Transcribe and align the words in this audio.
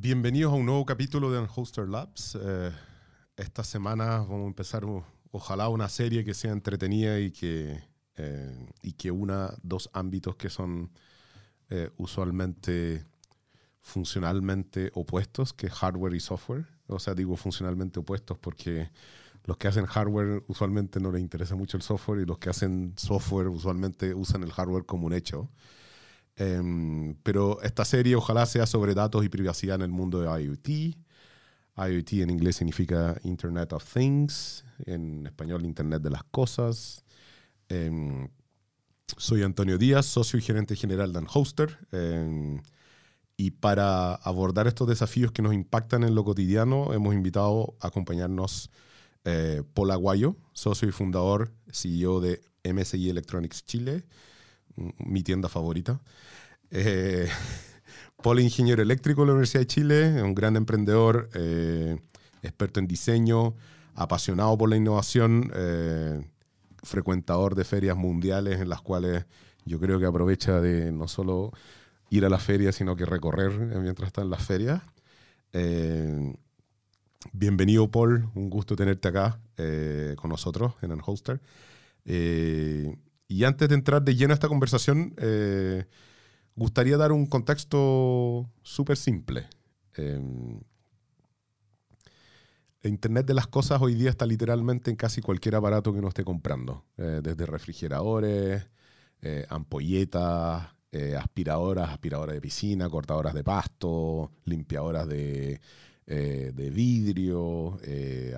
Bienvenidos 0.00 0.52
a 0.52 0.54
un 0.54 0.64
nuevo 0.64 0.86
capítulo 0.86 1.32
de 1.32 1.40
Unhoster 1.40 1.88
Labs. 1.88 2.38
Eh, 2.40 2.70
esta 3.36 3.64
semana 3.64 4.18
vamos 4.18 4.44
a 4.44 4.46
empezar, 4.46 4.84
ojalá, 5.32 5.68
una 5.70 5.88
serie 5.88 6.24
que 6.24 6.34
sea 6.34 6.52
entretenida 6.52 7.18
y 7.18 7.32
que, 7.32 7.82
eh, 8.14 8.66
y 8.80 8.92
que 8.92 9.10
una 9.10 9.52
dos 9.64 9.90
ámbitos 9.92 10.36
que 10.36 10.50
son 10.50 10.92
eh, 11.68 11.90
usualmente 11.96 13.04
funcionalmente 13.80 14.92
opuestos, 14.94 15.52
que 15.52 15.68
hardware 15.68 16.14
y 16.14 16.20
software. 16.20 16.68
O 16.86 17.00
sea, 17.00 17.14
digo 17.14 17.36
funcionalmente 17.36 17.98
opuestos 17.98 18.38
porque 18.38 18.92
los 19.46 19.56
que 19.56 19.66
hacen 19.66 19.86
hardware 19.86 20.44
usualmente 20.46 21.00
no 21.00 21.10
les 21.10 21.22
interesa 21.22 21.56
mucho 21.56 21.76
el 21.76 21.82
software 21.82 22.20
y 22.20 22.24
los 22.24 22.38
que 22.38 22.50
hacen 22.50 22.94
software 22.96 23.48
usualmente 23.48 24.14
usan 24.14 24.44
el 24.44 24.52
hardware 24.52 24.86
como 24.86 25.08
un 25.08 25.12
hecho. 25.12 25.50
Em, 26.38 27.14
pero 27.24 27.60
esta 27.62 27.84
serie 27.84 28.14
ojalá 28.14 28.46
sea 28.46 28.66
sobre 28.66 28.94
datos 28.94 29.24
y 29.24 29.28
privacidad 29.28 29.76
en 29.76 29.82
el 29.82 29.90
mundo 29.90 30.20
de 30.20 30.44
IoT. 30.44 30.96
IoT 31.76 32.12
en 32.22 32.30
inglés 32.30 32.56
significa 32.56 33.16
Internet 33.24 33.72
of 33.72 33.84
Things, 33.92 34.64
en 34.86 35.26
español 35.26 35.64
Internet 35.64 36.00
de 36.02 36.10
las 36.10 36.22
Cosas. 36.24 37.04
Em, 37.68 38.28
soy 39.16 39.42
Antonio 39.42 39.78
Díaz, 39.78 40.06
socio 40.06 40.38
y 40.38 40.42
gerente 40.42 40.76
general 40.76 41.12
de 41.12 41.18
Unhoster. 41.18 41.76
Em, 41.90 42.62
y 43.36 43.50
para 43.52 44.14
abordar 44.14 44.66
estos 44.68 44.88
desafíos 44.88 45.32
que 45.32 45.42
nos 45.42 45.54
impactan 45.54 46.04
en 46.04 46.14
lo 46.14 46.24
cotidiano, 46.24 46.92
hemos 46.92 47.14
invitado 47.14 47.76
a 47.80 47.88
acompañarnos 47.88 48.70
eh, 49.24 49.62
Paul 49.74 49.90
Aguayo, 49.90 50.36
socio 50.52 50.88
y 50.88 50.92
fundador, 50.92 51.52
CEO 51.72 52.20
de 52.20 52.40
MSI 52.64 53.10
Electronics 53.10 53.64
Chile, 53.64 54.04
mi 54.98 55.22
tienda 55.22 55.48
favorita. 55.48 56.00
Eh, 56.70 57.28
Paul 58.22 58.40
ingeniero 58.40 58.82
eléctrico 58.82 59.22
de 59.22 59.26
la 59.28 59.32
Universidad 59.32 59.62
de 59.62 59.66
Chile, 59.66 60.22
un 60.22 60.34
gran 60.34 60.56
emprendedor, 60.56 61.30
eh, 61.34 61.98
experto 62.42 62.80
en 62.80 62.86
diseño, 62.86 63.54
apasionado 63.94 64.56
por 64.58 64.68
la 64.68 64.76
innovación, 64.76 65.50
eh, 65.54 66.20
frecuentador 66.82 67.54
de 67.54 67.64
ferias 67.64 67.96
mundiales 67.96 68.60
en 68.60 68.68
las 68.68 68.80
cuales 68.80 69.24
yo 69.64 69.78
creo 69.78 69.98
que 69.98 70.06
aprovecha 70.06 70.60
de 70.60 70.92
no 70.92 71.08
solo 71.08 71.52
ir 72.10 72.24
a 72.24 72.28
las 72.28 72.42
ferias, 72.42 72.76
sino 72.76 72.96
que 72.96 73.04
recorrer 73.04 73.52
mientras 73.52 74.08
está 74.08 74.22
en 74.22 74.30
las 74.30 74.44
ferias. 74.44 74.82
bienvenido, 77.32 77.90
Paul. 77.90 78.28
Un 78.34 78.48
gusto 78.48 78.76
tenerte 78.76 79.08
acá 79.08 79.40
con 80.16 80.30
nosotros 80.30 80.74
en 80.80 80.92
Unholster. 80.92 81.40
Y 83.28 83.44
antes 83.44 83.68
de 83.68 83.74
entrar 83.74 84.02
de 84.02 84.16
lleno 84.16 84.32
a 84.32 84.34
esta 84.34 84.48
conversación, 84.48 85.14
gustaría 86.56 86.96
dar 86.96 87.12
un 87.12 87.26
contexto 87.26 88.50
súper 88.62 88.96
simple. 88.96 89.46
Em, 89.94 90.60
Internet 92.84 93.26
de 93.26 93.34
las 93.34 93.48
cosas 93.48 93.80
hoy 93.82 93.94
día 93.94 94.10
está 94.10 94.24
literalmente 94.24 94.90
en 94.90 94.96
casi 94.96 95.20
cualquier 95.20 95.56
aparato 95.56 95.92
que 95.92 95.98
uno 95.98 96.08
esté 96.08 96.24
comprando, 96.24 96.84
eh, 96.96 97.20
desde 97.22 97.44
refrigeradores, 97.46 98.68
eh, 99.20 99.46
ampolletas, 99.48 100.68
eh, 100.92 101.16
aspiradoras, 101.16 101.90
aspiradoras 101.90 102.34
de 102.34 102.40
piscina, 102.40 102.88
cortadoras 102.88 103.34
de 103.34 103.44
pasto, 103.44 104.32
limpiadoras 104.44 105.08
de, 105.08 105.60
de 106.06 106.70
vidrio, 106.70 107.78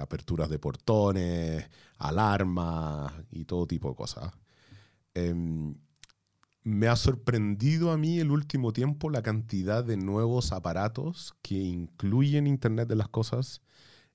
aperturas 0.00 0.48
de 0.48 0.58
portones, 0.58 1.70
alarmas 1.98 3.12
y 3.30 3.44
todo 3.44 3.66
tipo 3.66 3.91
de 3.91 3.94
cosas. 3.94 4.33
Em, 5.14 5.75
me 6.62 6.89
ha 6.89 6.97
sorprendido 6.97 7.91
a 7.91 7.97
mí 7.97 8.19
el 8.20 8.30
último 8.30 8.72
tiempo 8.72 9.11
la 9.11 9.22
cantidad 9.22 9.83
de 9.84 9.97
nuevos 9.97 10.52
aparatos 10.52 11.34
que 11.42 11.55
incluyen 11.55 12.47
Internet 12.47 12.89
de 12.89 12.97
las 12.97 13.08
Cosas 13.08 13.62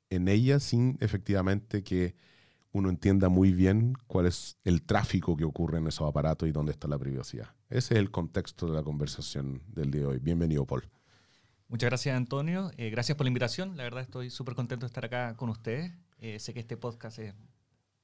en 0.09 0.27
ella 0.27 0.59
sin 0.59 0.97
efectivamente 1.01 1.83
que 1.83 2.15
uno 2.71 2.89
entienda 2.89 3.29
muy 3.29 3.53
bien 3.53 3.93
cuál 4.05 4.25
es 4.25 4.57
el 4.63 4.83
tráfico 4.83 5.37
que 5.37 5.45
ocurre 5.45 5.77
en 5.77 5.87
esos 5.87 6.07
aparatos 6.07 6.49
y 6.49 6.51
dónde 6.51 6.73
está 6.73 6.87
la 6.87 6.99
privacidad. 6.99 7.47
Ese 7.69 7.93
es 7.93 7.99
el 7.99 8.11
contexto 8.11 8.67
de 8.67 8.73
la 8.73 8.83
conversación 8.83 9.61
del 9.67 9.91
día 9.91 10.01
de 10.01 10.07
hoy. 10.07 10.19
Bienvenido, 10.19 10.65
Paul. 10.65 10.83
Muchas 11.69 11.89
gracias, 11.89 12.15
Antonio. 12.15 12.71
Eh, 12.77 12.89
gracias 12.89 13.17
por 13.17 13.25
la 13.25 13.29
invitación. 13.29 13.77
La 13.77 13.83
verdad 13.83 14.03
estoy 14.03 14.29
súper 14.29 14.55
contento 14.55 14.85
de 14.85 14.87
estar 14.87 15.05
acá 15.05 15.35
con 15.37 15.49
ustedes. 15.49 15.93
Eh, 16.19 16.37
sé 16.39 16.53
que 16.53 16.59
este 16.59 16.75
podcast 16.75 17.17
es 17.19 17.33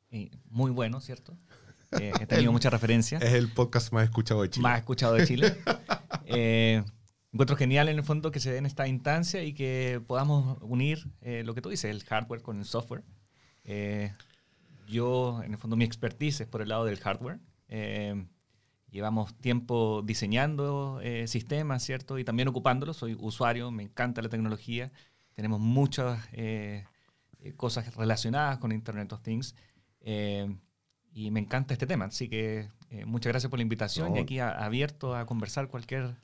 eh, 0.09 0.31
muy 0.49 0.71
bueno, 0.71 1.01
¿cierto? 1.01 1.37
Eh, 1.99 2.13
he 2.19 2.25
tenido 2.25 2.51
muchas 2.51 2.71
referencias. 2.71 3.21
Es 3.21 3.33
el 3.33 3.51
podcast 3.51 3.91
más 3.91 4.05
escuchado 4.05 4.41
de 4.41 4.49
Chile. 4.49 4.63
Más 4.63 4.79
escuchado 4.79 5.13
de 5.15 5.25
Chile. 5.25 5.57
eh, 6.25 6.83
encuentro 7.33 7.55
genial 7.55 7.89
en 7.89 7.97
el 7.97 8.03
fondo 8.03 8.31
que 8.31 8.39
se 8.39 8.51
den 8.51 8.65
esta 8.65 8.87
instancia 8.87 9.43
y 9.43 9.53
que 9.53 10.01
podamos 10.05 10.57
unir 10.61 11.11
eh, 11.21 11.43
lo 11.45 11.53
que 11.53 11.61
tú 11.61 11.69
dices, 11.69 11.91
el 11.91 12.03
hardware 12.03 12.41
con 12.41 12.59
el 12.59 12.65
software. 12.65 13.03
Eh, 13.63 14.13
yo, 14.87 15.41
en 15.43 15.53
el 15.53 15.57
fondo, 15.57 15.75
mi 15.75 15.85
expertise 15.85 16.41
es 16.41 16.47
por 16.47 16.61
el 16.61 16.69
lado 16.69 16.85
del 16.85 16.99
hardware. 16.99 17.39
llevamos 18.89 19.33
tiempo 19.39 20.01
diseñando 20.05 20.99
sistemas, 21.25 21.83
¿cierto? 21.83 22.19
Y 22.19 22.25
también 22.25 22.47
ocupándolos. 22.47 22.97
Soy 22.97 23.15
usuario, 23.19 23.71
me 23.71 23.83
encanta 23.83 24.21
la 24.21 24.29
tecnología. 24.29 24.91
Tenemos 25.33 25.61
muchas 25.61 26.27
cosas 27.55 27.95
relacionadas 27.95 28.57
con 28.57 28.73
Internet 28.73 29.13
of 29.13 29.21
Things 29.21 29.55
y 31.13 31.31
me 31.31 31.39
encanta 31.39 31.73
este 31.73 31.87
tema. 31.87 32.05
Así 32.05 32.29
que 32.29 32.69
eh, 32.89 33.05
muchas 33.05 33.31
gracias 33.31 33.49
por 33.49 33.59
la 33.59 33.63
invitación 33.63 34.15
y 34.15 34.19
aquí 34.19 34.39
abierto 34.39 35.15
a 35.15 35.25
conversar 35.25 35.67
cualquier. 35.67 36.15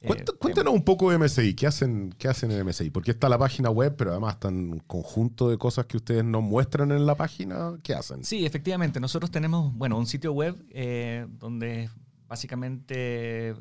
Eh, 0.00 0.24
cuéntanos 0.38 0.74
un 0.74 0.84
poco 0.84 1.10
de 1.10 1.18
MSI. 1.18 1.54
¿Qué 1.54 1.66
hacen, 1.66 2.14
¿Qué 2.18 2.28
hacen 2.28 2.50
en 2.50 2.66
MSI? 2.66 2.90
Porque 2.90 3.12
está 3.12 3.28
la 3.28 3.38
página 3.38 3.70
web, 3.70 3.94
pero 3.96 4.10
además 4.10 4.34
están 4.34 4.54
un 4.54 4.78
conjunto 4.80 5.48
de 5.48 5.56
cosas 5.56 5.86
que 5.86 5.96
ustedes 5.96 6.24
nos 6.24 6.42
muestran 6.42 6.92
en 6.92 7.06
la 7.06 7.14
página. 7.14 7.78
¿Qué 7.82 7.94
hacen? 7.94 8.22
Sí, 8.24 8.44
efectivamente. 8.44 9.00
Nosotros 9.00 9.30
tenemos 9.30 9.74
bueno, 9.74 9.98
un 9.98 10.06
sitio 10.06 10.32
web 10.32 10.62
eh, 10.70 11.26
donde 11.38 11.88
básicamente 12.26 13.54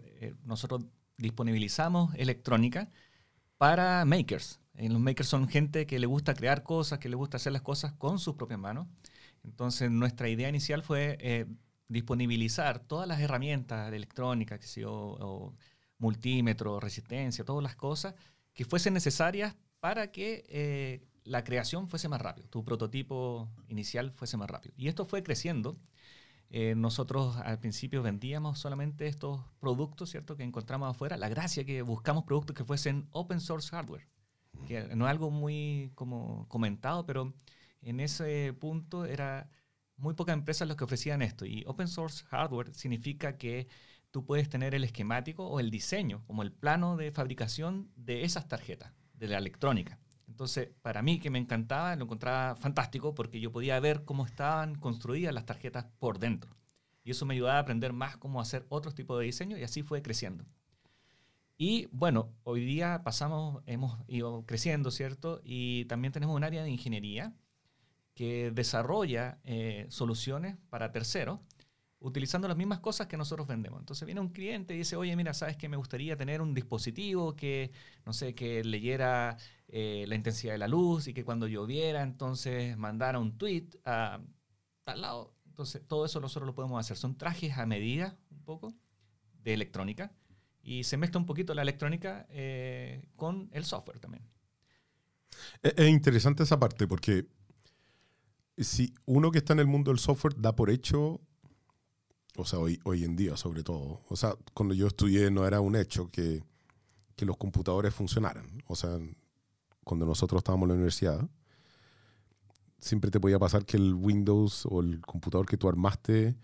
nosotros 0.45 0.83
disponibilizamos 1.17 2.13
electrónica 2.15 2.89
para 3.57 4.03
makers. 4.03 4.59
los 4.75 4.99
makers 4.99 5.29
son 5.29 5.47
gente 5.47 5.85
que 5.85 5.99
le 5.99 6.07
gusta 6.07 6.33
crear 6.33 6.63
cosas, 6.63 6.99
que 6.99 7.07
le 7.07 7.15
gusta 7.15 7.37
hacer 7.37 7.53
las 7.53 7.61
cosas 7.61 7.93
con 7.93 8.19
sus 8.19 8.35
propias 8.35 8.59
manos. 8.59 8.87
Entonces, 9.43 9.91
nuestra 9.91 10.29
idea 10.29 10.49
inicial 10.49 10.83
fue 10.83 11.17
eh, 11.19 11.45
disponibilizar 11.87 12.79
todas 12.79 13.07
las 13.07 13.19
herramientas 13.19 13.89
de 13.91 13.97
electrónica, 13.97 14.57
que 14.57 14.67
sea, 14.67 14.87
multímetro, 15.97 16.79
resistencia, 16.79 17.45
todas 17.45 17.63
las 17.63 17.75
cosas 17.75 18.13
que 18.53 18.65
fuesen 18.65 18.93
necesarias 18.93 19.55
para 19.79 20.11
que 20.11 20.45
eh, 20.49 21.07
la 21.23 21.43
creación 21.43 21.87
fuese 21.87 22.09
más 22.09 22.21
rápido, 22.21 22.47
tu 22.49 22.63
prototipo 22.63 23.49
inicial 23.67 24.11
fuese 24.11 24.37
más 24.37 24.49
rápido. 24.49 24.73
Y 24.77 24.87
esto 24.87 25.05
fue 25.05 25.23
creciendo. 25.23 25.77
Eh, 26.49 26.75
nosotros 26.75 27.37
al 27.37 27.59
principio 27.59 28.03
vendíamos 28.03 28.59
solamente 28.59 29.07
estos 29.07 29.41
productos, 29.59 30.11
¿cierto?, 30.11 30.35
que 30.37 30.43
encontramos 30.43 30.89
afuera. 30.89 31.17
La 31.17 31.29
gracia 31.29 31.63
que 31.65 31.81
buscamos 31.81 32.25
productos 32.25 32.55
que 32.55 32.63
fuesen 32.63 33.07
open 33.11 33.39
source 33.39 33.69
hardware, 33.69 34.07
que 34.67 34.95
no 34.95 35.05
es 35.05 35.11
algo 35.11 35.31
muy 35.31 35.91
como 35.95 36.47
comentado, 36.47 37.05
pero 37.05 37.33
en 37.85 37.99
ese 37.99 38.53
punto 38.53 39.05
era 39.05 39.49
muy 39.97 40.13
pocas 40.13 40.33
empresas 40.33 40.67
las 40.67 40.77
que 40.77 40.83
ofrecían 40.83 41.21
esto. 41.21 41.45
Y 41.45 41.63
open 41.67 41.87
source 41.87 42.23
hardware 42.25 42.73
significa 42.73 43.37
que 43.37 43.67
tú 44.11 44.25
puedes 44.25 44.49
tener 44.49 44.75
el 44.75 44.83
esquemático 44.83 45.47
o 45.47 45.59
el 45.59 45.71
diseño, 45.71 46.23
como 46.25 46.43
el 46.43 46.51
plano 46.51 46.97
de 46.97 47.11
fabricación 47.11 47.91
de 47.95 48.23
esas 48.23 48.47
tarjetas, 48.47 48.93
de 49.13 49.27
la 49.27 49.37
electrónica. 49.37 49.99
Entonces, 50.27 50.69
para 50.81 51.01
mí 51.01 51.19
que 51.19 51.29
me 51.29 51.39
encantaba, 51.39 51.95
lo 51.95 52.05
encontraba 52.05 52.55
fantástico 52.55 53.13
porque 53.13 53.39
yo 53.39 53.51
podía 53.51 53.79
ver 53.79 54.03
cómo 54.03 54.25
estaban 54.25 54.75
construidas 54.75 55.33
las 55.33 55.45
tarjetas 55.45 55.85
por 55.99 56.19
dentro. 56.19 56.55
Y 57.03 57.11
eso 57.11 57.25
me 57.25 57.33
ayudaba 57.33 57.57
a 57.57 57.61
aprender 57.61 57.93
más 57.93 58.17
cómo 58.17 58.39
hacer 58.39 58.65
otros 58.69 58.95
tipos 58.95 59.19
de 59.19 59.25
diseño 59.25 59.57
y 59.57 59.63
así 59.63 59.83
fue 59.83 60.01
creciendo. 60.01 60.45
Y 61.57 61.87
bueno, 61.91 62.33
hoy 62.43 62.65
día 62.65 63.01
pasamos, 63.03 63.61
hemos 63.67 63.99
ido 64.07 64.45
creciendo, 64.45 64.89
¿cierto? 64.91 65.41
Y 65.43 65.85
también 65.85 66.11
tenemos 66.11 66.35
un 66.35 66.43
área 66.43 66.63
de 66.63 66.69
ingeniería 66.69 67.33
que 68.13 68.51
desarrolla 68.51 69.39
eh, 69.43 69.87
soluciones 69.89 70.57
para 70.69 70.91
terceros 70.91 71.41
utilizando 72.03 72.49
las 72.49 72.57
mismas 72.57 72.79
cosas 72.79 73.07
que 73.07 73.15
nosotros 73.15 73.47
vendemos. 73.47 73.79
Entonces 73.79 74.05
viene 74.05 74.19
un 74.19 74.27
cliente 74.27 74.75
y 74.75 74.79
dice, 74.79 74.97
oye, 74.97 75.15
mira, 75.15 75.33
sabes 75.33 75.55
que 75.55 75.69
me 75.69 75.77
gustaría 75.77 76.17
tener 76.17 76.41
un 76.41 76.53
dispositivo 76.53 77.33
que, 77.33 77.71
no 78.05 78.11
sé, 78.11 78.35
que 78.35 78.61
leyera 78.61 79.37
eh, 79.69 80.03
la 80.07 80.15
intensidad 80.15 80.51
de 80.53 80.57
la 80.57 80.67
luz 80.67 81.07
y 81.07 81.13
que 81.13 81.23
cuando 81.23 81.47
lloviera, 81.47 82.03
entonces 82.03 82.77
mandara 82.77 83.19
un 83.19 83.37
tweet 83.37 83.69
a 83.85 84.19
tal 84.83 85.01
lado. 85.01 85.33
Entonces 85.45 85.81
todo 85.87 86.05
eso 86.05 86.19
nosotros 86.19 86.45
lo 86.45 86.53
podemos 86.53 86.77
hacer. 86.77 86.97
Son 86.97 87.17
trajes 87.17 87.57
a 87.57 87.65
medida, 87.65 88.17
un 88.31 88.43
poco, 88.43 88.73
de 89.41 89.53
electrónica. 89.53 90.11
Y 90.61 90.83
se 90.83 90.97
mezcla 90.97 91.21
un 91.21 91.25
poquito 91.25 91.53
la 91.53 91.61
electrónica 91.61 92.25
eh, 92.29 93.05
con 93.15 93.49
el 93.53 93.63
software 93.63 93.99
también. 93.99 94.27
Es 95.61 95.87
interesante 95.87 96.43
esa 96.43 96.59
parte 96.59 96.85
porque 96.85 97.27
si 98.57 98.93
uno 99.05 99.31
que 99.31 99.39
está 99.39 99.53
en 99.53 99.59
el 99.59 99.67
mundo 99.67 99.91
del 99.91 99.99
software 99.99 100.35
da 100.37 100.55
por 100.55 100.69
hecho, 100.69 101.21
o 102.35 102.45
sea, 102.45 102.59
hoy, 102.59 102.79
hoy 102.83 103.03
en 103.03 103.15
día 103.15 103.37
sobre 103.37 103.63
todo, 103.63 104.01
o 104.09 104.15
sea, 104.15 104.35
cuando 104.53 104.73
yo 104.73 104.87
estudié 104.87 105.31
no 105.31 105.45
era 105.45 105.61
un 105.61 105.75
hecho 105.75 106.09
que, 106.11 106.43
que 107.15 107.25
los 107.25 107.37
computadores 107.37 107.93
funcionaran. 107.93 108.63
O 108.67 108.75
sea, 108.75 108.99
cuando 109.83 110.05
nosotros 110.05 110.39
estábamos 110.39 110.65
en 110.65 110.69
la 110.69 110.75
universidad, 110.75 111.29
siempre 112.79 113.11
te 113.11 113.19
podía 113.19 113.39
pasar 113.39 113.65
que 113.65 113.77
el 113.77 113.93
Windows 113.93 114.65
o 114.69 114.81
el 114.81 115.01
computador 115.01 115.45
que 115.45 115.57
tú 115.57 115.69
armaste 115.69 116.35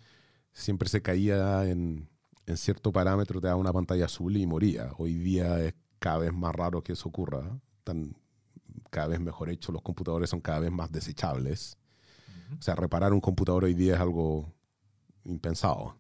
siempre 0.54 0.90
se 0.90 1.02
caía 1.02 1.68
en, 1.70 2.10
en 2.46 2.58
cierto 2.58 2.92
parámetro, 2.92 3.40
te 3.42 3.48
daba 3.48 3.60
una 3.60 3.74
pantalla 3.74 4.06
azul 4.06 4.38
y 4.38 4.46
moría. 4.46 4.92
Hoy 4.98 5.16
día 5.16 5.60
es 5.64 5.74
cada 6.00 6.20
vez 6.20 6.34
más 6.34 6.54
raro 6.56 6.84
que 6.84 6.94
eso 6.94 7.10
ocurra. 7.10 7.60
Están 7.80 8.16
cada 8.90 9.08
vez 9.08 9.20
mejor 9.20 9.50
hechos, 9.50 9.74
los 9.74 9.82
computadores 9.82 10.30
son 10.30 10.42
cada 10.42 10.60
vez 10.60 10.72
más 10.72 10.92
desechables. 10.92 11.78
O 12.58 12.62
sea, 12.62 12.76
reparar 12.76 13.14
un 13.14 13.22
computador 13.22 13.66
hoy 13.66 13.74
día 13.74 13.96
es 13.96 14.00
algo 14.00 14.54
impensado. 15.26 15.96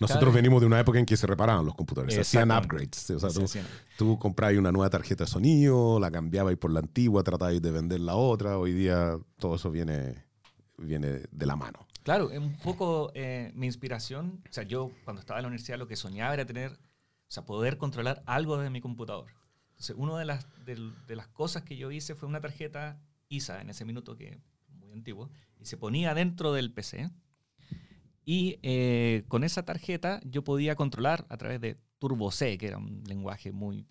Nosotros 0.00 0.32
venimos 0.32 0.60
de 0.60 0.66
una 0.66 0.78
época 0.78 0.98
en 0.98 1.06
que 1.06 1.16
se 1.16 1.26
reparaban 1.26 1.64
los 1.66 1.74
computadores, 1.74 2.14
se 2.14 2.20
hacían 2.20 2.52
upgrades. 2.52 3.10
O 3.10 3.18
sea, 3.18 3.30
tú, 3.30 3.44
tú 3.96 4.18
comprabas 4.18 4.56
una 4.56 4.70
nueva 4.70 4.88
tarjeta 4.88 5.24
de 5.24 5.30
sonido, 5.30 5.98
la 5.98 6.10
cambiabas 6.10 6.54
por 6.56 6.70
la 6.70 6.80
antigua, 6.80 7.24
tratabas 7.24 7.60
de 7.60 7.70
vender 7.70 8.00
la 8.00 8.14
otra. 8.14 8.58
Hoy 8.58 8.72
día 8.72 9.18
todo 9.38 9.56
eso 9.56 9.70
viene, 9.70 10.24
viene 10.76 11.22
de 11.30 11.46
la 11.46 11.56
mano. 11.56 11.88
Claro, 12.04 12.28
un 12.28 12.56
poco 12.58 13.10
eh, 13.14 13.52
mi 13.54 13.66
inspiración, 13.66 14.40
o 14.48 14.52
sea, 14.52 14.64
yo 14.64 14.92
cuando 15.04 15.20
estaba 15.20 15.40
en 15.40 15.42
la 15.42 15.48
universidad 15.48 15.78
lo 15.78 15.88
que 15.88 15.96
soñaba 15.96 16.32
era 16.32 16.46
tener, 16.46 16.72
o 16.72 17.30
sea, 17.30 17.44
poder 17.44 17.76
controlar 17.76 18.22
algo 18.24 18.56
de 18.56 18.70
mi 18.70 18.80
computador. 18.80 19.26
Entonces, 19.70 19.94
una 19.98 20.18
de 20.18 20.24
las, 20.24 20.46
de, 20.64 21.16
las 21.16 21.28
cosas 21.28 21.64
que 21.64 21.76
yo 21.76 21.90
hice 21.90 22.14
fue 22.14 22.28
una 22.28 22.40
tarjeta 22.40 23.00
ISA 23.28 23.60
en 23.60 23.70
ese 23.70 23.84
minuto, 23.84 24.16
que 24.16 24.40
muy 24.88 24.96
antiguo, 24.96 25.30
y 25.60 25.66
se 25.66 25.76
ponía 25.76 26.14
dentro 26.14 26.52
del 26.52 26.72
PC 26.72 27.10
y 28.24 28.58
eh, 28.62 29.24
con 29.28 29.44
esa 29.44 29.64
tarjeta 29.64 30.20
yo 30.24 30.44
podía 30.44 30.76
controlar 30.76 31.26
a 31.28 31.36
través 31.36 31.60
de 31.60 31.78
Turbo 31.98 32.30
C, 32.30 32.58
que 32.58 32.66
era 32.66 32.78
un 32.78 33.02
lenguaje 33.06 33.52
muy 33.52 33.86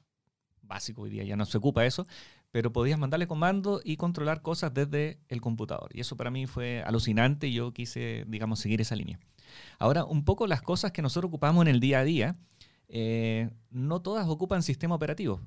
básico, 0.62 1.04
hoy 1.04 1.10
día 1.10 1.24
ya 1.24 1.36
no 1.36 1.46
se 1.46 1.58
ocupa 1.58 1.86
eso, 1.86 2.08
pero 2.52 2.72
podías 2.72 3.00
mandarle 3.00 3.28
comando 3.28 3.82
y 3.84 3.98
controlar 3.98 4.42
cosas 4.42 4.74
desde 4.74 5.20
el 5.28 5.42
computador. 5.42 5.90
Y 5.94 6.02
eso 6.02 6.16
para 6.18 6.32
mí 6.32 6.46
fue 6.46 6.84
alucinante 6.84 7.48
y 7.48 7.54
yo 7.54 7.74
quise, 7.74 8.26
digamos, 8.28 8.60
seguir 8.60 8.82
esa 8.82 8.96
línea. 8.96 9.20
Ahora, 9.80 10.06
un 10.06 10.24
poco 10.24 10.48
las 10.48 10.62
cosas 10.62 10.92
que 10.92 11.02
nosotros 11.02 11.30
ocupamos 11.30 11.64
en 11.64 11.70
el 11.70 11.80
día 11.80 12.00
a 12.00 12.04
día, 12.04 12.38
eh, 12.90 13.50
no 13.70 14.02
todas 14.02 14.28
ocupan 14.28 14.64
sistema 14.64 14.96
operativo. 14.96 15.42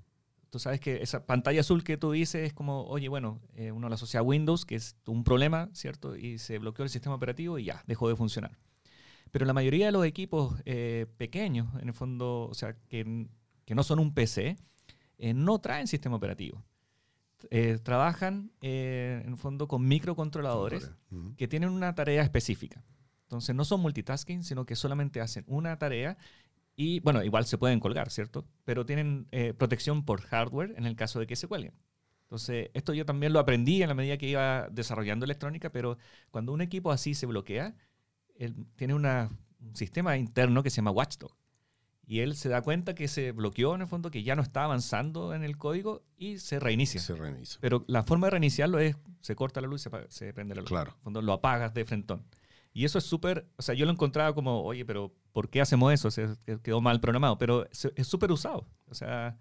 Tú 0.50 0.58
sabes 0.58 0.80
que 0.80 1.02
esa 1.02 1.26
pantalla 1.26 1.60
azul 1.60 1.84
que 1.84 1.96
tú 1.96 2.10
dices 2.10 2.48
es 2.48 2.52
como, 2.52 2.84
oye, 2.84 3.08
bueno, 3.08 3.40
eh, 3.54 3.70
uno 3.70 3.88
la 3.88 3.94
asocia 3.94 4.20
a 4.20 4.22
Windows, 4.22 4.64
que 4.64 4.74
es 4.74 4.96
un 5.06 5.24
problema, 5.24 5.70
¿cierto? 5.72 6.16
Y 6.16 6.38
se 6.38 6.58
bloqueó 6.58 6.84
el 6.84 6.90
sistema 6.90 7.14
operativo 7.14 7.58
y 7.58 7.64
ya, 7.64 7.84
dejó 7.86 8.08
de 8.08 8.16
funcionar. 8.16 8.56
Pero 9.30 9.46
la 9.46 9.52
mayoría 9.52 9.86
de 9.86 9.92
los 9.92 10.04
equipos 10.04 10.54
eh, 10.64 11.06
pequeños, 11.16 11.68
en 11.80 11.88
el 11.88 11.94
fondo, 11.94 12.48
o 12.48 12.54
sea, 12.54 12.74
que, 12.88 13.28
que 13.64 13.74
no 13.74 13.82
son 13.82 14.00
un 14.00 14.12
PC, 14.12 14.56
eh, 15.18 15.34
no 15.34 15.60
traen 15.60 15.86
sistema 15.86 16.16
operativo. 16.16 16.64
Eh, 17.50 17.78
trabajan 17.82 18.50
en 18.60 19.28
el 19.28 19.36
fondo 19.38 19.66
con 19.66 19.86
microcontroladores 19.86 20.90
que 21.38 21.48
tienen 21.48 21.70
una 21.70 21.94
tarea 21.94 22.22
específica. 22.22 22.82
Entonces 23.22 23.54
no 23.54 23.64
son 23.64 23.80
multitasking, 23.80 24.42
sino 24.42 24.66
que 24.66 24.76
solamente 24.76 25.20
hacen 25.20 25.44
una 25.46 25.78
tarea 25.78 26.18
y, 26.80 27.00
bueno, 27.00 27.22
igual 27.22 27.44
se 27.44 27.58
pueden 27.58 27.80
colgar, 27.80 28.10
¿cierto? 28.10 28.46
Pero 28.64 28.86
tienen 28.86 29.28
protección 29.58 30.04
por 30.04 30.22
hardware 30.22 30.74
en 30.76 30.86
el 30.86 30.96
caso 30.96 31.20
de 31.20 31.26
que 31.26 31.36
se 31.36 31.46
cuelguen. 31.46 31.74
Entonces, 32.22 32.70
esto 32.74 32.94
yo 32.94 33.04
también 33.04 33.32
lo 33.32 33.40
aprendí 33.40 33.82
en 33.82 33.88
la 33.88 33.94
medida 33.94 34.16
que 34.16 34.28
iba 34.28 34.68
desarrollando 34.70 35.24
electrónica, 35.24 35.72
pero 35.72 35.98
cuando 36.30 36.52
un 36.52 36.60
equipo 36.60 36.92
así 36.92 37.12
se 37.12 37.26
bloquea, 37.26 37.74
tiene 38.76 38.94
un 38.94 39.04
sistema 39.74 40.16
interno 40.16 40.62
que 40.62 40.70
se 40.70 40.76
llama 40.76 40.92
Watchdog. 40.92 41.36
Y 42.06 42.20
él 42.20 42.34
se 42.34 42.48
da 42.48 42.62
cuenta 42.62 42.94
que 42.94 43.08
se 43.08 43.32
bloqueó 43.32 43.74
en 43.74 43.82
el 43.82 43.86
fondo, 43.88 44.10
que 44.10 44.22
ya 44.22 44.36
no 44.36 44.42
está 44.42 44.64
avanzando 44.64 45.34
en 45.34 45.44
el 45.44 45.56
código 45.58 46.02
y 46.16 46.38
se 46.38 46.58
reinicia. 46.60 47.00
Se 47.00 47.14
reinicia. 47.14 47.58
Pero 47.60 47.84
la 47.88 48.04
forma 48.04 48.28
de 48.28 48.30
reiniciarlo 48.32 48.78
es, 48.78 48.96
se 49.20 49.36
corta 49.36 49.60
la 49.60 49.66
luz 49.66 49.86
y 49.86 49.90
se, 50.08 50.32
prende 50.32 50.54
la 50.54 50.62
luz. 50.62 50.68
Claro. 50.68 50.90
En 50.90 50.96
el 50.96 51.02
fondo 51.02 51.22
lo 51.22 51.32
apagas 51.32 51.74
de 51.74 51.84
frentón. 51.84 52.24
Y 52.72 52.84
eso 52.84 52.98
es 52.98 53.04
súper, 53.04 53.48
o 53.56 53.62
sea, 53.62 53.74
yo 53.74 53.86
lo 53.86 53.92
encontraba 53.92 54.34
como, 54.34 54.62
oye, 54.62 54.84
pero 54.84 55.12
¿por 55.32 55.48
qué 55.48 55.60
hacemos 55.60 55.92
eso? 55.92 56.10
Se 56.10 56.28
quedó 56.62 56.80
mal 56.80 57.00
programado, 57.00 57.38
pero 57.38 57.66
es 57.70 58.06
súper 58.06 58.32
usado. 58.32 58.66
O 58.88 58.94
sea... 58.94 59.36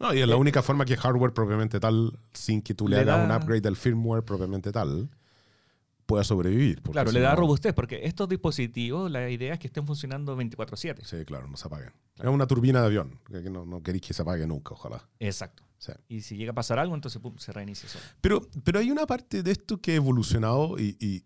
No, 0.00 0.12
y 0.12 0.20
es 0.20 0.26
la 0.26 0.34
eh, 0.34 0.38
única 0.38 0.62
forma 0.62 0.84
que 0.84 0.96
hardware 0.96 1.32
propiamente 1.32 1.78
tal, 1.78 2.18
sin 2.32 2.60
que 2.60 2.74
tú 2.74 2.88
le, 2.88 2.98
hagas 2.98 3.24
un 3.24 3.34
upgrade 3.34 3.60
del 3.60 3.76
firmware 3.76 4.24
propiamente 4.24 4.72
tal, 4.72 5.10
pueda 6.06 6.24
sobrevivir. 6.24 6.82
Claro, 6.82 7.12
le 7.12 7.20
da 7.20 7.36
robustez, 7.36 7.72
porque 7.72 8.00
estos 8.04 8.28
dispositivos, 8.28 9.10
la 9.10 9.30
idea 9.30 9.54
es 9.54 9.60
que 9.60 9.68
estén 9.68 9.86
funcionando 9.86 10.36
24/7. 10.36 11.04
Sí, 11.04 11.24
claro, 11.24 11.46
no 11.46 11.56
se 11.56 11.68
apaguen. 11.68 11.92
Es 12.18 12.26
una 12.26 12.46
turbina 12.46 12.80
de 12.80 12.86
avión, 12.86 13.20
que 13.30 13.48
no, 13.48 13.64
no 13.64 13.82
queréis 13.82 14.02
que 14.02 14.14
se 14.14 14.22
apague 14.22 14.46
nunca, 14.46 14.74
ojalá. 14.74 15.08
Exacto. 15.20 15.62
Y 16.08 16.20
si 16.22 16.36
llega 16.36 16.52
a 16.52 16.54
pasar 16.54 16.78
algo, 16.78 16.94
entonces 16.94 17.20
se 17.38 17.52
reinicia 17.52 17.88
solo. 17.88 18.04
Pero, 18.20 18.48
pero 18.64 18.78
hay 18.78 18.90
una 18.90 19.06
parte 19.06 19.42
de 19.42 19.50
esto 19.50 19.80
que 19.80 19.92
ha 19.92 19.96
evolucionado 19.96 20.78
y, 20.78 20.96
y, 21.00 21.24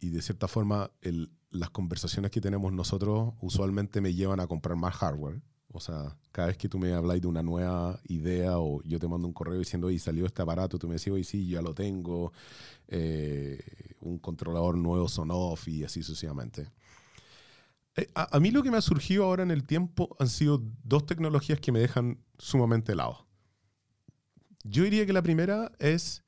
y, 0.00 0.10
de 0.10 0.22
cierta 0.22 0.48
forma 0.48 0.90
el, 1.00 1.30
las 1.50 1.70
conversaciones 1.70 2.30
que 2.30 2.40
tenemos 2.40 2.72
nosotros 2.72 3.34
usualmente 3.40 4.00
me 4.00 4.14
llevan 4.14 4.40
a 4.40 4.46
comprar 4.46 4.76
más 4.76 4.94
hardware. 4.94 5.40
O 5.72 5.78
sea, 5.78 6.16
cada 6.32 6.48
vez 6.48 6.56
que 6.56 6.68
tú 6.68 6.78
me 6.78 6.92
hablas 6.92 7.20
de 7.20 7.28
una 7.28 7.42
nueva 7.42 8.00
idea 8.08 8.58
o 8.58 8.82
yo 8.82 8.98
te 8.98 9.06
mando 9.06 9.28
un 9.28 9.32
correo 9.32 9.58
diciendo, 9.58 9.86
oye, 9.86 10.00
salió 10.00 10.26
este 10.26 10.42
aparato, 10.42 10.78
tú 10.78 10.88
me 10.88 10.94
decís, 10.94 11.12
oye, 11.12 11.22
sí, 11.22 11.48
ya 11.48 11.62
lo 11.62 11.74
tengo, 11.74 12.32
eh, 12.88 13.60
un 14.00 14.18
controlador 14.18 14.76
nuevo 14.76 15.08
son 15.08 15.30
off 15.30 15.68
y 15.68 15.84
así 15.84 16.02
sucesivamente. 16.02 16.72
Eh, 17.96 18.08
a, 18.14 18.38
mí 18.40 18.50
lo 18.50 18.62
que 18.62 18.70
me 18.70 18.78
ha 18.78 18.82
surgido 18.82 19.24
ahora 19.24 19.42
en 19.42 19.50
el 19.50 19.64
tiempo 19.64 20.16
han 20.18 20.28
sido 20.28 20.62
dos 20.82 21.06
tecnologías 21.06 21.60
que 21.60 21.72
me 21.72 21.80
dejan 21.80 22.18
sumamente 22.38 22.92
helado. 22.92 23.26
Yo 24.64 24.84
diría 24.84 25.06
que 25.06 25.12
la 25.12 25.22
primera 25.22 25.72
es 25.78 26.22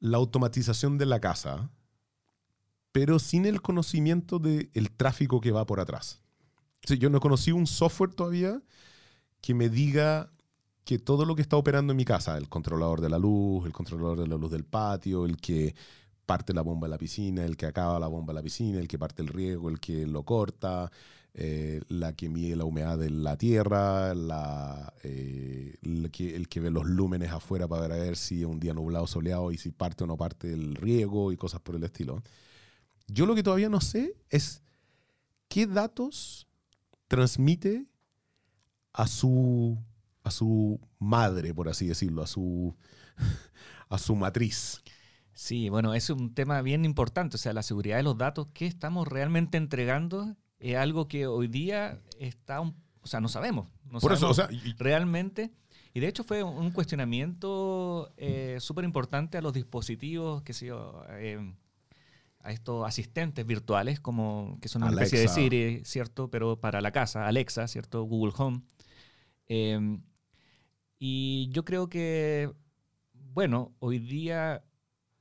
la 0.00 0.18
automatización 0.18 0.98
de 0.98 1.06
la 1.06 1.20
casa, 1.20 1.70
pero 2.92 3.18
sin 3.18 3.46
el 3.46 3.62
conocimiento 3.62 4.38
del 4.38 4.90
tráfico 4.96 5.40
que 5.40 5.52
va 5.52 5.66
por 5.66 5.80
atrás. 5.80 6.20
Yo 6.86 7.10
no 7.10 7.20
conocí 7.20 7.52
un 7.52 7.66
software 7.66 8.14
todavía 8.14 8.62
que 9.40 9.54
me 9.54 9.68
diga 9.68 10.30
que 10.84 10.98
todo 10.98 11.24
lo 11.24 11.36
que 11.36 11.42
está 11.42 11.56
operando 11.56 11.92
en 11.92 11.98
mi 11.98 12.04
casa, 12.04 12.38
el 12.38 12.48
controlador 12.48 13.00
de 13.00 13.10
la 13.10 13.18
luz, 13.18 13.66
el 13.66 13.72
controlador 13.72 14.20
de 14.20 14.26
la 14.26 14.36
luz 14.36 14.50
del 14.50 14.64
patio, 14.64 15.26
el 15.26 15.36
que 15.36 15.74
parte 16.24 16.54
la 16.54 16.62
bomba 16.62 16.86
de 16.86 16.92
la 16.92 16.98
piscina, 16.98 17.44
el 17.44 17.56
que 17.56 17.66
acaba 17.66 17.98
la 17.98 18.06
bomba 18.06 18.32
de 18.32 18.38
la 18.38 18.42
piscina, 18.42 18.78
el 18.78 18.88
que 18.88 18.98
parte 18.98 19.22
el 19.22 19.28
riego, 19.28 19.68
el 19.68 19.80
que 19.80 20.06
lo 20.06 20.22
corta, 20.24 20.90
eh, 21.40 21.82
la 21.86 22.14
que 22.14 22.28
mide 22.28 22.56
la 22.56 22.64
humedad 22.64 22.98
de 22.98 23.10
la 23.10 23.36
tierra, 23.36 24.12
la, 24.12 24.92
eh, 25.04 25.76
el, 25.82 26.10
que, 26.10 26.58
ve 26.58 26.68
los 26.68 26.84
lúmenes 26.84 27.30
afuera 27.30 27.68
para 27.68 27.86
ver 27.86 28.16
si 28.16 28.40
es 28.40 28.46
un 28.46 28.58
día 28.58 28.74
nublado 28.74 29.06
soleado 29.06 29.52
y 29.52 29.56
si 29.56 29.70
parte 29.70 30.02
o 30.02 30.08
no 30.08 30.16
parte 30.16 30.52
el 30.52 30.74
riego 30.74 31.30
y 31.30 31.36
cosas 31.36 31.60
por 31.60 31.76
el 31.76 31.84
estilo. 31.84 32.24
Yo 33.06 33.24
lo 33.24 33.36
que 33.36 33.44
todavía 33.44 33.68
no 33.68 33.80
sé 33.80 34.16
es 34.30 34.62
qué 35.46 35.68
datos 35.68 36.48
transmite 37.06 37.86
a 38.92 39.06
su, 39.06 39.78
a 40.24 40.32
su 40.32 40.80
madre, 40.98 41.54
por 41.54 41.68
así 41.68 41.86
decirlo, 41.86 42.24
a 42.24 42.26
su, 42.26 42.74
a 43.88 43.98
su 43.98 44.16
matriz. 44.16 44.82
Sí, 45.34 45.68
bueno, 45.68 45.94
es 45.94 46.10
un 46.10 46.34
tema 46.34 46.62
bien 46.62 46.84
importante, 46.84 47.36
o 47.36 47.38
sea, 47.38 47.52
la 47.52 47.62
seguridad 47.62 47.98
de 47.98 48.02
los 48.02 48.18
datos 48.18 48.48
que 48.52 48.66
estamos 48.66 49.06
realmente 49.06 49.56
entregando 49.56 50.36
es 50.58 50.76
algo 50.76 51.08
que 51.08 51.26
hoy 51.26 51.48
día 51.48 52.00
está, 52.18 52.60
o 52.60 52.74
sea, 53.04 53.20
no 53.20 53.28
sabemos. 53.28 53.68
No 53.90 54.00
por 54.00 54.12
eso, 54.12 54.28
o 54.28 54.34
sea, 54.34 54.48
realmente, 54.78 55.52
y 55.94 56.00
de 56.00 56.08
hecho 56.08 56.24
fue 56.24 56.42
un 56.42 56.70
cuestionamiento 56.70 58.12
eh, 58.16 58.58
súper 58.60 58.84
importante 58.84 59.38
a 59.38 59.42
los 59.42 59.52
dispositivos, 59.52 60.42
que 60.42 60.52
sé 60.52 60.70
eh, 61.10 61.54
a 62.40 62.52
estos 62.52 62.86
asistentes 62.86 63.46
virtuales, 63.46 64.00
como 64.00 64.58
que 64.60 64.68
son 64.68 64.82
una 64.82 64.92
especie 64.92 65.20
de 65.20 65.28
Siri, 65.28 65.82
¿cierto? 65.84 66.30
Pero 66.30 66.60
para 66.60 66.80
la 66.80 66.92
casa, 66.92 67.26
Alexa, 67.26 67.66
¿cierto? 67.66 68.02
Google 68.02 68.34
Home. 68.36 68.62
Em, 69.46 70.02
y 70.98 71.48
yo 71.50 71.64
creo 71.64 71.88
que, 71.88 72.52
bueno, 73.12 73.74
hoy 73.78 73.98
día 73.98 74.64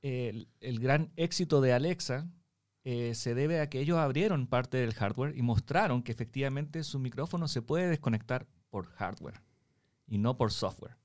el, 0.01 0.79
gran 0.79 1.11
éxito 1.15 1.61
de 1.61 1.73
Alexa 1.73 2.29
eh, 2.89 3.15
se 3.15 3.35
debe 3.35 3.59
a 3.59 3.69
que 3.69 3.81
ellos 3.81 3.97
abrieron 3.97 4.47
parte 4.47 4.77
del 4.77 4.93
hardware 4.93 5.35
y 5.35 5.41
mostraron 5.41 6.01
que 6.01 6.13
efectivamente 6.13 6.85
su 6.85 6.99
micrófono 6.99 7.49
se 7.49 7.61
puede 7.61 7.89
desconectar 7.89 8.47
por 8.69 8.85
hardware 8.93 9.41
y 10.07 10.19
no 10.19 10.37
por 10.37 10.53
software. 10.53 10.95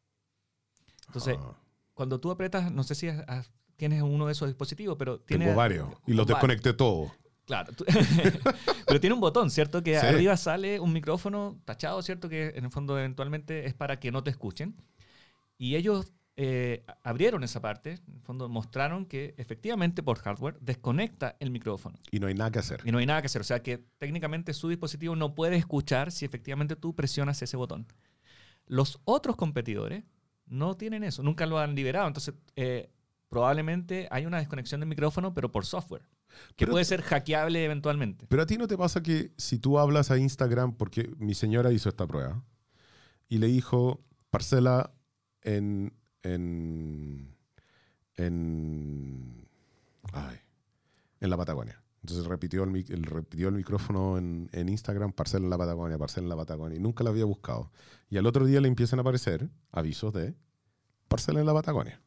Entonces, 1.08 1.36
ah. 1.40 1.58
cuando 1.92 2.20
tú 2.20 2.30
apretas, 2.30 2.70
no 2.70 2.84
sé 2.84 2.94
si 2.94 3.08
has, 3.08 3.50
tienes 3.74 4.00
uno 4.00 4.26
de 4.26 4.32
esos 4.32 4.46
dispositivos, 4.46 4.96
pero 4.96 5.18
tiene... 5.18 5.46
Tengo 5.46 5.56
varios 5.56 5.88
y 6.06 6.12
los 6.12 6.24
desconecté 6.24 6.72
todos. 6.72 7.10
Claro, 7.46 7.72
pero 8.86 9.00
tiene 9.00 9.14
un 9.14 9.20
botón, 9.20 9.50
¿cierto? 9.50 9.82
Que 9.82 9.98
arriba 9.98 10.36
sale 10.36 10.78
un 10.78 10.92
micrófono 10.92 11.60
tachado, 11.64 12.00
¿cierto? 12.02 12.28
Que 12.28 12.50
en 12.54 12.64
el 12.64 12.70
fondo 12.70 12.96
eventualmente 12.96 13.66
es 13.66 13.74
para 13.74 13.98
que 13.98 14.12
no 14.12 14.22
te 14.22 14.30
escuchen. 14.30 14.76
Y 15.58 15.74
ellos 15.74 16.12
eh, 16.36 16.84
abrieron 17.02 17.44
esa 17.44 17.60
parte, 17.60 18.00
en 18.08 18.14
el 18.14 18.20
fondo 18.22 18.48
mostraron 18.48 19.04
que 19.04 19.34
efectivamente 19.36 20.02
por 20.02 20.18
hardware 20.18 20.58
desconecta 20.60 21.36
el 21.40 21.50
micrófono. 21.50 21.98
Y 22.10 22.20
no 22.20 22.26
hay 22.26 22.34
nada 22.34 22.50
que 22.50 22.58
hacer. 22.58 22.80
Y 22.84 22.90
no 22.90 22.98
hay 22.98 23.06
nada 23.06 23.20
que 23.20 23.26
hacer. 23.26 23.42
O 23.42 23.44
sea 23.44 23.62
que 23.62 23.84
técnicamente 23.98 24.54
su 24.54 24.68
dispositivo 24.68 25.14
no 25.14 25.34
puede 25.34 25.56
escuchar 25.56 26.10
si 26.10 26.24
efectivamente 26.24 26.74
tú 26.74 26.94
presionas 26.94 27.42
ese 27.42 27.56
botón. 27.56 27.86
Los 28.66 29.00
otros 29.04 29.36
competidores 29.36 30.04
no 30.46 30.76
tienen 30.76 31.04
eso, 31.04 31.22
nunca 31.22 31.46
lo 31.46 31.58
han 31.58 31.74
liberado. 31.74 32.06
Entonces, 32.06 32.34
eh, 32.56 32.90
probablemente 33.28 34.08
hay 34.10 34.26
una 34.26 34.38
desconexión 34.38 34.80
del 34.80 34.88
micrófono, 34.88 35.34
pero 35.34 35.52
por 35.52 35.66
software, 35.66 36.02
que 36.56 36.66
puede 36.66 36.84
ser 36.84 37.02
hackeable 37.02 37.64
eventualmente. 37.64 38.26
Pero 38.28 38.42
a 38.42 38.46
ti 38.46 38.56
no 38.56 38.66
te 38.66 38.78
pasa 38.78 39.02
que 39.02 39.32
si 39.36 39.58
tú 39.58 39.78
hablas 39.78 40.10
a 40.10 40.18
Instagram, 40.18 40.76
porque 40.76 41.10
mi 41.18 41.34
señora 41.34 41.72
hizo 41.72 41.88
esta 41.88 42.06
prueba, 42.06 42.42
y 43.28 43.38
le 43.38 43.46
dijo, 43.46 44.04
parcela 44.30 44.92
en 45.42 45.94
en, 46.22 47.34
en, 48.16 49.46
en 51.20 51.30
la 51.30 51.36
Patagonia. 51.36 51.82
Entonces 52.02 52.26
repitió 52.26 52.64
el, 52.64 53.04
repitió 53.04 53.48
el 53.48 53.54
micrófono 53.54 54.18
en, 54.18 54.50
en, 54.52 54.68
Instagram, 54.68 55.12
parcela 55.12 55.44
en 55.44 55.50
la 55.50 55.58
Patagonia, 55.58 55.98
parcela 55.98 56.24
en 56.24 56.30
la 56.30 56.36
Patagonia, 56.36 56.76
y 56.76 56.80
nunca 56.80 57.04
lo 57.04 57.10
había 57.10 57.24
buscado. 57.24 57.70
Y 58.10 58.18
al 58.18 58.26
otro 58.26 58.44
día 58.44 58.60
le 58.60 58.68
empiezan 58.68 58.98
a 58.98 59.02
aparecer 59.02 59.48
avisos 59.70 60.12
de 60.12 60.34
parcela 61.06 61.40
en 61.40 61.46
la 61.46 61.54
Patagonia. 61.54 62.00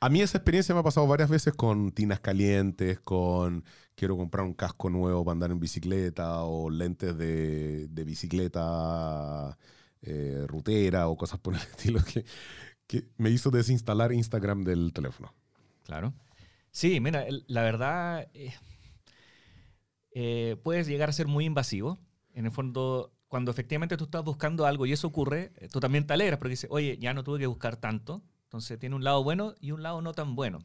A 0.00 0.08
mí 0.10 0.20
esa 0.20 0.38
experiencia 0.38 0.74
me 0.74 0.80
ha 0.80 0.84
pasado 0.84 1.06
varias 1.06 1.30
veces 1.30 1.54
con 1.54 1.92
tinas 1.92 2.20
calientes, 2.20 3.00
con 3.00 3.64
quiero 3.94 4.16
comprar 4.16 4.44
un 4.44 4.54
casco 4.54 4.90
nuevo 4.90 5.24
para 5.24 5.32
andar 5.32 5.50
en 5.50 5.60
bicicleta 5.60 6.42
o 6.44 6.68
lentes 6.68 7.16
de, 7.16 7.88
de 7.88 8.04
bicicleta 8.04 9.56
eh, 10.02 10.44
rutera 10.46 11.08
o 11.08 11.16
cosas 11.16 11.38
por 11.40 11.54
el 11.54 11.60
estilo 11.72 12.00
que, 12.04 12.24
que 12.86 13.08
me 13.16 13.30
hizo 13.30 13.50
desinstalar 13.50 14.12
Instagram 14.12 14.64
del 14.64 14.92
teléfono. 14.92 15.32
Claro. 15.84 16.14
Sí, 16.70 17.00
mira, 17.00 17.24
la 17.46 17.62
verdad 17.62 18.28
eh, 18.34 18.52
eh, 20.14 20.56
puedes 20.62 20.86
llegar 20.86 21.08
a 21.08 21.12
ser 21.12 21.26
muy 21.26 21.44
invasivo. 21.44 21.98
En 22.32 22.46
el 22.46 22.52
fondo, 22.52 23.12
cuando 23.28 23.50
efectivamente 23.50 23.96
tú 23.96 24.04
estás 24.04 24.24
buscando 24.24 24.66
algo 24.66 24.86
y 24.86 24.92
eso 24.92 25.06
ocurre, 25.06 25.52
eh, 25.56 25.68
tú 25.70 25.80
también 25.80 26.06
te 26.06 26.14
alegras 26.14 26.38
porque 26.38 26.50
dices, 26.50 26.70
oye, 26.72 26.98
ya 26.98 27.14
no 27.14 27.22
tuve 27.22 27.38
que 27.40 27.46
buscar 27.46 27.76
tanto. 27.76 28.22
Entonces 28.44 28.78
tiene 28.78 28.96
un 28.96 29.04
lado 29.04 29.22
bueno 29.22 29.54
y 29.60 29.72
un 29.72 29.82
lado 29.82 30.00
no 30.02 30.14
tan 30.14 30.34
bueno. 30.34 30.64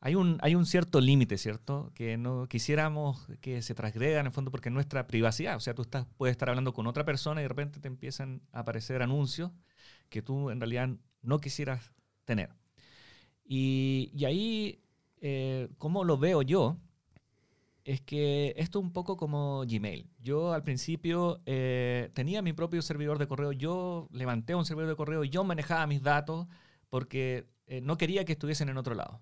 Hay 0.00 0.16
un, 0.16 0.38
hay 0.42 0.54
un 0.54 0.66
cierto 0.66 1.00
límite, 1.00 1.38
¿cierto? 1.38 1.90
Que 1.94 2.18
no 2.18 2.46
quisiéramos 2.46 3.26
que 3.40 3.62
se 3.62 3.74
transgreda 3.74 4.20
en 4.20 4.26
el 4.26 4.32
fondo 4.32 4.50
porque 4.50 4.68
nuestra 4.70 5.06
privacidad. 5.06 5.56
O 5.56 5.60
sea, 5.60 5.74
tú 5.74 5.82
estás, 5.82 6.06
puedes 6.16 6.32
estar 6.32 6.50
hablando 6.50 6.74
con 6.74 6.86
otra 6.86 7.04
persona 7.04 7.40
y 7.40 7.44
de 7.44 7.48
repente 7.48 7.80
te 7.80 7.88
empiezan 7.88 8.42
a 8.52 8.60
aparecer 8.60 9.02
anuncios 9.02 9.50
que 10.10 10.20
tú 10.20 10.50
en 10.50 10.60
realidad 10.60 10.90
no 11.24 11.40
quisieras 11.40 11.92
tener. 12.24 12.50
Y, 13.44 14.10
y 14.14 14.24
ahí, 14.24 14.80
eh, 15.20 15.68
como 15.78 16.04
lo 16.04 16.16
veo 16.18 16.42
yo, 16.42 16.78
es 17.84 18.00
que 18.00 18.54
esto 18.56 18.78
es 18.78 18.84
un 18.84 18.92
poco 18.92 19.16
como 19.16 19.64
Gmail. 19.66 20.08
Yo 20.18 20.52
al 20.52 20.62
principio 20.62 21.40
eh, 21.44 22.10
tenía 22.14 22.40
mi 22.42 22.52
propio 22.52 22.80
servidor 22.82 23.18
de 23.18 23.28
correo, 23.28 23.52
yo 23.52 24.08
levanté 24.10 24.54
un 24.54 24.64
servidor 24.64 24.88
de 24.90 24.96
correo, 24.96 25.24
yo 25.24 25.44
manejaba 25.44 25.86
mis 25.86 26.02
datos 26.02 26.46
porque 26.88 27.46
eh, 27.66 27.80
no 27.82 27.98
quería 27.98 28.24
que 28.24 28.32
estuviesen 28.32 28.70
en 28.70 28.78
otro 28.78 28.94
lado. 28.94 29.20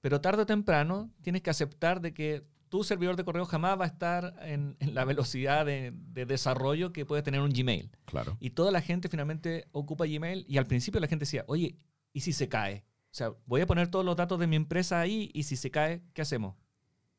Pero 0.00 0.20
tarde 0.20 0.42
o 0.42 0.46
temprano 0.46 1.10
tienes 1.22 1.42
que 1.42 1.50
aceptar 1.50 2.00
de 2.00 2.12
que 2.12 2.42
tu 2.72 2.84
servidor 2.84 3.16
de 3.16 3.24
correo 3.24 3.44
jamás 3.44 3.78
va 3.78 3.84
a 3.84 3.88
estar 3.88 4.34
en, 4.40 4.78
la 4.80 5.04
velocidad 5.04 5.66
de, 5.66 5.92
desarrollo 6.24 6.90
que 6.90 7.04
puede 7.04 7.22
tener 7.22 7.42
un 7.42 7.50
Gmail. 7.50 7.90
Claro. 8.06 8.38
Y 8.40 8.48
toda 8.48 8.70
la 8.72 8.80
gente 8.80 9.10
finalmente 9.10 9.68
ocupa 9.72 10.06
Gmail 10.06 10.46
y 10.48 10.56
al 10.56 10.64
principio 10.64 10.98
la 10.98 11.06
gente 11.06 11.24
decía, 11.24 11.44
oye, 11.48 11.76
¿y 12.14 12.20
si 12.20 12.32
se 12.32 12.48
cae? 12.48 12.86
O 13.10 13.14
sea, 13.14 13.34
voy 13.44 13.60
a 13.60 13.66
poner 13.66 13.88
todos 13.88 14.06
los 14.06 14.16
datos 14.16 14.40
de 14.40 14.46
mi 14.46 14.56
empresa 14.56 14.98
ahí 14.98 15.30
y 15.34 15.42
si 15.42 15.56
se 15.56 15.70
cae, 15.70 16.00
¿qué 16.14 16.22
hacemos? 16.22 16.56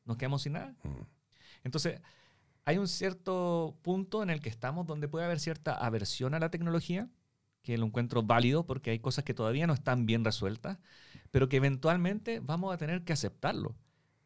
¿Nos 0.04 0.16
quedamos 0.16 0.42
sin 0.42 0.54
nada? 0.54 0.74
Mm. 0.82 1.06
Entonces, 1.62 2.00
hay 2.64 2.78
un 2.78 2.88
cierto 2.88 3.78
punto 3.82 4.24
en 4.24 4.30
el 4.30 4.40
que 4.40 4.48
estamos 4.48 4.88
donde 4.88 5.06
puede 5.06 5.24
haber 5.24 5.38
cierta 5.38 5.74
aversión 5.74 6.34
a 6.34 6.40
la 6.40 6.50
tecnología, 6.50 7.08
que 7.62 7.78
lo 7.78 7.86
encuentro 7.86 8.24
válido 8.24 8.66
porque 8.66 8.90
hay 8.90 8.98
cosas 8.98 9.22
que 9.22 9.34
todavía 9.34 9.68
no 9.68 9.74
están 9.74 10.04
bien 10.04 10.24
resueltas, 10.24 10.80
pero 11.30 11.48
que 11.48 11.58
eventualmente 11.58 12.40
vamos 12.40 12.74
a 12.74 12.76
tener 12.76 13.04
que 13.04 13.12
aceptarlo. 13.12 13.76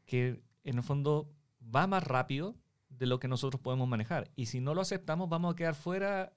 Que 0.07 0.41
en 0.69 0.77
el 0.77 0.83
fondo 0.83 1.31
va 1.75 1.87
más 1.87 2.05
rápido 2.05 2.57
de 2.89 3.07
lo 3.07 3.19
que 3.19 3.29
nosotros 3.29 3.61
podemos 3.61 3.89
manejar. 3.89 4.31
Y 4.37 4.47
si 4.47 4.61
no 4.61 4.75
lo 4.75 4.81
aceptamos, 4.81 5.29
vamos 5.29 5.53
a 5.53 5.57
quedar 5.57 5.75
fuera 5.75 6.33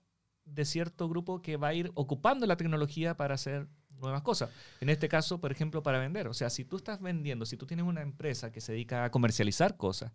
de 0.45 0.65
cierto 0.65 1.07
grupo 1.09 1.41
que 1.41 1.57
va 1.57 1.69
a 1.69 1.73
ir 1.73 1.91
ocupando 1.95 2.45
la 2.45 2.57
tecnología 2.57 3.15
para 3.17 3.35
hacer 3.35 3.67
nuevas 3.99 4.21
cosas. 4.21 4.49
En 4.79 4.89
este 4.89 5.07
caso, 5.07 5.39
por 5.39 5.51
ejemplo, 5.51 5.83
para 5.83 5.99
vender. 5.99 6.27
O 6.27 6.33
sea, 6.33 6.49
si 6.49 6.65
tú 6.65 6.77
estás 6.77 7.01
vendiendo, 7.01 7.45
si 7.45 7.57
tú 7.57 7.65
tienes 7.65 7.85
una 7.85 8.01
empresa 8.01 8.51
que 8.51 8.61
se 8.61 8.71
dedica 8.71 9.03
a 9.03 9.11
comercializar 9.11 9.77
cosas 9.77 10.11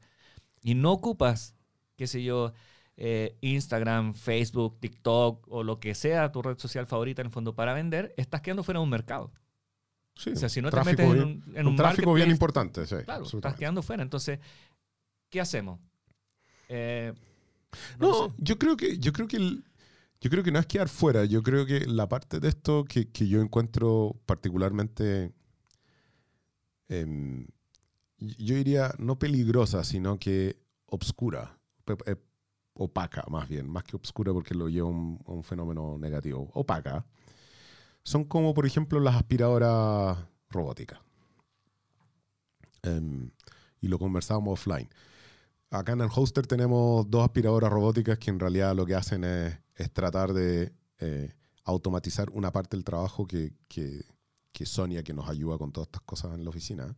y 0.62 0.74
no 0.74 0.92
ocupas, 0.92 1.54
qué 1.96 2.06
sé 2.06 2.22
yo, 2.22 2.52
eh, 2.96 3.36
Instagram, 3.42 4.14
Facebook, 4.14 4.80
TikTok 4.80 5.46
o 5.48 5.62
lo 5.62 5.78
que 5.78 5.94
sea 5.94 6.32
tu 6.32 6.42
red 6.42 6.58
social 6.58 6.86
favorita 6.86 7.22
en 7.22 7.26
el 7.26 7.32
fondo 7.32 7.54
para 7.54 7.74
vender, 7.74 8.14
estás 8.16 8.40
quedando 8.40 8.64
fuera 8.64 8.80
de 8.80 8.84
un 8.84 8.90
mercado. 8.90 9.32
Sí, 10.16 10.30
o 10.30 10.36
sea, 10.36 10.48
si 10.48 10.62
no 10.62 10.70
te 10.70 10.82
metes 10.82 11.06
en 11.06 11.66
un, 11.66 11.76
tráfico 11.76 12.14
bien 12.14 12.30
importante. 12.30 12.86
Sí, 12.86 12.96
claro, 13.04 13.24
estás 13.24 13.54
quedando 13.54 13.82
fuera. 13.82 14.02
Entonces, 14.02 14.40
¿qué 15.28 15.40
hacemos? 15.40 15.78
Eh, 16.68 17.12
no, 17.98 18.34
yo 18.38 18.58
creo 18.58 18.76
que 18.76 18.98
yo 18.98 19.12
creo 19.12 19.28
que 19.28 19.38
yo 19.38 20.30
creo 20.30 20.42
que 20.42 20.50
no 20.50 20.58
es 20.58 20.66
quedar 20.66 20.88
fuera. 20.88 21.26
Yo 21.26 21.42
creo 21.42 21.66
que 21.66 21.80
la 21.80 22.08
parte 22.08 22.40
de 22.40 22.48
esto 22.48 22.84
que, 22.84 23.10
que 23.10 23.28
yo 23.28 23.42
encuentro 23.42 24.16
particularmente, 24.24 25.32
em, 26.88 27.46
yo 28.18 28.54
diría 28.56 28.94
no 28.98 29.18
peligrosa, 29.18 29.84
sino 29.84 30.18
que 30.18 30.56
obscura, 30.86 31.58
eh, 32.06 32.16
opaca 32.72 33.22
más 33.28 33.50
bien, 33.50 33.68
más 33.68 33.84
que 33.84 33.96
obscura 33.96 34.32
porque 34.32 34.54
lo 34.54 34.70
lleva 34.70 34.88
a 34.88 34.90
un 34.90 35.44
fenómeno 35.44 35.98
negativo. 35.98 36.50
Opaca 36.54 37.04
son 38.06 38.22
como, 38.24 38.54
por 38.54 38.66
ejemplo, 38.66 39.00
las 39.00 39.16
aspiradoras 39.16 40.16
robóticas. 40.48 41.00
Em, 42.82 43.32
y 43.80 43.88
lo 43.88 43.98
conversábamos 43.98 44.60
offline. 44.60 44.88
Acá 45.70 45.92
en 45.92 46.02
el 46.02 46.08
hoster 46.14 46.46
tenemos 46.46 47.10
dos 47.10 47.24
aspiradoras 47.24 47.68
robóticas 47.68 48.16
que 48.18 48.30
en 48.30 48.38
realidad 48.38 48.76
lo 48.76 48.86
que 48.86 48.94
hacen 48.94 49.24
es, 49.24 49.58
tratar 49.92 50.32
de 50.32 50.72
eh, 51.00 51.34
automatizar 51.64 52.30
una 52.30 52.52
parte 52.52 52.76
del 52.76 52.84
trabajo 52.84 53.26
que, 53.26 53.54
que, 53.66 54.04
Sonia, 54.64 55.02
que 55.02 55.12
nos 55.12 55.28
ayuda 55.28 55.58
con 55.58 55.72
todas 55.72 55.88
estas 55.88 56.02
cosas 56.02 56.32
en 56.34 56.44
la 56.44 56.50
oficina, 56.50 56.96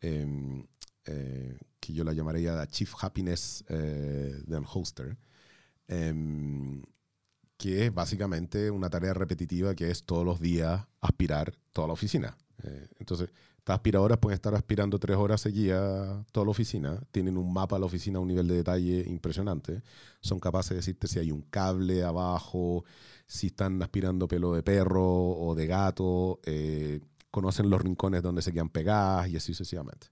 em, 0.00 0.66
eh, 1.04 1.58
que 1.78 1.92
yo 1.92 2.02
la 2.02 2.14
llamaría 2.14 2.54
la 2.54 2.66
Chief 2.66 2.90
Happiness 2.98 3.62
eh, 3.68 4.42
del 4.46 4.64
hoster, 4.64 5.18
em, 5.86 6.82
que 7.60 7.84
es 7.84 7.92
básicamente 7.92 8.70
una 8.70 8.88
tarea 8.88 9.12
repetitiva 9.12 9.74
que 9.74 9.90
es 9.90 10.04
todos 10.04 10.24
los 10.24 10.40
días 10.40 10.86
aspirar 11.02 11.52
toda 11.74 11.88
la 11.88 11.92
oficina. 11.92 12.34
Eh, 12.62 12.88
entonces, 12.98 13.28
estas 13.58 13.74
aspiradoras 13.74 14.16
pueden 14.16 14.36
estar 14.36 14.54
aspirando 14.54 14.98
tres 14.98 15.18
horas 15.18 15.42
seguidas 15.42 16.24
toda 16.32 16.46
la 16.46 16.52
oficina, 16.52 16.98
tienen 17.10 17.36
un 17.36 17.52
mapa 17.52 17.76
de 17.76 17.80
la 17.80 17.86
oficina 17.86 18.16
a 18.16 18.22
un 18.22 18.28
nivel 18.28 18.48
de 18.48 18.54
detalle 18.54 19.04
impresionante, 19.06 19.82
son 20.22 20.40
capaces 20.40 20.70
de 20.70 20.76
decirte 20.76 21.06
si 21.06 21.18
hay 21.18 21.30
un 21.30 21.42
cable 21.42 22.02
abajo, 22.02 22.86
si 23.26 23.48
están 23.48 23.82
aspirando 23.82 24.26
pelo 24.26 24.54
de 24.54 24.62
perro 24.62 25.04
o 25.04 25.54
de 25.54 25.66
gato, 25.66 26.40
eh, 26.44 27.00
conocen 27.30 27.68
los 27.68 27.82
rincones 27.82 28.22
donde 28.22 28.40
se 28.40 28.54
quedan 28.54 28.70
pegadas 28.70 29.28
y 29.28 29.36
así 29.36 29.52
sucesivamente. 29.52 30.06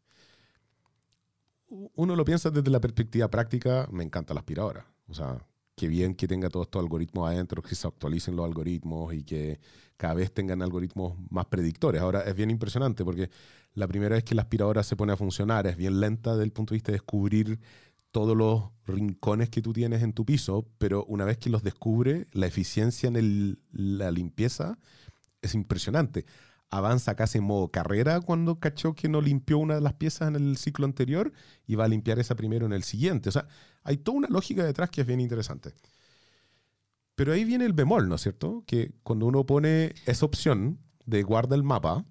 Uno 1.70 2.14
lo 2.14 2.26
piensa 2.26 2.50
desde 2.50 2.70
la 2.70 2.80
perspectiva 2.80 3.28
práctica, 3.28 3.88
me 3.90 4.04
encanta 4.04 4.34
la 4.34 4.40
aspiradora. 4.40 4.86
O 5.08 5.14
sea, 5.14 5.38
que 5.78 5.86
bien 5.88 6.16
que 6.16 6.26
tenga 6.26 6.50
todos 6.50 6.66
estos 6.66 6.82
algoritmos 6.82 7.30
adentro, 7.30 7.62
que 7.62 7.76
se 7.76 7.86
actualicen 7.86 8.34
los 8.34 8.44
algoritmos 8.44 9.14
y 9.14 9.22
que 9.22 9.60
cada 9.96 10.14
vez 10.14 10.32
tengan 10.32 10.60
algoritmos 10.60 11.16
más 11.30 11.46
predictores. 11.46 12.02
Ahora 12.02 12.22
es 12.22 12.34
bien 12.34 12.50
impresionante 12.50 13.04
porque 13.04 13.30
la 13.74 13.86
primera 13.86 14.16
vez 14.16 14.24
que 14.24 14.34
la 14.34 14.42
aspiradora 14.42 14.82
se 14.82 14.96
pone 14.96 15.12
a 15.12 15.16
funcionar 15.16 15.68
es 15.68 15.76
bien 15.76 16.00
lenta 16.00 16.32
desde 16.32 16.44
el 16.44 16.52
punto 16.52 16.74
de 16.74 16.76
vista 16.78 16.90
de 16.90 16.98
descubrir 16.98 17.60
todos 18.10 18.36
los 18.36 18.64
rincones 18.86 19.50
que 19.50 19.62
tú 19.62 19.72
tienes 19.72 20.02
en 20.02 20.12
tu 20.12 20.24
piso, 20.24 20.66
pero 20.78 21.04
una 21.04 21.24
vez 21.24 21.38
que 21.38 21.48
los 21.48 21.62
descubre, 21.62 22.26
la 22.32 22.46
eficiencia 22.46 23.06
en 23.08 23.58
la 23.70 24.10
limpieza 24.10 24.78
es 25.42 25.54
impresionante 25.54 26.24
avanza 26.70 27.14
casi 27.14 27.38
en 27.38 27.44
modo 27.44 27.68
carrera 27.68 28.20
cuando 28.20 28.58
cachó 28.60 28.94
que 28.94 29.08
no 29.08 29.20
limpió 29.20 29.58
una 29.58 29.76
de 29.76 29.80
las 29.80 29.94
piezas 29.94 30.28
en 30.28 30.36
el 30.36 30.56
ciclo 30.56 30.84
anterior 30.84 31.32
y 31.66 31.74
va 31.74 31.84
a 31.84 31.88
limpiar 31.88 32.18
esa 32.18 32.36
primero 32.36 32.66
en 32.66 32.72
el 32.72 32.82
siguiente. 32.82 33.28
O 33.28 33.32
sea, 33.32 33.48
hay 33.84 33.96
toda 33.96 34.18
una 34.18 34.28
lógica 34.28 34.64
detrás 34.64 34.90
que 34.90 35.00
es 35.00 35.06
bien 35.06 35.20
interesante. 35.20 35.72
Pero 37.14 37.32
ahí 37.32 37.44
viene 37.44 37.64
el 37.64 37.72
bemol, 37.72 38.08
¿no 38.08 38.14
es 38.14 38.22
cierto? 38.22 38.62
Que 38.66 38.92
cuando 39.02 39.26
uno 39.26 39.44
pone 39.44 39.94
esa 40.06 40.24
opción 40.26 40.78
de 41.04 41.22
guarda 41.22 41.56
el 41.56 41.64
mapa, 41.64 42.04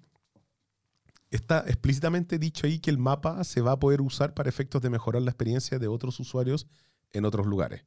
está 1.30 1.60
explícitamente 1.66 2.38
dicho 2.38 2.66
ahí 2.66 2.78
que 2.78 2.90
el 2.90 2.98
mapa 2.98 3.42
se 3.44 3.60
va 3.60 3.72
a 3.72 3.78
poder 3.78 4.00
usar 4.00 4.34
para 4.34 4.48
efectos 4.48 4.82
de 4.82 4.90
mejorar 4.90 5.22
la 5.22 5.30
experiencia 5.30 5.78
de 5.78 5.88
otros 5.88 6.18
usuarios 6.20 6.66
en 7.12 7.24
otros 7.24 7.46
lugares. 7.46 7.84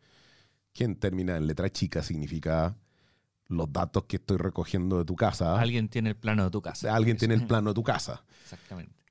Que 0.74 0.86
en 0.86 0.96
términos 0.96 1.38
en 1.38 1.48
letra 1.48 1.70
chica 1.70 2.02
significa 2.02 2.76
los 3.52 3.72
datos 3.72 4.06
que 4.06 4.18
estoy 4.18 4.38
recogiendo 4.38 4.98
de 4.98 5.06
tu 5.06 5.16
casa. 5.16 5.60
Alguien 5.60 5.90
tiene 5.90 6.10
el 6.10 6.16
plano 6.16 6.46
de 6.46 6.52
tu 6.52 6.62
casa. 6.62 6.96
Alguien 6.96 7.18
tiene 7.18 7.34
el 7.34 7.46
plano 7.48 7.72
de 7.72 7.74
tu 7.76 7.84
casa. 7.84 8.24
Exactamente. 8.44 9.02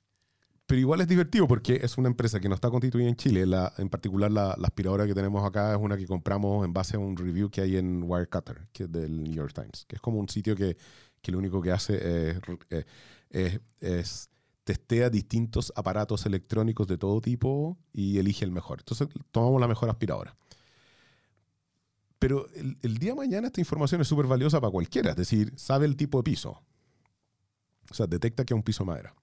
Pero 0.67 0.81
igual 0.81 1.01
es 1.01 1.09
divertido 1.09 1.49
porque 1.49 1.81
es 1.83 1.99
una 1.99 2.09
empresa 2.09 2.39
que 2.39 2.49
no 2.49 2.55
está 2.55 2.71
constituida 2.71 3.09
en 3.09 3.17
Chile. 3.17 3.45
La, 3.45 3.73
en 3.79 3.89
particular, 3.89 4.31
la, 4.31 4.55
la, 4.57 4.69
aspiradora 4.69 5.05
que 5.05 5.15
tenemos 5.15 5.45
acá 5.45 5.73
es 5.73 5.79
una 5.81 5.97
que 5.97 6.07
compramos 6.07 6.65
en 6.65 6.73
base 6.73 6.95
a 6.95 7.01
un 7.01 7.17
review 7.17 7.51
que 7.51 7.61
hay 7.61 7.77
en 7.77 8.05
Wirecutter, 8.05 8.69
que 8.73 8.85
es 8.85 8.93
del 8.93 9.21
New 9.25 9.33
York 9.33 9.53
Times, 9.53 9.85
que 9.89 9.97
es 9.97 10.01
como 10.01 10.21
un 10.21 10.29
sitio 10.29 10.55
que, 10.55 10.77
que 11.21 11.33
lo 11.33 11.39
único 11.39 11.61
que 11.61 11.73
hace 11.73 12.31
es, 12.31 12.41
es, 13.31 13.61
es, 13.81 14.31
testea 14.63 15.11
distintos 15.11 15.73
aparatos 15.75 16.25
electrónicos 16.27 16.87
de 16.87 16.99
todo 16.99 17.21
tipo 17.21 17.77
y 17.93 18.19
elige 18.19 18.45
el 18.45 18.53
mejor. 18.53 18.79
Entonces, 18.79 19.09
tomamos 19.33 19.61
la 19.61 19.67
mejor 19.67 19.91
aspiradora. 19.91 20.37
Pero 22.21 22.47
el, 22.55 22.79
el 22.83 22.99
día 22.99 23.11
de 23.11 23.17
mañana 23.17 23.49
esta 23.49 23.61
información 23.61 24.00
es 24.00 24.07
súper 24.07 24.27
valiosa 24.27 24.61
para 24.61 24.71
cualquiera. 24.71 25.11
Es 25.11 25.17
decir, 25.17 25.53
sabe 25.57 25.87
el 25.87 25.97
tipo 25.97 26.19
de 26.19 26.23
piso. 26.23 26.62
O 27.91 27.95
sea, 27.95 28.07
detecta 28.07 28.45
que 28.45 28.55
es 28.55 28.57
un 28.57 28.62
piso 28.62 28.85
de 28.85 28.91
madera 28.91 29.17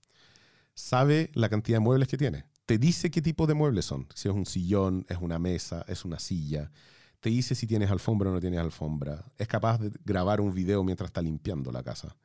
sabe 0.78 1.32
la 1.34 1.50
cantidad 1.50 1.78
de 1.78 1.84
muebles 1.84 2.08
que 2.08 2.18
tiene. 2.18 2.46
Te 2.66 2.78
dice 2.78 3.10
qué 3.10 3.22
tipo 3.22 3.48
de 3.48 3.56
muebles 3.56 3.86
son. 3.86 4.08
Si 4.14 4.30
es 4.30 4.36
un 4.36 4.46
sillón, 4.46 5.06
es 5.10 5.18
una 5.20 5.40
mesa, 5.40 5.84
es 5.88 6.06
una 6.06 6.20
silla. 6.20 6.72
Te 7.20 7.30
dice 7.30 7.56
si 7.56 7.66
tienes 7.66 7.90
alfombra 7.90 8.30
o 8.30 8.34
no 8.34 8.40
tienes 8.40 8.60
alfombra. 8.60 9.26
Es 9.38 9.48
capaz 9.48 9.80
de 9.80 9.92
grabar 10.06 10.40
un 10.40 10.54
video 10.54 10.84
mientras 10.84 11.10
está 11.10 11.22
limpiando 11.22 11.72
la 11.72 11.82
casa. 11.82 12.16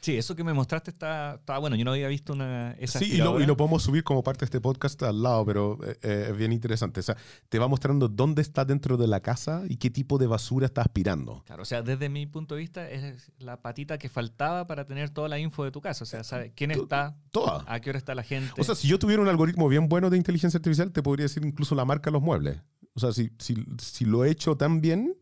Sí, 0.00 0.16
eso 0.16 0.34
que 0.34 0.42
me 0.42 0.54
mostraste 0.54 0.90
está, 0.90 1.34
está 1.34 1.58
bueno. 1.58 1.76
Yo 1.76 1.84
no 1.84 1.92
había 1.92 2.08
visto 2.08 2.32
una. 2.32 2.72
Esa 2.72 2.98
sí, 2.98 3.12
y 3.12 3.16
lo, 3.18 3.38
y 3.38 3.44
lo, 3.44 3.56
podemos 3.56 3.82
subir 3.82 4.02
como 4.02 4.22
parte 4.22 4.40
de 4.40 4.44
este 4.46 4.60
podcast 4.60 5.02
al 5.02 5.22
lado, 5.22 5.44
pero 5.44 5.78
eh, 5.84 5.98
eh, 6.02 6.26
es 6.30 6.36
bien 6.36 6.52
interesante. 6.52 7.00
O 7.00 7.02
sea, 7.02 7.16
te 7.48 7.58
va 7.58 7.68
mostrando 7.68 8.08
dónde 8.08 8.40
está 8.40 8.64
dentro 8.64 8.96
de 8.96 9.06
la 9.06 9.20
casa 9.20 9.62
y 9.68 9.76
qué 9.76 9.90
tipo 9.90 10.16
de 10.16 10.26
basura 10.26 10.66
está 10.66 10.80
aspirando. 10.80 11.42
Claro, 11.44 11.62
o 11.62 11.66
sea, 11.66 11.82
desde 11.82 12.08
mi 12.08 12.26
punto 12.26 12.54
de 12.54 12.60
vista, 12.62 12.90
es 12.90 13.30
la 13.38 13.60
patita 13.60 13.98
que 13.98 14.08
faltaba 14.08 14.66
para 14.66 14.86
tener 14.86 15.10
toda 15.10 15.28
la 15.28 15.38
info 15.38 15.64
de 15.64 15.70
tu 15.70 15.82
casa. 15.82 16.04
O 16.04 16.06
sea, 16.06 16.24
sabe 16.24 16.52
quién 16.54 16.70
está, 16.70 17.16
toda. 17.30 17.64
a 17.66 17.80
qué 17.80 17.90
hora 17.90 17.98
está 17.98 18.14
la 18.14 18.22
gente. 18.22 18.58
O 18.58 18.64
sea, 18.64 18.74
si 18.74 18.88
yo 18.88 18.98
tuviera 18.98 19.20
un 19.20 19.28
algoritmo 19.28 19.68
bien 19.68 19.88
bueno 19.88 20.08
de 20.08 20.16
inteligencia 20.16 20.56
artificial, 20.56 20.92
te 20.92 21.02
podría 21.02 21.24
decir 21.24 21.44
incluso 21.44 21.74
la 21.74 21.84
marca 21.84 22.08
de 22.08 22.12
los 22.12 22.22
muebles. 22.22 22.58
O 22.94 23.00
sea, 23.00 23.12
si, 23.12 23.30
si, 23.38 23.54
si 23.78 24.04
lo 24.06 24.24
he 24.24 24.30
hecho 24.30 24.56
tan 24.56 24.80
bien 24.80 25.14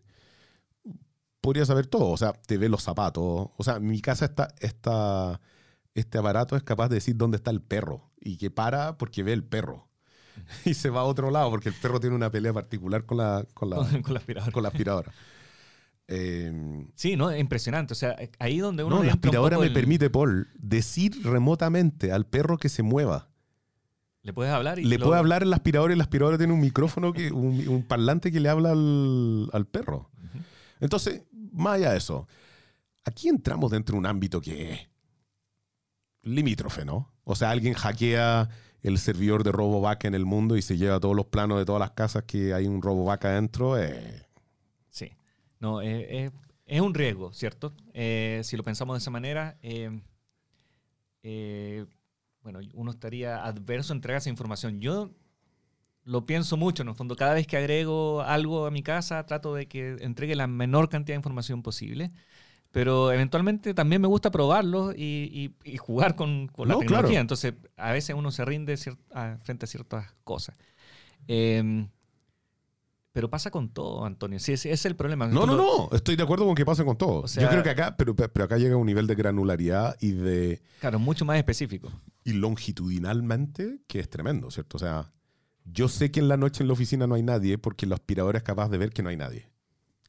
podría 1.49 1.65
saber 1.65 1.87
todo. 1.87 2.11
O 2.11 2.17
sea, 2.19 2.35
te 2.35 2.59
ve 2.59 2.69
los 2.69 2.83
zapatos. 2.83 3.25
O 3.57 3.65
sea, 3.65 3.81
mi 3.81 4.03
casa 4.03 4.27
está, 4.27 4.49
está, 4.61 5.41
este 5.95 6.19
aparato 6.19 6.57
es 6.57 6.63
capaz 6.63 6.91
de 6.91 6.97
decir 6.97 7.17
dónde 7.17 7.39
está 7.39 7.51
el 7.51 7.63
perro 7.63 8.11
y 8.21 8.37
que 8.37 8.51
para 8.51 8.99
porque 8.99 9.23
ve 9.23 9.33
el 9.33 9.45
perro. 9.45 9.89
Y 10.67 10.75
se 10.75 10.91
va 10.91 11.01
a 11.01 11.05
otro 11.05 11.31
lado 11.31 11.49
porque 11.51 11.71
el 11.71 11.75
perro 11.75 12.01
tiene 12.01 12.15
una 12.15 12.31
pelea 12.31 12.53
particular 12.53 13.07
con 13.07 13.17
la, 13.17 13.47
con 13.55 13.71
la, 13.71 13.77
con 14.03 14.13
la 14.13 14.19
aspiradora. 14.21 14.53
Con 14.53 14.63
la 14.63 14.69
aspiradora. 14.69 15.13
Eh, 16.07 16.87
sí, 16.95 17.17
¿no? 17.17 17.31
Es 17.31 17.41
impresionante. 17.41 17.95
O 17.95 17.97
sea, 17.97 18.15
ahí 18.39 18.59
donde 18.59 18.85
uno. 18.85 18.97
No, 18.97 19.05
la 19.05 19.13
aspiradora 19.13 19.59
me 19.59 19.67
el... 19.67 19.73
permite, 19.73 20.11
Paul, 20.11 20.49
decir 20.59 21.19
remotamente 21.25 22.13
al 22.13 22.27
perro 22.27 22.59
que 22.59 22.69
se 22.69 22.83
mueva. 22.83 23.31
Le 24.23 24.35
puedes 24.35 24.53
hablar 24.53 24.79
y 24.79 24.85
Le 24.85 24.99
lo... 24.99 25.07
puede 25.07 25.19
hablar 25.19 25.43
el 25.43 25.53
aspirador 25.55 25.91
y 25.91 25.95
el 25.95 26.01
aspirador 26.03 26.37
tiene 26.37 26.53
un 26.53 26.61
micrófono, 26.61 27.15
que, 27.15 27.33
un, 27.33 27.67
un 27.69 27.83
parlante 27.85 28.31
que 28.31 28.39
le 28.39 28.51
habla 28.51 28.73
al, 28.73 29.49
al 29.55 29.67
perro. 29.67 30.11
Uh 30.19 30.27
-huh. 30.27 30.43
Entonces, 30.81 31.23
más 31.59 31.75
allá 31.75 31.93
de 31.93 31.99
eso, 31.99 32.27
aquí 33.05 33.29
entramos 33.29 33.71
dentro 33.71 33.95
de 33.95 33.99
un 33.99 34.07
ámbito 34.07 34.41
que 34.41 34.73
es 34.73 34.89
limítrofe, 36.23 36.85
¿no? 36.85 37.13
O 37.25 37.35
sea, 37.35 37.51
alguien 37.51 37.75
hackea 37.75 38.49
el 38.83 38.99
servidor 38.99 39.45
de 39.45 39.53
RoboVac 39.53 40.05
en 40.05 40.15
el 40.15 40.25
mundo 40.25 40.57
y 40.57 40.63
se 40.63 40.77
lleva 40.77 41.01
todos 41.01 41.17
los 41.17 41.27
planos 41.27 41.59
de 41.59 41.65
todas 41.65 41.81
las 41.81 41.91
casas 41.93 42.25
que 42.25 42.55
hay 42.55 42.67
un 42.67 42.81
RoboVac 42.81 43.25
adentro. 43.25 43.79
Eh. 43.79 44.27
Sí, 44.89 45.13
no, 45.59 45.83
eh, 45.83 46.25
eh, 46.27 46.31
es 46.67 46.81
un 46.81 46.95
riesgo, 46.95 47.33
¿cierto? 47.33 47.75
si 47.93 48.57
lo 48.57 48.63
pensamos 48.63 48.95
de 48.95 48.99
esa 48.99 49.11
manera, 49.11 49.59
bueno, 52.43 52.61
uno 52.75 52.91
estaría 52.91 53.45
adverso 53.45 53.93
a 53.93 53.97
entregar 53.97 54.19
esa 54.19 54.31
información. 54.31 54.81
Yo 54.81 55.11
lo 56.09 56.25
pienso 56.25 56.57
mucho, 56.57 56.83
en 56.83 56.89
el 56.89 56.95
fondo. 56.95 57.17
Cada 57.17 57.35
vez 57.35 57.47
que 57.47 57.59
agrego 57.59 58.23
algo 58.23 58.67
a 58.67 58.71
mi 58.71 58.83
casa, 58.83 59.25
trato 59.27 59.55
de 59.55 59.67
que 59.67 59.97
entregue 60.01 60.35
la 60.35 60.47
menor 60.47 60.89
cantidad 60.89 61.15
de 61.15 61.19
información 61.19 61.63
posible. 61.63 62.11
Pero 62.71 63.13
eventualmente 63.13 63.75
también 63.75 64.01
me 64.03 64.09
gusta 64.09 64.31
probarlo 64.31 64.93
y, 64.93 65.55
y, 65.65 65.73
y 65.73 65.77
jugar 65.77 66.17
con, 66.17 66.49
con 66.49 66.69
la 66.69 66.75
no, 66.75 66.81
tecnología. 66.81 67.11
Claro. 67.11 67.21
Entonces, 67.21 67.55
a 67.77 67.93
veces 67.93 68.17
uno 68.17 68.31
se 68.31 68.45
rinde 68.45 68.79
a, 69.13 69.39
frente 69.43 69.65
a 69.65 69.69
ciertas 69.69 70.15
cosas. 70.25 70.57
Eh, 71.29 71.87
pero 73.13 73.29
pasa 73.29 73.51
con 73.51 73.71
todo, 73.71 74.05
Antonio. 74.05 74.39
Sí, 74.39 74.53
ese 74.53 74.71
es 74.71 74.87
el 74.87 74.97
problema. 74.97 75.27
No, 75.27 75.45
no, 75.45 75.57
no. 75.57 75.89
Estoy 75.93 76.15
de 76.17 76.23
acuerdo 76.23 76.47
con 76.47 76.55
que 76.55 76.65
pase 76.65 76.85
con 76.85 76.97
todo. 76.97 77.23
O 77.23 77.29
sea, 77.29 77.43
Yo 77.43 77.49
creo 77.51 77.63
que 77.63 77.71
acá, 77.71 77.97
pero, 77.97 78.15
pero 78.15 78.45
acá 78.45 78.59
llega 78.59 78.77
un 78.77 78.87
nivel 78.87 79.07
de 79.07 79.15
granularidad 79.15 79.97
y 80.01 80.13
de. 80.13 80.63
Claro, 80.81 80.99
mucho 80.99 81.25
más 81.25 81.37
específico. 81.37 81.91
Y 82.25 82.35
longitudinalmente, 82.35 83.81
que 83.89 84.01
es 84.01 84.09
tremendo, 84.09 84.51
¿cierto? 84.51 84.77
O 84.77 84.81
sea, 84.81 85.11
yo 85.73 85.89
sé 85.89 86.11
que 86.11 86.21
en 86.21 86.29
la 86.29 86.37
noche 86.37 86.63
en 86.63 86.69
la 86.69 86.73
oficina 86.73 87.07
no 87.07 87.15
hay 87.15 87.23
nadie 87.23 87.59
porque 87.59 87.87
el 87.87 87.93
aspirador 87.93 88.37
es 88.37 88.43
capaz 88.43 88.69
de 88.69 88.79
ver 88.79 88.91
que 88.91 89.03
no 89.03 89.09
hay 89.09 89.17
nadie. 89.17 89.49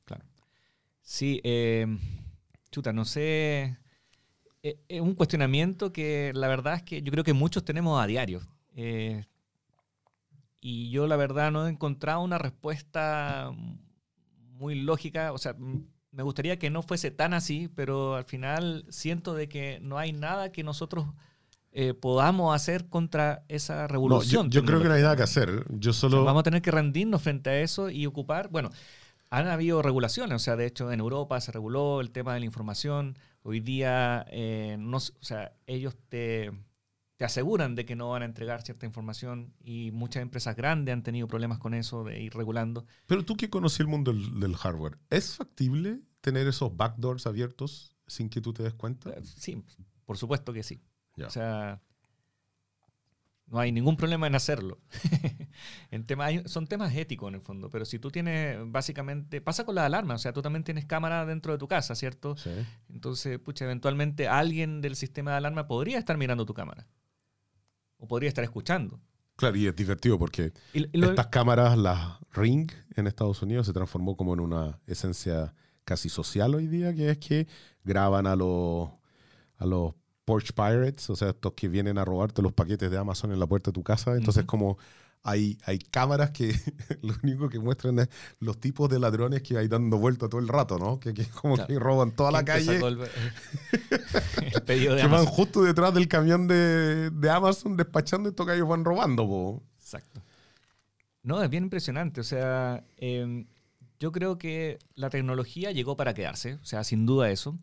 Claro. 0.05 0.23
Sí, 1.01 1.41
eh, 1.43 1.87
chuta, 2.71 2.93
no 2.93 3.05
sé. 3.05 3.77
Es 4.61 4.75
eh, 4.89 5.01
un 5.01 5.15
cuestionamiento 5.15 5.93
que 5.93 6.31
la 6.33 6.47
verdad 6.47 6.75
es 6.75 6.83
que 6.83 7.01
yo 7.01 7.11
creo 7.11 7.23
que 7.23 7.33
muchos 7.33 7.63
tenemos 7.63 8.01
a 8.01 8.07
diario. 8.07 8.41
Eh, 8.75 9.25
y 10.61 10.89
yo 10.89 11.07
la 11.07 11.15
verdad 11.15 11.51
no 11.51 11.67
he 11.67 11.69
encontrado 11.69 12.21
una 12.21 12.37
respuesta 12.37 13.51
muy 14.59 14.75
lógica. 14.75 15.31
O 15.31 15.37
sea, 15.37 15.55
me 16.11 16.23
gustaría 16.23 16.59
que 16.59 16.69
no 16.69 16.81
fuese 16.81 17.11
tan 17.11 17.33
así, 17.33 17.69
pero 17.75 18.15
al 18.15 18.25
final 18.25 18.85
siento 18.89 19.33
de 19.33 19.47
que 19.47 19.79
no 19.81 19.97
hay 19.97 20.11
nada 20.11 20.51
que 20.51 20.63
nosotros 20.63 21.07
eh, 21.71 21.93
podamos 21.93 22.55
hacer 22.55 22.88
contra 22.89 23.43
esa 23.47 23.88
revolución. 23.88 24.47
No, 24.47 24.51
yo, 24.51 24.62
yo 24.62 24.65
creo 24.65 24.82
que 24.82 24.88
no 24.88 24.93
hay 24.95 25.01
nada 25.01 25.15
que 25.15 25.23
hacer. 25.23 25.65
Yo 25.69 25.93
solo... 25.93 26.17
O 26.17 26.19
sea, 26.21 26.25
vamos 26.25 26.41
a 26.41 26.43
tener 26.43 26.62
que 26.62 26.71
rendirnos 26.71 27.21
frente 27.21 27.49
a 27.49 27.62
eso 27.62 27.89
y 27.89 28.05
ocupar, 28.05 28.49
bueno, 28.49 28.71
han 29.29 29.47
habido 29.47 29.82
regulaciones, 29.82 30.36
o 30.36 30.39
sea, 30.39 30.55
de 30.55 30.65
hecho 30.65 30.91
en 30.91 30.99
Europa 30.99 31.39
se 31.41 31.51
reguló 31.51 32.01
el 32.01 32.12
tema 32.12 32.34
de 32.34 32.39
la 32.39 32.45
información, 32.45 33.17
hoy 33.43 33.60
día, 33.60 34.25
eh, 34.29 34.77
no, 34.79 34.97
o 34.97 35.01
sea, 35.21 35.53
ellos 35.67 35.95
te, 36.10 36.51
te, 37.17 37.25
aseguran 37.25 37.75
de 37.75 37.86
que 37.86 37.95
no 37.95 38.10
van 38.10 38.23
a 38.23 38.25
entregar 38.25 38.63
cierta 38.63 38.88
información 38.88 39.53
y 39.63 39.91
muchas 39.91 40.23
empresas 40.23 40.55
grandes 40.55 40.93
han 40.93 41.03
tenido 41.03 41.27
problemas 41.27 41.60
con 41.60 41.75
eso 41.75 42.03
de 42.03 42.19
ir 42.19 42.34
regulando. 42.34 42.86
Pero 43.05 43.23
tú 43.23 43.36
que 43.38 43.51
conocí 43.51 43.84
el 43.84 43.88
mundo 43.88 44.12
del, 44.12 44.39
del 44.39 44.55
hardware, 44.55 44.97
¿es 45.12 45.36
factible 45.36 46.01
tener 46.21 46.47
esos 46.47 46.75
backdoors 46.75 47.27
abiertos 47.27 47.95
sin 48.08 48.29
que 48.29 48.41
tú 48.41 48.53
te 48.53 48.63
des 48.63 48.73
cuenta? 48.73 49.13
Sí, 49.23 49.63
por 50.05 50.17
supuesto 50.17 50.51
que 50.53 50.63
sí. 50.63 50.82
Yeah. 51.19 51.27
O 51.27 51.32
sea, 51.32 51.82
no 53.47 53.60
hay 53.60 53.71
ningún 53.71 53.97
problema 53.97 54.27
en 54.27 54.36
hacerlo. 54.36 54.79
en 55.91 56.05
tema, 56.05 56.25
hay, 56.25 56.43
son 56.45 56.67
temas 56.67 56.95
éticos 56.95 57.29
en 57.29 57.36
el 57.36 57.41
fondo, 57.41 57.69
pero 57.69 57.86
si 57.86 57.99
tú 57.99 58.12
tienes, 58.12 58.58
básicamente, 58.65 59.41
pasa 59.41 59.65
con 59.65 59.75
la 59.75 59.86
alarma, 59.86 60.15
o 60.15 60.17
sea, 60.17 60.34
tú 60.34 60.41
también 60.41 60.63
tienes 60.63 60.86
cámara 60.86 61.25
dentro 61.25 61.51
de 61.51 61.58
tu 61.58 61.67
casa, 61.67 61.95
¿cierto? 61.95 62.38
Sí. 62.38 62.51
Entonces, 62.89 63.39
pucha, 63.39 63.65
eventualmente 63.65 64.27
alguien 64.27 64.82
del 64.82 64.95
sistema 64.95 65.32
de 65.32 65.38
alarma 65.38 65.67
podría 65.67 65.97
estar 65.97 66.17
mirando 66.17 66.45
tu 66.45 66.53
cámara. 66.53 66.88
O 67.97 68.08
podría 68.08 68.29
estar 68.29 68.43
escuchando. 68.43 69.01
Claro, 69.36 69.55
y 69.55 69.67
es 69.67 69.75
divertido 69.75 70.19
porque 70.19 70.53
y 70.73 70.97
lo, 70.97 71.10
estas 71.10 71.27
cámaras, 71.27 71.77
las 71.77 72.19
Ring 72.32 72.71
en 72.95 73.08
Estados 73.08 73.41
Unidos, 73.41 73.67
se 73.67 73.73
transformó 73.73 74.15
como 74.15 74.34
en 74.34 74.41
una 74.41 74.79
esencia 74.86 75.53
casi 75.86 76.10
social 76.10 76.55
hoy 76.55 76.67
día, 76.67 76.93
que 76.93 77.10
es 77.10 77.17
que 77.17 77.47
graban 77.84 78.27
a 78.27 78.36
los, 78.36 78.89
a 79.58 79.65
los 79.65 79.95
Porch 80.29 80.53
Pirates, 80.53 81.09
o 81.09 81.15
sea, 81.15 81.29
estos 81.29 81.53
que 81.53 81.67
vienen 81.67 81.97
a 81.97 82.05
robarte 82.05 82.43
los 82.43 82.53
paquetes 82.53 82.91
de 82.91 82.99
Amazon 82.99 83.31
en 83.31 83.39
la 83.39 83.47
puerta 83.47 83.71
de 83.71 83.73
tu 83.73 83.81
casa. 83.81 84.15
Entonces, 84.15 84.43
uh 84.43 84.45
-huh. 84.45 84.49
como 84.49 84.77
hay, 85.23 85.57
hay 85.65 85.79
cámaras 85.79 86.29
que 86.29 86.53
lo 87.01 87.15
único 87.23 87.49
que 87.49 87.57
muestran 87.57 87.97
es 87.97 88.09
los 88.39 88.59
tipos 88.59 88.87
de 88.91 88.99
ladrones 88.99 89.41
que 89.41 89.57
hay 89.57 89.67
dando 89.67 89.97
vuelta 89.97 90.29
todo 90.29 90.39
el 90.39 90.47
rato, 90.47 90.77
¿no? 90.77 90.99
Que, 90.99 91.15
que 91.15 91.25
como 91.25 91.55
claro. 91.55 91.67
que 91.67 91.79
roban 91.79 92.11
toda 92.11 92.29
la 92.29 92.45
calle. 92.45 92.77
El, 92.77 92.99
el 94.53 94.61
pedido 94.61 94.93
de 94.93 95.01
que 95.01 95.07
Amazon. 95.07 95.25
van 95.25 95.33
justo 95.33 95.63
detrás 95.63 95.95
del 95.95 96.07
camión 96.07 96.47
de, 96.47 97.09
de 97.09 97.29
Amazon 97.31 97.75
despachando 97.75 98.29
esto 98.29 98.45
que 98.45 98.53
ellos 98.53 98.69
van 98.69 98.85
robando, 98.85 99.25
po. 99.27 99.63
Exacto. 99.79 100.21
No, 101.23 101.41
es 101.41 101.49
bien 101.49 101.63
impresionante. 101.63 102.21
O 102.21 102.23
sea, 102.23 102.83
eh, 102.97 103.47
yo 103.99 104.11
creo 104.11 104.37
que 104.37 104.77
la 104.93 105.09
tecnología 105.09 105.71
llegó 105.71 105.97
para 105.97 106.13
quedarse. 106.13 106.53
O 106.61 106.65
sea, 106.65 106.83
sin 106.83 107.07
duda 107.07 107.31
eso. 107.31 107.57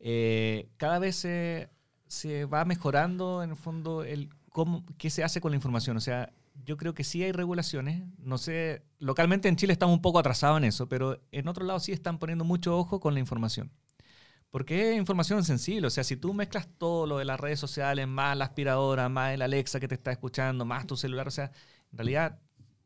Eh, 0.00 0.68
cada 0.78 0.98
vez 0.98 1.14
se 1.14 1.70
se 2.12 2.44
va 2.44 2.66
mejorando 2.66 3.42
en 3.42 3.50
el 3.50 3.56
fondo 3.56 4.04
el 4.04 4.28
cómo, 4.50 4.84
qué 4.98 5.08
se 5.08 5.24
hace 5.24 5.40
con 5.40 5.52
la 5.52 5.56
información. 5.56 5.96
O 5.96 6.00
sea, 6.00 6.30
yo 6.62 6.76
creo 6.76 6.92
que 6.92 7.04
sí 7.04 7.22
hay 7.22 7.32
regulaciones. 7.32 8.04
No 8.18 8.36
sé, 8.36 8.82
localmente 8.98 9.48
en 9.48 9.56
Chile 9.56 9.72
estamos 9.72 9.94
un 9.94 10.02
poco 10.02 10.18
atrasados 10.18 10.58
en 10.58 10.64
eso, 10.64 10.90
pero 10.90 11.18
en 11.32 11.48
otro 11.48 11.64
lado 11.64 11.80
sí 11.80 11.90
están 11.90 12.18
poniendo 12.18 12.44
mucho 12.44 12.76
ojo 12.76 13.00
con 13.00 13.14
la 13.14 13.20
información. 13.20 13.72
Porque 14.50 14.92
es 14.92 14.98
información 14.98 15.42
sensible. 15.42 15.86
O 15.86 15.90
sea, 15.90 16.04
si 16.04 16.18
tú 16.18 16.34
mezclas 16.34 16.68
todo 16.76 17.06
lo 17.06 17.16
de 17.16 17.24
las 17.24 17.40
redes 17.40 17.58
sociales, 17.58 18.06
más 18.06 18.36
la 18.36 18.44
aspiradora, 18.44 19.08
más 19.08 19.32
el 19.32 19.40
Alexa 19.40 19.80
que 19.80 19.88
te 19.88 19.94
está 19.94 20.12
escuchando, 20.12 20.66
más 20.66 20.86
tu 20.86 20.98
celular, 20.98 21.26
o 21.26 21.30
sea, 21.30 21.50
en 21.92 21.98
realidad 21.98 22.38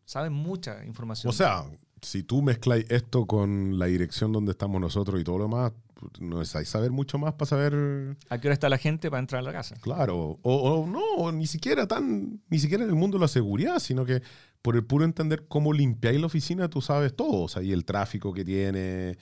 saben 0.05 0.35
mucha 0.35 0.85
información. 0.85 1.31
O 1.31 1.33
sea, 1.33 1.65
si 2.07 2.23
tú 2.23 2.43
mezclas 2.43 2.85
esto 2.89 3.27
con 3.27 3.79
la 3.79 3.87
dirección 3.87 4.33
donde 4.33 4.53
estamos 4.53 4.81
nosotros 4.81 5.21
y 5.21 5.25
todo 5.25 5.39
lo 5.39 5.45
demás, 5.45 5.73
no 6.21 6.39
necesitáis 6.39 6.69
saber 6.69 6.91
mucho 6.91 7.19
más 7.19 7.33
para 7.35 7.49
saber. 7.49 8.17
¿A 8.29 8.39
qué 8.39 8.49
hora 8.49 8.53
está 8.55 8.69
la 8.69 8.79
gente 8.79 9.11
para 9.11 9.21
entrar 9.21 9.41
a 9.41 9.43
la 9.43 9.53
casa? 9.53 9.77
Claro. 9.81 10.39
O, 10.43 10.55
o 10.55 10.87
no, 10.87 11.33
ni 11.33 11.47
siquiera 11.47 11.87
tan, 11.87 12.41
ni 12.49 12.59
siquiera 12.59 12.85
en 12.85 12.91
el 12.91 12.97
mundo 12.97 13.17
de 13.19 13.23
la 13.23 13.29
seguridad, 13.29 13.79
sino 13.79 14.05
que 14.05 14.23
por 14.63 14.77
el 14.77 14.85
puro 14.85 15.05
entender 15.05 15.47
cómo 15.49 15.73
limpiáis 15.73 16.21
la 16.21 16.27
oficina, 16.27 16.69
tú 16.69 16.81
sabes 16.83 17.15
todo. 17.17 17.43
O 17.45 17.49
sea, 17.49 17.63
y 17.63 17.73
el 17.73 17.85
tráfico 17.85 18.33
que 18.35 18.45
tiene. 18.45 19.17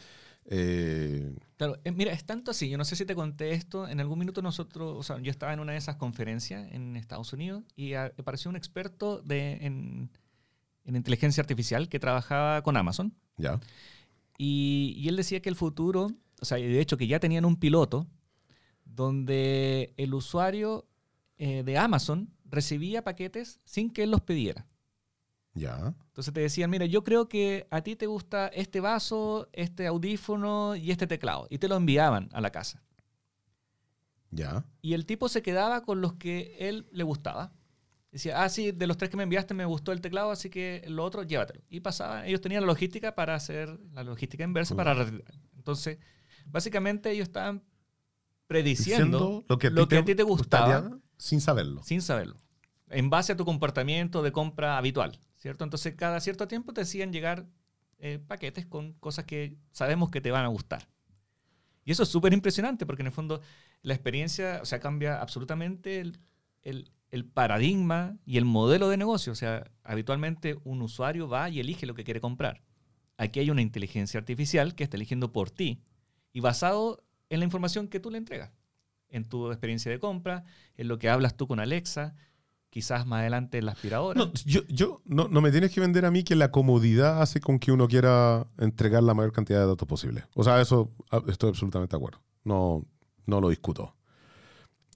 eh, 0.47 1.35
Claro, 1.57 1.79
eh, 1.85 1.93
mira, 1.93 2.13
es 2.13 2.25
tanto 2.25 2.51
así. 2.51 2.69
Yo 2.69 2.77
no 2.77 2.85
sé 2.85 2.97
si 2.97 3.05
te 3.07 3.15
conté 3.15 3.53
esto. 3.53 3.87
En 3.89 4.01
algún 4.01 4.19
minuto 4.19 4.43
nosotros, 4.43 4.95
o 4.99 5.03
sea, 5.03 5.21
yo 5.21 5.31
estaba 5.31 5.53
en 5.53 5.61
una 5.61 5.73
de 5.73 5.79
esas 5.79 5.97
conferencias 5.97 6.71
en 6.73 6.97
Estados 6.97 7.33
Unidos 7.33 7.63
y 7.77 7.95
a- 7.95 8.13
apareció 8.19 8.51
un 8.51 8.57
experto 8.57 9.23
de, 9.23 9.59
en, 9.63 10.11
en 10.85 10.97
inteligencia 10.97 11.41
artificial 11.41 11.89
que 11.89 11.99
trabajaba 11.99 12.63
con 12.63 12.77
Amazon. 12.77 13.15
ya. 13.37 13.59
Y, 14.37 14.95
y 14.99 15.09
él 15.09 15.17
decía 15.17 15.41
que 15.41 15.49
el 15.49 15.55
futuro, 15.55 16.11
o 16.41 16.45
sea, 16.45 16.59
de 16.59 16.81
hecho 16.81 16.97
que 16.97 17.07
ya 17.07 17.21
tenían 17.21 17.45
un 17.45 17.55
piloto 17.55 18.09
donde 18.85 19.95
el 19.97 20.13
usuario 20.15 20.89
eh, 21.37 21.63
de 21.65 21.79
Amazon 21.79 22.31
recibía 22.45 23.03
paquetes 23.03 23.61
sin 23.65 23.91
que 23.91 24.05
él 24.05 24.11
los 24.11 24.23
pidiera. 24.23 24.67
Ya. 25.55 25.95
Entonces 26.09 26.35
te 26.35 26.41
decían, 26.41 26.71
mira, 26.71 26.87
yo 26.87 27.05
creo 27.05 27.29
que 27.29 27.67
a 27.71 27.83
ti 27.83 27.97
te 27.97 28.07
gusta 28.07 28.49
este 28.49 28.81
vaso, 28.81 29.49
este 29.53 29.87
audífono 29.87 30.75
y 30.77 30.91
este 30.91 31.07
teclado. 31.07 31.47
Y 31.51 31.59
te 31.59 31.69
lo 31.69 31.77
enviaban 31.77 32.29
a 32.33 32.41
la 32.41 32.51
casa. 32.51 32.83
Ya. 34.31 34.65
Y 34.83 34.95
el 34.95 35.07
tipo 35.07 35.29
se 35.29 35.43
quedaba 35.43 35.83
con 35.83 36.01
los 36.01 36.15
que 36.15 36.57
él 36.59 36.89
le 36.91 37.05
gustaba. 37.05 37.53
Decía, 38.15 38.43
ah, 38.45 38.49
sí, 38.49 38.71
de 38.73 38.87
los 38.87 38.97
tres 38.97 39.11
que 39.11 39.17
me 39.17 39.25
enviaste 39.25 39.55
me 39.55 39.65
gustó 39.65 39.91
el 39.93 40.01
teclado, 40.01 40.31
así 40.31 40.49
que 40.49 40.85
lo 40.89 41.05
otro, 41.05 41.25
llévatelo. 41.25 41.63
Y 41.69 41.81
pasaba, 41.81 42.27
ellos 42.27 42.41
tenían 42.41 42.63
la 42.63 42.69
logística 42.69 43.15
para 43.17 43.35
hacer 43.35 43.77
la 43.93 44.05
logística 44.05 44.45
inversa 44.45 44.77
para 44.77 44.95
retirar. 44.95 45.35
Entonces, 45.57 45.99
básicamente 46.47 47.11
ellos 47.11 47.25
estaban 47.27 47.65
prediciendo 48.47 49.19
Diciendo 49.19 49.45
lo 49.75 49.89
que 49.89 49.99
a 49.99 50.05
ti 50.05 50.13
te, 50.13 50.15
te 50.17 50.23
gustaba 50.23 50.79
gustaría 50.81 51.01
sin 51.19 51.41
saberlo. 51.41 51.83
sin 51.83 52.03
saberlo. 52.03 52.41
En 52.89 53.11
base 53.11 53.33
a 53.33 53.37
tu 53.37 53.45
comportamiento 53.45 54.23
de 54.23 54.31
compra 54.33 54.79
habitual, 54.79 55.19
¿cierto? 55.35 55.65
Entonces, 55.65 55.95
cada 55.97 56.21
cierto 56.21 56.47
tiempo 56.47 56.73
te 56.73 56.83
hacían 56.83 57.13
llegar 57.13 57.47
eh, 57.99 58.21
paquetes 58.25 58.65
con 58.67 58.93
cosas 58.95 59.25
que 59.25 59.57
sabemos 59.73 60.11
que 60.11 60.21
te 60.21 60.31
van 60.31 60.45
a 60.45 60.49
gustar. 60.49 60.87
Y 61.85 61.93
eso 61.93 62.05
es 62.05 62.09
súper 62.09 62.33
impresionante 62.33 62.87
porque 62.87 63.03
en 63.03 63.07
el 63.07 63.13
fondo 63.13 63.41
la 63.83 63.95
experiencia, 63.95 64.61
o 64.63 64.67
sea, 64.67 64.79
cambia 64.81 65.21
absolutamente 65.21 66.01
el, 66.01 66.19
el- 66.63 66.91
el 67.15 67.25
paradigma 67.25 68.19
y 68.27 68.39
el 68.39 68.45
modelo 68.45 68.89
de 68.89 68.97
negocio. 68.97 69.33
O 69.33 69.37
sea, 69.37 69.71
habitualmente 69.85 70.59
un 70.65 70.83
usuario 70.83 71.29
va 71.29 71.49
y 71.49 71.61
elige 71.61 71.87
lo 71.87 71.95
que 71.95 72.03
quiere 72.03 72.21
comprar. 72.21 72.61
Aquí 73.17 73.39
hay 73.39 73.51
una 73.51 73.63
inteligencia 73.63 74.19
artificial 74.19 74.75
que 74.75 74.83
está 74.83 74.97
eligiendo 74.97 75.33
por 75.33 75.49
ti 75.49 75.81
y 76.33 76.41
basado 76.41 77.05
en 77.31 77.39
la 77.39 77.45
información 77.45 77.87
que 77.87 78.01
tú 78.01 78.11
le 78.11 78.19
entregas, 78.19 78.51
en 79.09 79.25
tu 79.25 79.53
experiencia 79.53 79.93
de 79.93 80.01
compra, 80.01 80.45
en 80.77 80.89
lo 80.89 80.99
que 80.99 81.09
hablas 81.09 81.37
tú 81.37 81.47
con 81.47 81.61
Alexa, 81.61 82.17
quizás 82.69 83.07
más 83.07 83.21
adelante 83.21 83.59
en 83.59 83.67
la 83.67 83.73
aspiradora. 83.73 84.19
No, 84.19 84.33
yo, 84.45 84.63
yo 84.67 85.01
no, 85.05 85.29
no 85.29 85.41
me 85.41 85.53
tienes 85.53 85.71
que 85.71 85.81
vender 85.81 86.07
a 86.07 86.11
mí 86.11 86.25
que 86.25 86.35
la 86.35 86.51
comodidad 86.51 87.23
hace 87.23 87.41
con 87.41 87.61
que 87.61 87.71
uno 87.71 87.87
quiera 87.87 88.49
entregar 88.59 89.05
la 89.05 89.15
mayor 89.15 89.31
cantidad 89.31 89.61
de 89.61 89.67
datos 89.67 89.87
posible. 89.87 90.25
O 90.35 90.43
sea, 90.43 90.61
eso 90.61 90.93
ah, 91.13 91.23
estoy 91.29 91.51
absolutamente 91.51 91.93
de 91.93 91.97
acuerdo. 91.97 92.21
No, 92.43 92.85
no 93.25 93.41
lo 93.41 93.51
discuto. 93.51 93.95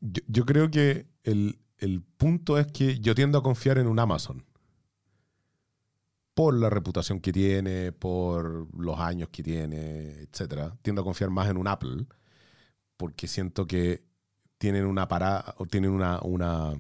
Yo, 0.01 0.21
yo 0.27 0.45
creo 0.45 0.69
que 0.69 1.07
el, 1.23 1.61
el 1.79 2.03
punto 2.03 2.59
es 2.59 2.67
que 2.67 2.99
yo 3.01 3.15
tiendo 3.15 3.39
a 3.39 3.43
confiar 3.43 3.79
en 3.79 3.87
un 3.87 3.99
Amazon. 3.99 4.45
Por 6.35 6.55
la 6.55 6.71
reputación 6.71 7.21
que 7.21 7.33
tiene, 7.33 7.91
por 7.91 8.69
los 8.79 9.01
años 9.01 9.29
que 9.31 9.43
tiene, 9.43 10.21
etcétera. 10.21 10.77
Tiendo 10.83 11.03
a 11.03 11.05
confiar 11.05 11.31
más 11.31 11.49
en 11.49 11.57
un 11.57 11.67
Apple 11.67 12.07
porque 12.99 13.29
siento 13.29 13.67
que 13.67 14.05
tienen 14.59 14.85
una 14.85 15.09
parada 15.09 15.55
o 15.59 15.67
tienen 15.67 15.91
una, 15.91 16.21
una, 16.21 16.75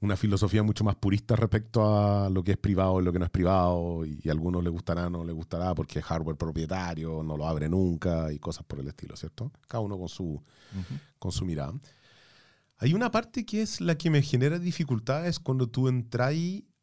una 0.00 0.16
filosofía 0.16 0.62
mucho 0.62 0.84
más 0.84 0.94
purista 0.94 1.36
respecto 1.36 1.82
a 1.84 2.30
lo 2.30 2.42
que 2.42 2.52
es 2.52 2.56
privado 2.56 3.00
y 3.00 3.04
lo 3.04 3.12
que 3.12 3.18
no 3.18 3.24
es 3.24 3.30
privado, 3.30 4.06
y, 4.06 4.26
a 4.28 4.32
algunos 4.32 4.62
les 4.62 4.72
gustará, 4.72 5.10
no 5.10 5.24
les 5.24 5.34
gustará 5.34 5.74
porque 5.74 5.98
es 5.98 6.04
hardware 6.04 6.36
propietario, 6.36 7.22
no 7.22 7.36
lo 7.36 7.46
abre 7.46 7.68
nunca 7.68 8.32
y 8.32 8.38
cosas 8.38 8.64
por 8.64 8.78
el 8.78 8.88
estilo, 8.88 9.16
¿cierto? 9.16 9.50
Cada 9.66 9.82
uno 9.82 9.98
con 9.98 10.08
su, 10.08 10.24
Ujú. 10.24 10.94
con 11.18 11.32
su 11.32 11.44
mirada. 11.44 11.74
Hay 12.78 12.92
una 12.94 13.10
parte 13.10 13.44
que 13.46 13.62
es 13.62 13.80
la 13.80 13.96
que 13.96 14.10
me 14.10 14.22
genera 14.22 14.58
dificultades 14.58 15.38
cuando 15.38 15.68
tú 15.68 15.88
entras 15.88 16.34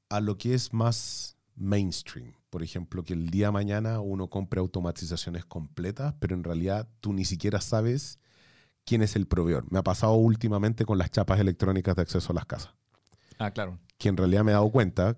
a 0.10 0.20
lo 0.22 0.38
que 0.38 0.54
es 0.54 0.74
más 0.74 1.38
mainstream. 1.56 2.34
Por 2.50 2.64
ejemplo, 2.64 3.04
que 3.04 3.14
el 3.14 3.30
día 3.30 3.48
de 3.48 3.52
mañana 3.54 4.00
uno 4.00 4.30
compre 4.30 4.60
automatizaciones 4.60 5.46
completas, 5.46 6.14
pero 6.20 6.36
en 6.36 6.44
realidad 6.44 6.90
tú 7.00 7.14
ni 7.14 7.24
siquiera 7.26 7.62
sabes 7.62 8.20
quién 8.84 9.02
es 9.04 9.16
el 9.16 9.28
proveedor. 9.28 9.72
Me 9.72 9.80
ha 9.80 9.84
pasado 9.84 10.14
últimamente 10.14 10.86
con 10.86 10.98
las 10.98 11.12
chapas 11.12 11.40
electrónicas 11.40 11.96
de 11.96 12.02
acceso 12.02 12.32
a 12.32 12.36
las 12.36 12.46
casas 12.46 12.74
Ah, 13.38 13.52
claro. 13.52 13.80
que 13.98 14.10
en 14.10 14.18
realidad 14.18 14.44
me 14.44 14.52
he 14.52 14.54
dado 14.54 14.70
cuenta 14.72 15.18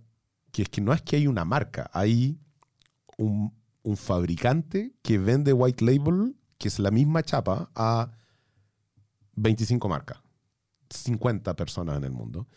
que 0.51 0.63
es 0.63 0.69
que 0.69 0.81
no 0.81 0.93
es 0.93 1.01
que 1.01 1.15
hay 1.15 1.27
una 1.27 1.45
marca, 1.45 1.89
hay 1.93 2.37
un, 3.17 3.53
un 3.83 3.97
fabricante 3.97 4.93
que 5.01 5.17
vende 5.17 5.53
white 5.53 5.83
label, 5.83 6.35
que 6.57 6.67
es 6.67 6.77
la 6.79 6.91
misma 6.91 7.23
chapa, 7.23 7.71
a 7.75 8.11
25 9.35 9.89
marcas, 9.89 10.19
50 10.93 11.55
personas 11.55 11.97
en 11.97 12.03
el 12.05 12.11
mundo. 12.11 12.47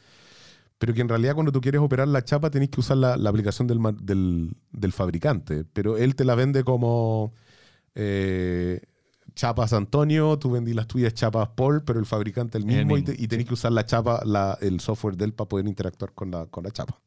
Pero 0.78 0.92
que 0.94 1.00
en 1.00 1.08
realidad 1.08 1.34
cuando 1.34 1.52
tú 1.52 1.60
quieres 1.60 1.80
operar 1.80 2.08
la 2.08 2.24
chapa 2.24 2.50
tenés 2.50 2.68
que 2.70 2.80
usar 2.80 2.98
la, 2.98 3.16
la 3.16 3.30
aplicación 3.30 3.66
del, 3.66 3.80
del, 4.02 4.56
del 4.72 4.92
fabricante, 4.92 5.64
pero 5.64 5.96
él 5.96 6.14
te 6.16 6.24
la 6.24 6.34
vende 6.34 6.64
como 6.64 7.32
eh, 7.94 8.80
chapas 9.34 9.72
Antonio, 9.72 10.38
tú 10.38 10.50
vendí 10.50 10.74
las 10.74 10.86
tuyas 10.86 11.14
chapas 11.14 11.48
Paul, 11.56 11.82
pero 11.84 11.98
el 11.98 12.06
fabricante 12.06 12.58
el 12.58 12.64
El 12.64 12.86
mismo, 12.86 12.96
y, 12.98 13.02
mismo, 13.02 13.14
te- 13.16 13.22
y 13.22 13.28
tenés 13.28 13.46
que 13.46 13.54
usar 13.54 13.72
la 13.72 13.86
chapa, 13.86 14.22
la- 14.24 14.58
el 14.60 14.80
software 14.80 15.16
de 15.16 15.26
él 15.26 15.32
para 15.34 15.48
poder 15.48 15.66
interactuar 15.66 16.12
con 16.12 16.30
la, 16.30 16.46
con 16.46 16.64
la 16.64 16.70
chapa. 16.70 17.00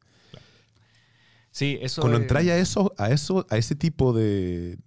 Sí, 1.52 1.78
eso 1.80 2.00
Cuando 2.02 2.18
entráis 2.18 2.50
a 2.50 2.56
eso, 2.58 2.94
a 2.96 3.10
eso, 3.10 3.46
a 3.50 3.56
ese 3.56 3.74
tipo 3.74 4.12
de, 4.12 4.78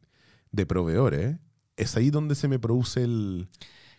de 0.51 0.65
proveedores, 0.65 1.38
es 1.75 1.95
ahí 1.97 2.10
donde 2.10 2.36
se 2.36 2.47
me 2.47 2.60
produce 2.60 3.03
el. 3.03 3.47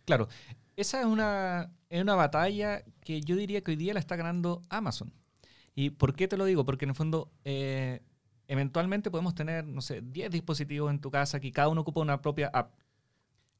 Claro, 0.06 0.28
esa 0.76 1.00
es 1.00 1.06
una, 1.06 1.70
es 1.94 2.02
una 2.02 2.16
batalla 2.16 2.82
que 3.02 3.20
yo 3.20 3.36
diría 3.36 3.62
que 3.62 3.70
hoy 3.70 3.76
día 3.76 3.94
la 3.94 4.00
está 4.00 4.16
ganando 4.16 4.62
Amazon. 4.68 5.12
¿Y 5.76 5.90
por 5.90 6.14
qué 6.14 6.26
te 6.26 6.36
lo 6.36 6.44
digo? 6.44 6.64
Porque 6.64 6.86
en 6.86 6.88
el 6.88 6.94
fondo, 6.96 7.30
eh, 7.44 8.00
eventualmente 8.48 9.12
podemos 9.12 9.36
tener, 9.36 9.64
no 9.64 9.80
sé, 9.80 10.02
10 10.02 10.32
dispositivos 10.32 10.90
en 10.90 11.00
tu 11.00 11.12
casa 11.12 11.38
que 11.38 11.52
cada 11.52 11.68
uno 11.68 11.82
ocupa 11.82 12.00
una 12.00 12.20
propia 12.20 12.48
app. 12.52 12.74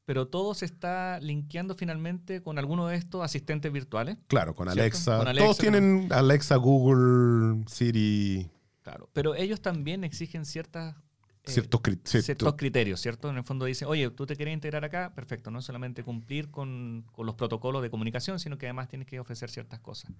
Pero 0.05 0.27
todo 0.27 0.53
se 0.55 0.64
está 0.64 1.20
linkeando 1.20 1.77
finalmente 1.77 2.42
con 2.42 2.59
alguno 2.59 2.88
de 2.88 2.97
estos 2.97 3.23
asistentes 3.23 3.73
virtuales. 3.73 4.18
Claro, 4.27 4.55
con. 4.55 4.68
Alexa. 4.68 5.18
Con 5.18 5.29
Alexa, 5.29 5.44
Todos 5.44 5.59
tienen 5.59 6.09
Alexa, 6.11 6.57
Google, 6.57 7.64
Siri, 7.68 8.51
Claro. 8.83 9.09
Pero 9.12 9.35
ellos 9.37 9.62
también 9.62 10.03
exigen 10.03 10.44
ciertas, 10.44 10.97
ciertos, 11.46 11.80
cri- 11.83 12.00
cierto- 12.04 12.24
ciertos 12.24 12.54
criterios, 12.57 13.00
¿cierto? 13.00 13.28
En 13.30 13.37
el 13.37 13.44
fondo 13.44 13.64
dicen, 13.66 13.88
oye, 13.88 14.09
tú 14.11 14.26
te 14.26 14.37
quieres 14.37 14.54
integrar 14.54 14.85
acá, 14.85 15.12
perfecto, 15.14 15.50
no 15.50 15.61
solamente 15.62 16.02
cumplir 16.02 16.50
con, 16.50 17.04
con 17.12 17.26
los 17.26 17.35
protocolos 17.35 17.83
de 17.83 17.90
comunicación, 17.90 18.38
sino 18.40 18.57
que 18.59 18.66
además 18.66 18.88
tienes 18.88 19.07
que 19.09 19.20
ofrecer 19.20 19.50
ciertas 19.50 19.80
cosas. 19.80 20.11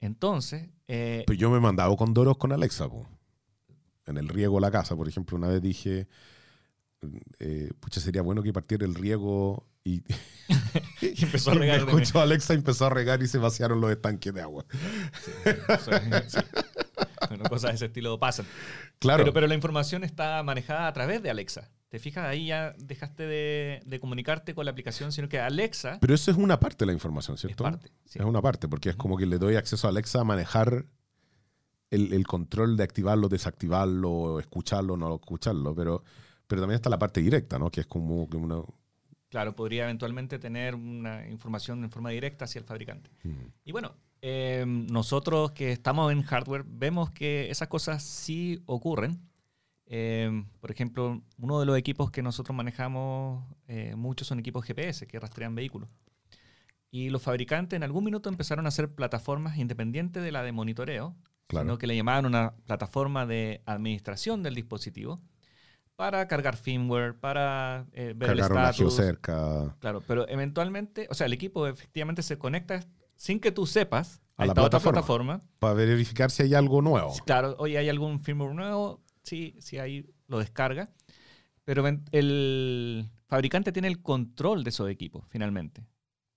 Entonces, 0.00 0.68
eh, 0.88 1.22
Pues 1.26 1.38
yo 1.38 1.50
me 1.50 1.58
he 1.58 1.60
mandado 1.60 1.96
con 1.96 2.12
Doros 2.12 2.36
con 2.36 2.52
Alexa, 2.52 2.88
po. 2.88 3.06
En 4.06 4.16
el 4.16 4.28
riego 4.28 4.58
la 4.58 4.70
casa, 4.70 4.96
por 4.96 5.08
ejemplo, 5.08 5.36
una 5.36 5.46
vez 5.48 5.62
dije, 5.62 6.08
eh, 7.38 7.70
pucha, 7.78 8.00
sería 8.00 8.22
bueno 8.22 8.42
que 8.42 8.52
partiera 8.52 8.84
el 8.84 8.96
riego 8.96 9.64
y, 9.84 10.02
y 11.00 11.22
empezó 11.24 11.52
a 11.52 11.54
regar. 11.54 11.78
escuchó 11.80 12.18
a 12.18 12.22
Alexa 12.24 12.54
y 12.54 12.56
empezó 12.56 12.86
a 12.86 12.90
regar 12.90 13.22
y 13.22 13.28
se 13.28 13.38
vaciaron 13.38 13.80
los 13.80 13.92
estanques 13.92 14.34
de 14.34 14.40
agua. 14.42 14.64
Eso 15.44 15.92
es, 15.92 16.32
sí. 16.32 16.38
Bueno, 17.28 17.44
cosas 17.48 17.70
de 17.70 17.76
ese 17.76 17.86
estilo 17.86 18.18
pasan. 18.18 18.46
Claro, 18.98 19.22
Pero, 19.22 19.32
pero 19.32 19.46
la 19.46 19.54
información 19.54 20.04
está 20.04 20.42
manejada 20.42 20.86
a 20.86 20.92
través 20.92 21.22
de 21.22 21.30
Alexa. 21.30 21.70
¿Te 21.88 21.98
fijas? 21.98 22.24
Ahí 22.24 22.46
ya 22.46 22.74
dejaste 22.78 23.26
de, 23.26 23.82
de 23.84 24.00
comunicarte 24.00 24.54
con 24.54 24.64
la 24.64 24.70
aplicación, 24.70 25.12
sino 25.12 25.28
que 25.28 25.38
Alexa 25.38 25.98
pero 26.00 26.14
eso 26.14 26.30
es 26.30 26.36
una 26.36 26.58
parte 26.58 26.78
de 26.78 26.86
la 26.86 26.92
información, 26.92 27.34
es 27.34 27.42
¿cierto? 27.42 27.64
parte. 27.64 27.90
sí. 28.06 28.18
Es 28.18 28.24
una 28.24 28.40
parte, 28.40 28.66
porque 28.66 28.88
es 28.90 28.96
como 28.96 29.16
que 29.16 29.26
le 29.26 29.38
doy 29.38 29.56
acceso 29.56 29.86
a 29.86 29.90
Alexa 29.90 30.20
a 30.20 30.24
manejar 30.24 30.86
el, 31.90 32.14
el 32.14 32.26
control 32.26 32.76
de 32.76 32.84
activarlo, 32.84 33.28
desactivarlo, 33.28 34.40
escucharlo, 34.40 34.96
no 34.96 35.14
escucharlo, 35.16 35.74
pero, 35.74 36.02
pero 36.46 36.62
también 36.62 36.76
está 36.76 36.88
la 36.88 36.98
parte 36.98 37.20
directa, 37.20 37.58
¿no? 37.58 37.70
Que 37.70 37.82
es 37.82 37.86
como 37.86 38.28
que 38.28 38.38
una... 38.38 38.62
Claro, 39.28 39.54
podría 39.54 39.84
eventualmente 39.84 40.38
tener 40.38 40.74
una 40.74 41.28
información 41.28 41.84
en 41.84 41.90
forma 41.90 42.08
directa 42.10 42.46
hacia 42.46 42.58
el 42.58 42.64
fabricante. 42.64 43.10
Mm. 43.22 43.46
Y 43.64 43.72
bueno, 43.72 43.94
eh, 44.22 44.64
nosotros 44.66 45.52
que 45.52 45.72
estamos 45.72 46.10
en 46.12 46.22
hardware 46.22 46.64
vemos 46.66 47.10
que 47.10 47.50
esas 47.50 47.68
cosas 47.68 48.02
sí 48.02 48.62
ocurren. 48.66 49.20
Eh, 49.86 50.44
por 50.60 50.70
ejemplo, 50.70 51.20
uno 51.36 51.60
de 51.60 51.66
los 51.66 51.76
equipos 51.76 52.10
que 52.10 52.22
nosotros 52.22 52.56
manejamos 52.56 53.44
eh, 53.68 53.94
muchos 53.94 54.26
son 54.28 54.38
equipos 54.38 54.64
GPS 54.64 55.06
que 55.06 55.20
rastrean 55.20 55.54
vehículos. 55.54 55.90
Y 56.90 57.10
los 57.10 57.22
fabricantes 57.22 57.76
en 57.76 57.82
algún 57.82 58.04
minuto 58.04 58.30
empezaron 58.30 58.64
a 58.64 58.68
hacer 58.68 58.94
plataformas 58.94 59.58
independientes 59.58 60.22
de 60.22 60.32
la 60.32 60.42
de 60.42 60.52
monitoreo 60.52 61.14
sino 61.60 61.78
que 61.78 61.86
le 61.86 61.96
llamaban 61.96 62.26
una 62.26 62.54
plataforma 62.66 63.26
de 63.26 63.62
administración 63.66 64.42
del 64.42 64.54
dispositivo 64.54 65.20
para 65.96 66.26
cargar 66.26 66.56
firmware, 66.56 67.14
para 67.14 67.86
eh, 67.92 68.14
ver 68.16 68.30
el 68.30 68.40
status. 68.40 68.76
geocerca 68.76 69.76
Claro, 69.78 70.02
pero 70.06 70.26
eventualmente, 70.28 71.06
o 71.10 71.14
sea, 71.14 71.26
el 71.26 71.32
equipo 71.32 71.66
efectivamente 71.66 72.22
se 72.22 72.38
conecta 72.38 72.84
sin 73.22 73.38
que 73.38 73.52
tú 73.52 73.66
sepas 73.66 74.20
A 74.36 74.44
la 74.46 74.50
esta 74.50 74.62
otra 74.64 74.80
plataforma. 74.80 75.36
plataforma. 75.38 75.42
para 75.60 75.74
verificar 75.74 76.28
si 76.32 76.42
hay 76.42 76.54
algo 76.54 76.82
nuevo. 76.82 77.12
Claro, 77.24 77.54
oye, 77.60 77.78
hay 77.78 77.88
algún 77.88 78.18
firmware 78.18 78.52
nuevo, 78.52 79.00
sí, 79.22 79.54
sí, 79.60 79.78
ahí 79.78 80.10
lo 80.26 80.40
descarga. 80.40 80.90
Pero 81.62 81.86
el 82.10 83.08
fabricante 83.28 83.70
tiene 83.70 83.86
el 83.86 84.02
control 84.02 84.64
de 84.64 84.70
esos 84.70 84.90
equipos, 84.90 85.24
finalmente. 85.28 85.86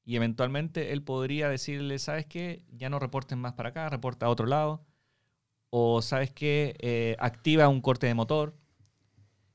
Y 0.03 0.15
eventualmente 0.15 0.93
él 0.93 1.01
podría 1.01 1.49
decirle, 1.49 1.97
¿sabes 1.97 2.27
qué? 2.27 2.63
Ya 2.71 2.87
no 2.91 2.99
reporten 2.99 3.39
más 3.39 3.53
para 3.53 3.69
acá, 3.69 3.89
reporta 3.89 4.27
a 4.27 4.29
otro 4.29 4.45
lado. 4.45 4.85
O, 5.71 6.03
¿sabes 6.03 6.29
qué? 6.29 6.75
Eh, 6.77 7.15
activa 7.17 7.67
un 7.67 7.81
corte 7.81 8.05
de 8.05 8.13
motor. 8.13 8.55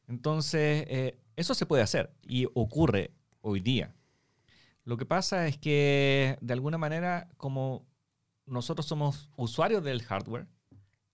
Entonces, 0.08 0.84
eh, 0.88 1.20
eso 1.36 1.54
se 1.54 1.64
puede 1.64 1.84
hacer 1.84 2.12
y 2.26 2.46
ocurre 2.54 3.12
hoy 3.40 3.60
día. 3.60 3.94
Lo 4.84 4.96
que 4.96 5.06
pasa 5.06 5.46
es 5.46 5.58
que, 5.58 6.38
de 6.40 6.52
alguna 6.52 6.78
manera, 6.78 7.28
como 7.36 7.86
nosotros 8.46 8.86
somos 8.86 9.30
usuarios 9.36 9.84
del 9.84 10.02
hardware, 10.02 10.46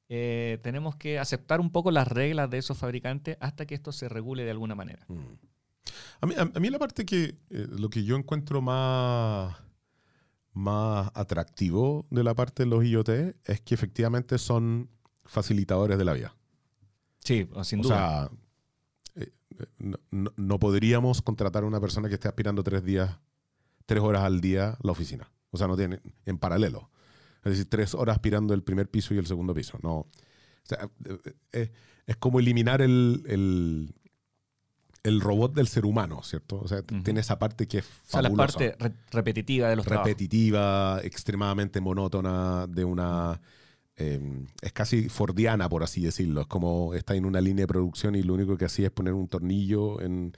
eh, 0.09 0.59
tenemos 0.62 0.94
que 0.96 1.18
aceptar 1.18 1.61
un 1.61 1.70
poco 1.70 1.90
las 1.90 2.07
reglas 2.07 2.48
de 2.48 2.59
esos 2.59 2.79
fabricantes 2.79 3.37
hasta 3.40 3.66
que 3.66 3.74
esto 3.74 3.90
se 3.92 4.09
regule 4.09 4.44
de 4.44 4.52
alguna 4.52 4.74
manera. 4.74 5.05
Mm. 5.09 5.35
A 6.20 6.26
mí, 6.26 6.35
a, 6.38 6.42
a 6.42 6.61
mí 6.61 6.70
la 6.70 6.79
parte 6.79 7.05
que 7.05 7.24
eh, 7.50 7.66
lo 7.68 7.90
que 7.90 8.05
yo 8.05 8.16
encuentro 8.16 8.62
más, 8.62 9.57
más 10.52 11.11
atractivo 11.14 12.07
de 12.11 12.24
la 12.24 12.35
parte 12.35 12.62
de 12.64 12.70
los 12.70 12.85
IoT 12.85 13.09
es 13.44 13.61
que 13.62 13.74
efectivamente 13.74 14.38
son 14.38 14.88
facilitadores 15.24 15.98
de 15.98 16.05
la 16.05 16.12
vida. 16.12 16.35
Sí, 17.18 17.48
sin 17.64 17.81
o 17.81 17.83
duda. 17.83 18.31
sea, 19.16 19.22
eh, 19.24 19.33
no, 19.79 19.98
no- 20.11 20.33
no 20.37 20.59
podríamos 20.61 21.20
contratar 21.20 21.64
a 21.64 21.66
una 21.66 21.81
persona 21.81 22.09
que 22.09 22.14
esté 22.14 22.29
aspirando 22.29 22.62
tres 22.62 22.85
días, 22.85 23.18
tres 23.87 24.03
horas 24.03 24.22
al 24.25 24.40
día 24.40 24.77
la 24.83 24.92
oficina. 24.92 25.31
O 25.51 25.57
sea, 25.57 25.66
no 25.68 25.77
tiene 25.77 26.01
en 26.27 26.38
paralelo. 26.38 26.90
Es 27.44 27.53
decir, 27.53 27.66
tres 27.70 27.94
horas 27.94 28.16
aspirando 28.16 28.53
el 28.53 28.62
primer 28.62 28.90
piso 28.90 29.14
y 29.14 29.18
el 29.18 29.27
segundo 29.27 29.55
piso. 29.55 29.79
No. 29.83 29.94
O 29.99 30.09
sea, 30.64 30.90
eh, 31.05 31.33
eh, 31.53 31.72
es 32.07 32.16
como 32.16 32.40
eliminar 32.40 32.83
el, 32.83 33.22
el, 33.27 33.94
el 35.05 35.20
robot 35.20 35.55
del 35.55 35.68
ser 35.68 35.87
humano, 35.87 36.22
¿cierto? 36.25 36.59
O 36.61 36.66
sea, 36.66 36.83
tiene 36.83 37.20
esa 37.20 37.38
parte 37.38 37.68
que 37.68 37.79
es 37.79 37.87
o 37.87 38.11
sea, 38.11 38.22
la 38.22 38.29
fabulosa 38.31 38.59
parte 38.59 38.77
re- 38.81 38.94
repetitiva 39.12 39.68
de 39.68 39.77
los 39.77 39.87
trabajos. 39.87 40.09
repetitiva, 40.09 41.01
extremadamente 41.05 41.81
monótona, 41.81 42.66
de 42.66 42.85
una... 42.85 43.40
eh, 43.96 44.44
es 44.61 44.72
casi 44.72 45.09
fordiana, 45.09 45.68
por 45.68 45.85
así 45.85 46.03
decirlo. 46.03 46.40
Es 46.40 46.46
como 46.49 46.94
está 46.94 47.14
en 47.14 47.25
una 47.25 47.40
línea 47.40 47.62
de 47.62 47.68
producción 47.68 48.16
y 48.16 48.22
lo 48.25 48.35
único 48.35 48.57
que 48.57 48.64
hacía 48.64 48.87
es 48.87 48.92
poner 48.92 49.14
un 49.14 49.29
tornillo 49.29 50.01
en, 50.01 50.33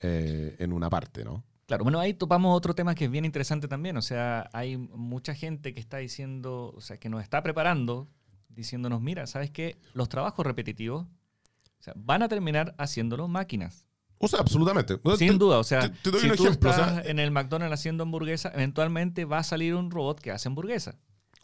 eh, 0.00 0.56
en 0.58 0.72
una 0.72 0.88
parte, 0.88 1.22
¿no? 1.22 1.44
Claro, 1.66 1.82
bueno, 1.82 1.98
ahí 1.98 2.14
topamos 2.14 2.56
otro 2.56 2.74
tema 2.74 2.94
que 2.94 3.06
es 3.06 3.10
bien 3.10 3.24
interesante 3.24 3.66
también. 3.68 3.96
O 3.96 4.02
sea, 4.02 4.48
hay 4.52 4.76
mucha 4.76 5.34
gente 5.34 5.74
que 5.74 5.80
está 5.80 5.96
diciendo, 5.98 6.72
o 6.76 6.80
sea, 6.80 6.96
que 6.98 7.08
nos 7.08 7.22
está 7.22 7.42
preparando, 7.42 8.08
diciéndonos, 8.48 9.00
mira, 9.02 9.26
¿sabes 9.26 9.50
qué? 9.50 9.76
Los 9.92 10.08
trabajos 10.08 10.46
repetitivos 10.46 11.04
o 11.04 11.82
sea, 11.82 11.92
van 11.96 12.22
a 12.22 12.28
terminar 12.28 12.74
haciéndolo 12.78 13.26
máquinas. 13.28 13.84
O 14.18 14.28
sea, 14.28 14.40
absolutamente. 14.40 14.98
Sin 15.18 15.32
Te- 15.32 15.38
duda, 15.38 15.58
o 15.58 15.64
sea, 15.64 15.80
te- 15.82 15.88
te 15.90 16.10
doy 16.10 16.20
si 16.20 16.30
un 16.30 16.36
tú 16.36 16.46
ejemplo, 16.46 16.70
o 16.70 16.72
estás 16.72 17.02
sea- 17.02 17.10
en 17.10 17.18
el 17.18 17.30
McDonald's 17.30 17.74
haciendo 17.74 18.02
hamburguesa, 18.04 18.50
eventualmente 18.54 19.24
va 19.24 19.38
a 19.38 19.42
salir 19.44 19.74
un 19.74 19.90
robot 19.90 20.20
que 20.20 20.30
hace 20.30 20.48
hamburguesa. 20.48 20.92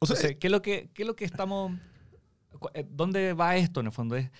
O 0.00 0.06
sea, 0.06 0.14
Entonces, 0.16 0.36
¿qué, 0.40 0.46
es 0.46 0.50
lo 0.50 0.62
que, 0.62 0.90
¿qué 0.94 1.02
es 1.02 1.06
lo 1.06 1.14
que 1.16 1.24
estamos... 1.24 1.72
eh, 2.74 2.86
¿Dónde 2.88 3.34
va 3.34 3.56
esto 3.56 3.80
en 3.80 3.86
el 3.86 3.92
fondo? 3.92 4.16
Es, 4.16 4.30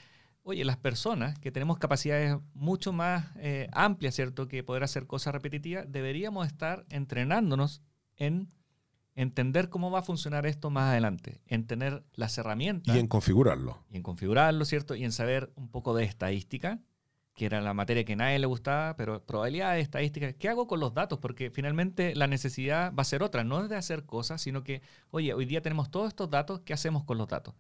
oye, 0.43 0.65
las 0.65 0.77
personas 0.77 1.39
que 1.39 1.53
tenemos 1.53 1.79
capacidades 1.79 2.37
mucho 2.55 2.93
más 2.93 3.27
eh, 3.37 3.69
amplias, 3.73 4.15
¿cierto? 4.15 4.49
Que 4.49 4.63
poder 4.63 4.83
hacer 4.83 5.07
cosas 5.07 5.33
repetitivas, 5.33 5.91
deberíamos 5.91 6.47
estar 6.47 6.85
entrenándonos 6.89 7.83
en 8.17 8.51
entender 9.15 9.69
cómo 9.69 9.91
va 9.91 10.01
a 10.01 10.03
funcionar 10.03 10.47
esto 10.47 10.71
más 10.71 10.91
adelante, 10.91 11.43
en 11.47 11.67
tener 11.67 12.05
las 12.15 12.37
herramientas 12.39 12.95
y 12.95 12.99
en 12.99 13.09
configurarlo. 13.09 13.85
y 13.91 13.97
en 13.97 14.03
configurarlo, 14.03 14.65
¿cierto? 14.65 14.95
Y 14.95 15.05
en 15.05 15.13
saber 15.13 15.53
un 15.57 15.69
poco 15.69 15.95
de 15.95 16.05
estadística, 16.05 16.81
que 17.35 17.47
era 17.47 17.61
la 17.61 17.75
materia 17.75 18.05
que 18.05 18.13
a 18.13 18.17
nadie 18.17 18.39
le 18.39 18.47
gustaba, 18.47 18.97
pero 18.97 19.25
probabilidades, 19.25 19.83
estadística, 19.83 20.33
¿qué 20.33 20.49
hago 20.49 20.67
con 20.67 20.81
los 20.81 20.95
datos? 20.95 21.19
Porque 21.19 21.51
finalmente 21.51 22.15
la 22.15 22.27
necesidad 22.27 22.93
va 22.95 23.03
a 23.03 23.05
ser 23.05 23.23
otra, 23.23 23.45
no 23.45 23.63
es 23.63 23.69
de 23.69 23.77
hacer 23.77 24.05
cosas, 24.05 24.41
sino 24.43 24.63
que, 24.63 24.83
oye, 25.11 25.33
hoy 25.35 25.47
día 25.47 25.63
tenemos 25.63 25.91
todos 25.91 26.09
estos 26.09 26.29
datos, 26.31 26.61
¿qué 26.61 26.73
hacemos 26.73 27.05
con 27.05 27.19
los 27.19 27.29
datos? 27.29 27.55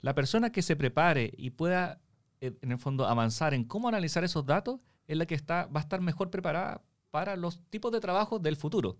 La 0.00 0.14
persona 0.14 0.50
que 0.50 0.62
se 0.62 0.74
prepare 0.74 1.32
y 1.36 1.50
pueda, 1.50 2.00
en 2.46 2.72
el 2.72 2.78
fondo, 2.78 3.06
avanzar 3.06 3.54
en 3.54 3.64
cómo 3.64 3.88
analizar 3.88 4.24
esos 4.24 4.44
datos, 4.44 4.80
es 5.06 5.16
la 5.16 5.26
que 5.26 5.34
está, 5.34 5.66
va 5.66 5.80
a 5.80 5.82
estar 5.82 6.00
mejor 6.00 6.30
preparada 6.30 6.82
para 7.10 7.36
los 7.36 7.60
tipos 7.70 7.92
de 7.92 8.00
trabajo 8.00 8.38
del 8.38 8.56
futuro. 8.56 8.98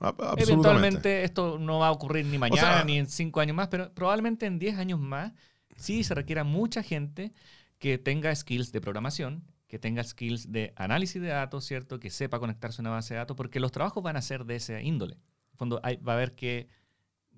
A- 0.00 0.08
Absolutamente. 0.08 0.42
Eventualmente 0.52 1.24
esto 1.24 1.58
no 1.58 1.80
va 1.80 1.88
a 1.88 1.92
ocurrir 1.92 2.24
ni 2.26 2.38
mañana 2.38 2.60
sea- 2.76 2.84
ni 2.84 2.98
en 2.98 3.06
cinco 3.08 3.40
años 3.40 3.56
más, 3.56 3.68
pero 3.68 3.92
probablemente 3.94 4.46
en 4.46 4.58
10 4.58 4.76
años 4.78 5.00
más 5.00 5.32
sí 5.76 6.04
se 6.04 6.14
requiera 6.14 6.44
mucha 6.44 6.82
gente 6.82 7.32
que 7.78 7.98
tenga 7.98 8.34
skills 8.34 8.70
de 8.72 8.80
programación, 8.80 9.44
que 9.66 9.78
tenga 9.78 10.02
skills 10.04 10.50
de 10.52 10.72
análisis 10.76 11.20
de 11.20 11.28
datos, 11.28 11.64
¿cierto? 11.64 11.98
Que 12.00 12.10
sepa 12.10 12.38
conectarse 12.38 12.80
a 12.80 12.82
una 12.82 12.90
base 12.90 13.14
de 13.14 13.18
datos, 13.18 13.36
porque 13.36 13.60
los 13.60 13.72
trabajos 13.72 14.02
van 14.02 14.16
a 14.16 14.22
ser 14.22 14.44
de 14.44 14.56
ese 14.56 14.82
índole. 14.82 15.14
En 15.14 15.52
el 15.52 15.58
fondo 15.58 15.80
hay- 15.82 15.96
va 15.96 16.12
a 16.12 16.16
haber 16.16 16.34
que 16.34 16.68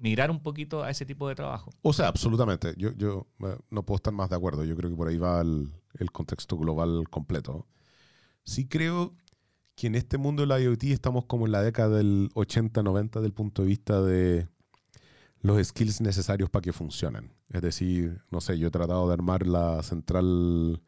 migrar 0.00 0.30
un 0.30 0.42
poquito 0.42 0.82
a 0.82 0.90
ese 0.90 1.06
tipo 1.06 1.28
de 1.28 1.34
trabajo. 1.34 1.70
O 1.82 1.92
sea, 1.92 2.08
absolutamente. 2.08 2.74
Yo, 2.76 2.92
yo 2.96 3.26
eh, 3.40 3.56
no 3.70 3.84
puedo 3.84 3.96
estar 3.96 4.12
más 4.12 4.30
de 4.30 4.36
acuerdo. 4.36 4.64
Yo 4.64 4.76
creo 4.76 4.90
que 4.90 4.96
por 4.96 5.08
ahí 5.08 5.18
va 5.18 5.40
el, 5.40 5.70
el 5.98 6.10
contexto 6.10 6.56
global 6.56 7.04
completo. 7.10 7.66
Sí 8.44 8.66
creo 8.66 9.14
que 9.76 9.86
en 9.86 9.94
este 9.94 10.18
mundo 10.18 10.42
de 10.42 10.48
la 10.48 10.60
IoT 10.60 10.84
estamos 10.84 11.26
como 11.26 11.46
en 11.46 11.52
la 11.52 11.62
década 11.62 11.98
del 11.98 12.30
80-90 12.34 13.20
del 13.20 13.32
punto 13.32 13.62
de 13.62 13.68
vista 13.68 14.02
de 14.02 14.48
los 15.42 15.66
skills 15.66 16.00
necesarios 16.00 16.50
para 16.50 16.62
que 16.62 16.72
funcionen. 16.72 17.32
Es 17.50 17.62
decir, 17.62 18.22
no 18.30 18.40
sé, 18.40 18.58
yo 18.58 18.68
he 18.68 18.70
tratado 18.70 19.06
de 19.06 19.14
armar 19.14 19.46
la 19.46 19.82
central, 19.82 20.82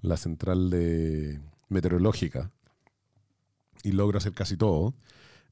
la 0.00 0.16
central 0.16 0.70
de 0.70 1.40
meteorológica 1.68 2.50
y 3.82 3.92
logro 3.92 4.18
hacer 4.18 4.32
casi 4.32 4.56
todo 4.56 4.94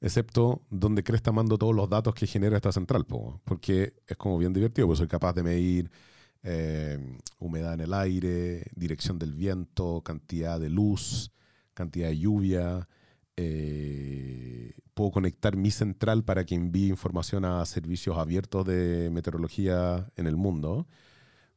excepto 0.07 0.63
donde 0.71 1.03
Cresta 1.03 1.33
mando 1.33 1.59
todos 1.59 1.75
los 1.75 1.89
datos 1.89 2.15
que 2.15 2.27
genera 2.27 2.57
esta 2.57 2.73
central, 2.73 3.05
po, 3.05 3.41
porque 3.45 3.95
es 4.07 4.17
como 4.17 4.39
bien 4.39 4.53
divertido, 4.53 4.87
porque 4.87 4.99
soy 4.99 5.09
capaz 5.09 5.35
de 5.35 5.43
medir 5.43 5.91
eh, 6.43 7.19
humedad 7.39 7.75
en 7.75 7.81
el 7.81 7.93
aire, 7.95 8.65
dirección 8.75 9.19
del 9.19 9.35
viento, 9.35 10.03
cantidad 10.03 10.61
de 10.61 10.71
luz, 10.71 11.33
cantidad 11.75 12.09
de 12.09 12.19
lluvia. 12.19 12.89
eh, 13.37 14.73
puedo 14.95 15.11
conectar 15.11 15.57
mi 15.57 15.71
central 15.71 16.25
para 16.25 16.47
que 16.47 16.55
envíe 16.55 16.89
información 16.89 17.45
a 17.45 17.65
servicios 17.67 18.17
abiertos 18.17 18.65
de 18.65 19.11
meteorología 19.13 20.11
en 20.17 20.27
el 20.27 20.37
mundo, 20.37 20.87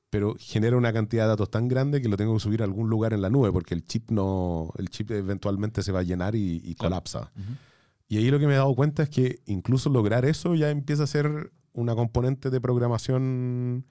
pero 0.09 0.35
genera 0.37 0.75
una 0.75 0.91
cantidad 0.91 1.23
de 1.23 1.29
datos 1.29 1.49
tan 1.49 1.69
grande 1.69 2.01
que 2.01 2.09
lo 2.09 2.17
tengo 2.17 2.33
que 2.33 2.41
subir 2.41 2.61
a 2.61 2.65
algún 2.65 2.89
lugar 2.89 3.13
en 3.13 3.21
la 3.21 3.29
nube, 3.29 3.51
porque 3.53 3.75
el 3.75 3.85
chip 3.85 4.11
no, 4.11 4.73
el 4.77 4.89
chip 4.89 5.11
eventualmente 5.11 5.83
se 5.83 5.93
va 5.93 5.99
a 5.99 6.03
llenar 6.03 6.35
y, 6.35 6.75
colapsa. 6.75 7.31
Y 8.09 8.17
ahí 8.17 8.29
lo 8.29 8.39
que 8.39 8.47
me 8.47 8.53
he 8.53 8.57
dado 8.57 8.75
cuenta 8.75 9.03
es 9.03 9.09
que 9.09 9.39
incluso 9.45 9.89
lograr 9.89 10.25
eso 10.25 10.55
ya 10.55 10.69
empieza 10.69 11.03
a 11.03 11.07
ser 11.07 11.53
una 11.71 11.95
componente 11.95 12.49
de 12.49 12.59
programación, 12.59 13.85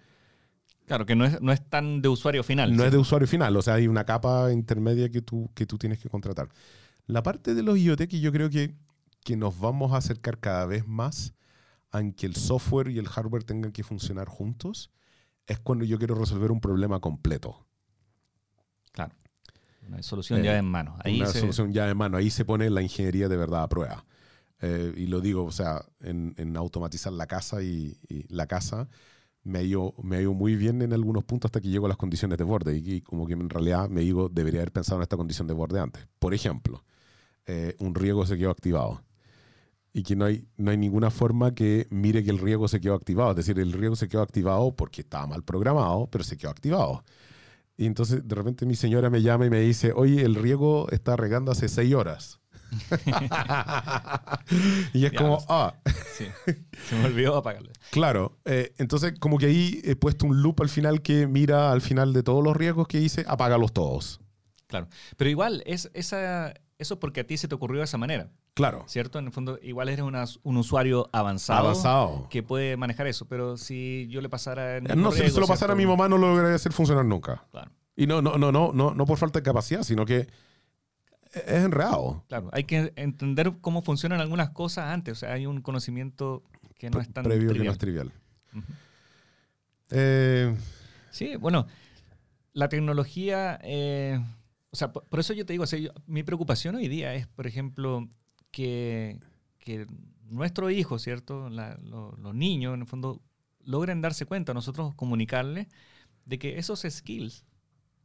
Claro, 0.86 1.04
que 1.04 1.14
no 1.14 1.26
es, 1.26 1.40
no 1.42 1.52
es 1.52 1.62
tan 1.68 2.00
de 2.00 2.08
usuario 2.08 2.42
final. 2.42 2.74
no 2.74 2.82
es 2.84 2.90
de 2.90 2.98
usuario 2.98 3.28
final, 3.28 3.54
o 3.56 3.62
sea, 3.62 3.74
hay 3.74 3.86
una 3.86 4.04
capa 4.04 4.50
intermedia 4.52 5.10
que 5.10 5.20
tú, 5.20 5.50
que 5.54 5.66
tú 5.66 5.76
tienes 5.76 5.98
que 5.98 6.08
contratar. 6.08 6.48
La 7.06 7.22
parte 7.22 7.54
de 7.54 7.62
los 7.62 7.78
IoT 7.78 8.08
que 8.08 8.20
yo 8.20 8.32
creo 8.32 8.48
que, 8.50 8.74
que 9.22 9.36
nos 9.36 9.60
vamos 9.60 9.92
a 9.92 9.98
acercar 9.98 10.38
cada 10.38 10.64
vez 10.66 10.86
más 10.86 11.34
a 11.90 12.02
que 12.12 12.26
el 12.26 12.36
software 12.36 12.88
y 12.88 12.98
el 12.98 13.06
hardware 13.06 13.44
tengan 13.44 13.70
que 13.70 13.82
funcionar 13.82 14.28
juntos, 14.28 14.90
es 15.46 15.58
cuando 15.58 15.84
yo 15.84 15.98
quiero 15.98 16.14
resolver 16.14 16.50
un 16.50 16.60
problema 16.60 17.00
completo. 17.00 17.66
Claro. 18.92 19.14
Una 19.88 20.02
solución 20.02 20.40
Eh, 20.40 20.44
ya 20.44 20.58
en 20.58 20.66
mano. 20.66 20.96
Ahí 21.04 21.16
una 21.20 21.26
se- 21.26 21.40
solución 21.40 21.72
ya 21.72 21.86
de 21.86 21.94
mano. 21.94 22.16
Ahí 22.16 22.30
se 22.30 22.44
pone 22.44 22.68
la 22.70 22.82
ingeniería 22.82 23.28
de 23.28 23.36
verdad 23.36 23.62
a 23.64 23.68
prueba. 23.68 24.04
Eh, 24.60 24.92
y 24.96 25.06
lo 25.06 25.20
digo, 25.20 25.44
o 25.44 25.52
sea, 25.52 25.82
en, 26.00 26.34
en 26.36 26.56
automatizar 26.56 27.12
la 27.12 27.26
casa 27.26 27.62
y, 27.62 27.96
y 28.08 28.24
la 28.32 28.46
casa 28.46 28.88
me 29.44 29.60
ha, 29.60 29.62
ido, 29.62 29.94
me 30.02 30.16
ha 30.16 30.20
ido 30.20 30.34
muy 30.34 30.56
bien 30.56 30.82
en 30.82 30.92
algunos 30.92 31.24
puntos 31.24 31.48
hasta 31.48 31.60
que 31.60 31.68
llego 31.68 31.86
a 31.86 31.88
las 31.88 31.96
condiciones 31.96 32.36
de 32.38 32.44
borde. 32.44 32.76
Y, 32.76 32.94
y 32.96 33.00
como 33.00 33.26
que 33.26 33.32
en 33.34 33.48
realidad 33.48 33.88
me 33.88 34.00
digo, 34.02 34.28
debería 34.28 34.60
haber 34.60 34.72
pensado 34.72 34.98
en 34.98 35.02
esta 35.04 35.16
condición 35.16 35.46
de 35.46 35.54
borde 35.54 35.80
antes. 35.80 36.06
Por 36.18 36.34
ejemplo, 36.34 36.84
eh, 37.46 37.74
un 37.78 37.94
riego 37.94 38.26
se 38.26 38.36
quedó 38.36 38.50
activado. 38.50 39.02
Y 39.92 40.02
que 40.02 40.14
no 40.16 40.26
hay, 40.26 40.46
no 40.58 40.70
hay 40.70 40.76
ninguna 40.76 41.10
forma 41.10 41.54
que 41.54 41.86
mire 41.90 42.22
que 42.22 42.30
el 42.30 42.38
riego 42.38 42.68
se 42.68 42.80
quedó 42.80 42.94
activado. 42.94 43.30
Es 43.30 43.36
decir, 43.36 43.58
el 43.58 43.72
riego 43.72 43.96
se 43.96 44.06
quedó 44.06 44.20
activado 44.22 44.74
porque 44.76 45.00
estaba 45.00 45.26
mal 45.26 45.42
programado, 45.44 46.08
pero 46.10 46.22
se 46.24 46.36
quedó 46.36 46.50
activado. 46.50 47.02
Y 47.78 47.86
entonces 47.86 48.26
de 48.28 48.34
repente 48.34 48.66
mi 48.66 48.74
señora 48.74 49.08
me 49.08 49.22
llama 49.22 49.46
y 49.46 49.50
me 49.50 49.60
dice, 49.60 49.92
oye, 49.94 50.22
el 50.22 50.34
riego 50.34 50.88
está 50.90 51.16
regando 51.16 51.52
hace 51.52 51.68
seis 51.68 51.94
horas. 51.94 52.40
y 54.92 55.06
es 55.06 55.12
Ya, 55.12 55.18
como, 55.18 55.38
ah, 55.48 55.74
Sí. 56.16 56.26
Se 56.88 56.96
me 56.96 57.06
olvidó 57.06 57.36
apagarlo. 57.36 57.70
claro. 57.90 58.38
eh, 58.44 58.72
entonces, 58.78 59.14
como 59.18 59.38
que 59.38 59.46
ahí 59.46 59.80
he 59.84 59.96
puesto 59.96 60.26
un 60.26 60.42
loop 60.42 60.60
al 60.60 60.68
final 60.68 61.00
que 61.02 61.26
mira 61.26 61.72
al 61.72 61.80
final 61.80 62.12
de 62.12 62.22
todos 62.22 62.42
los 62.44 62.56
riesgos 62.56 62.88
que 62.88 63.00
hice, 63.00 63.24
apágalos 63.26 63.72
todos. 63.72 64.20
Claro. 64.66 64.88
Pero 65.16 65.30
igual, 65.30 65.62
es, 65.64 65.90
esa, 65.94 66.52
eso 66.78 66.94
es 66.94 67.00
porque 67.00 67.20
a 67.20 67.26
ti 67.26 67.36
se 67.38 67.48
te 67.48 67.54
ocurrió 67.54 67.78
de 67.78 67.84
esa 67.84 67.96
manera, 67.96 68.30
Claro. 68.58 68.84
¿cierto? 68.86 69.18
En 69.18 69.26
el 69.26 69.32
fondo, 69.32 69.58
igual 69.62 69.88
eres 69.88 70.04
una- 70.04 70.24
un 70.42 70.56
usuario 70.58 71.08
avanzado, 71.12 71.60
Avanzado. 71.60 72.26
que 72.28 72.42
puede 72.42 72.76
manejar 72.76 73.06
eso. 73.06 73.26
Pero 73.26 73.56
si 73.56 74.06
yo 74.10 74.20
le 74.20 74.28
pasara... 74.28 74.76
el 74.76 74.84
Eh, 74.84 74.88
mismo 74.94 75.02
No, 75.10 75.12
si 75.12 75.28
se 75.30 75.40
lo 75.40 75.46
pasara 75.46 75.72
a 75.72 75.76
mi 75.76 75.86
mamá 75.86 76.08
no 76.08 76.18
lo 76.18 76.28
lograría 76.28 76.56
hacer 76.56 76.72
funcionar 76.72 77.04
nunca. 77.04 77.46
Claro. 77.50 77.70
Y 77.96 78.06
no, 78.06 78.20
no, 78.22 78.36
no, 78.36 78.52
no, 78.52 78.72
no, 78.72 78.92
no 78.94 79.06
por 79.06 79.16
falta 79.18 79.38
de 79.38 79.42
capacidad, 79.42 79.82
sino 79.82 80.04
que 80.04 80.28
es 81.32 81.44
enredado. 81.64 82.24
Claro, 82.28 82.48
hay 82.52 82.64
que 82.64 82.92
entender 82.96 83.52
cómo 83.60 83.82
funcionan 83.82 84.20
algunas 84.20 84.50
cosas 84.50 84.86
antes. 84.92 85.12
O 85.12 85.14
sea, 85.16 85.32
hay 85.32 85.46
un 85.46 85.60
conocimiento 85.62 86.42
que 86.78 86.90
no 86.90 87.00
es 87.00 87.12
tan 87.12 87.24
previo 87.24 87.48
que 87.52 87.58
no 87.64 87.72
trivial. 87.72 87.72
es 87.72 87.78
trivial. 87.78 88.12
Eh, 89.90 90.56
Sí, 91.10 91.34
bueno, 91.36 91.66
la 92.52 92.68
tecnología, 92.68 93.58
eh, 93.62 94.20
o 94.70 94.76
sea, 94.76 94.92
por, 94.92 95.04
por 95.04 95.18
eso 95.20 95.32
yo 95.32 95.44
te 95.46 95.52
digo, 95.54 95.64
o 95.64 95.66
sea, 95.66 95.78
yo- 95.78 95.90
mi 96.06 96.22
preocupación 96.22 96.76
hoy 96.76 96.86
día 96.86 97.14
es, 97.14 97.26
por 97.26 97.46
ejemplo, 97.46 98.06
que, 98.50 99.18
que 99.58 99.86
nuestros 100.28 100.72
hijos, 100.72 101.02
¿cierto? 101.02 101.48
La- 101.48 101.78
lo- 101.82 102.16
los 102.16 102.34
niños, 102.34 102.74
en 102.74 102.80
el 102.80 102.86
fondo, 102.86 103.20
logren 103.64 104.00
darse 104.00 104.26
cuenta, 104.26 104.54
nosotros 104.54 104.94
comunicarles, 104.94 105.66
de 106.24 106.38
que 106.38 106.58
esos 106.58 106.82
skills, 106.88 107.44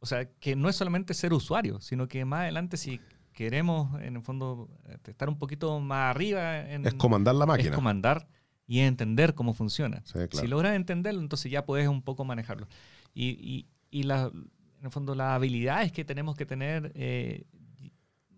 o 0.00 0.06
sea, 0.06 0.26
que 0.40 0.56
no 0.56 0.68
es 0.68 0.76
solamente 0.76 1.14
ser 1.14 1.32
usuario, 1.32 1.80
sino 1.80 2.08
que 2.08 2.24
más 2.24 2.40
adelante 2.40 2.76
si 2.76 3.00
queremos, 3.32 4.00
en 4.00 4.16
el 4.16 4.22
fondo, 4.22 4.68
eh, 4.86 4.96
estar 5.06 5.28
un 5.28 5.38
poquito 5.38 5.80
más 5.80 6.14
arriba 6.14 6.60
en, 6.70 6.86
es 6.86 6.94
comandar 6.94 7.34
la 7.34 7.44
es 7.44 7.48
máquina. 7.48 7.74
comandar 7.74 8.28
y 8.66 8.78
entender 8.80 9.34
cómo 9.34 9.52
funciona. 9.54 10.02
Sí, 10.04 10.12
claro. 10.12 10.28
Si 10.32 10.46
logras 10.46 10.76
entenderlo, 10.76 11.20
entonces 11.20 11.50
ya 11.50 11.66
puedes 11.66 11.88
un 11.88 12.00
poco 12.02 12.24
manejarlo. 12.24 12.66
Y, 13.12 13.30
y, 13.30 13.66
y 13.90 14.04
la- 14.04 14.30
en 14.32 14.84
el 14.86 14.90
fondo 14.90 15.14
las 15.14 15.32
habilidades 15.34 15.92
que 15.92 16.04
tenemos 16.04 16.36
que 16.36 16.46
tener 16.46 16.92
eh, 16.94 17.44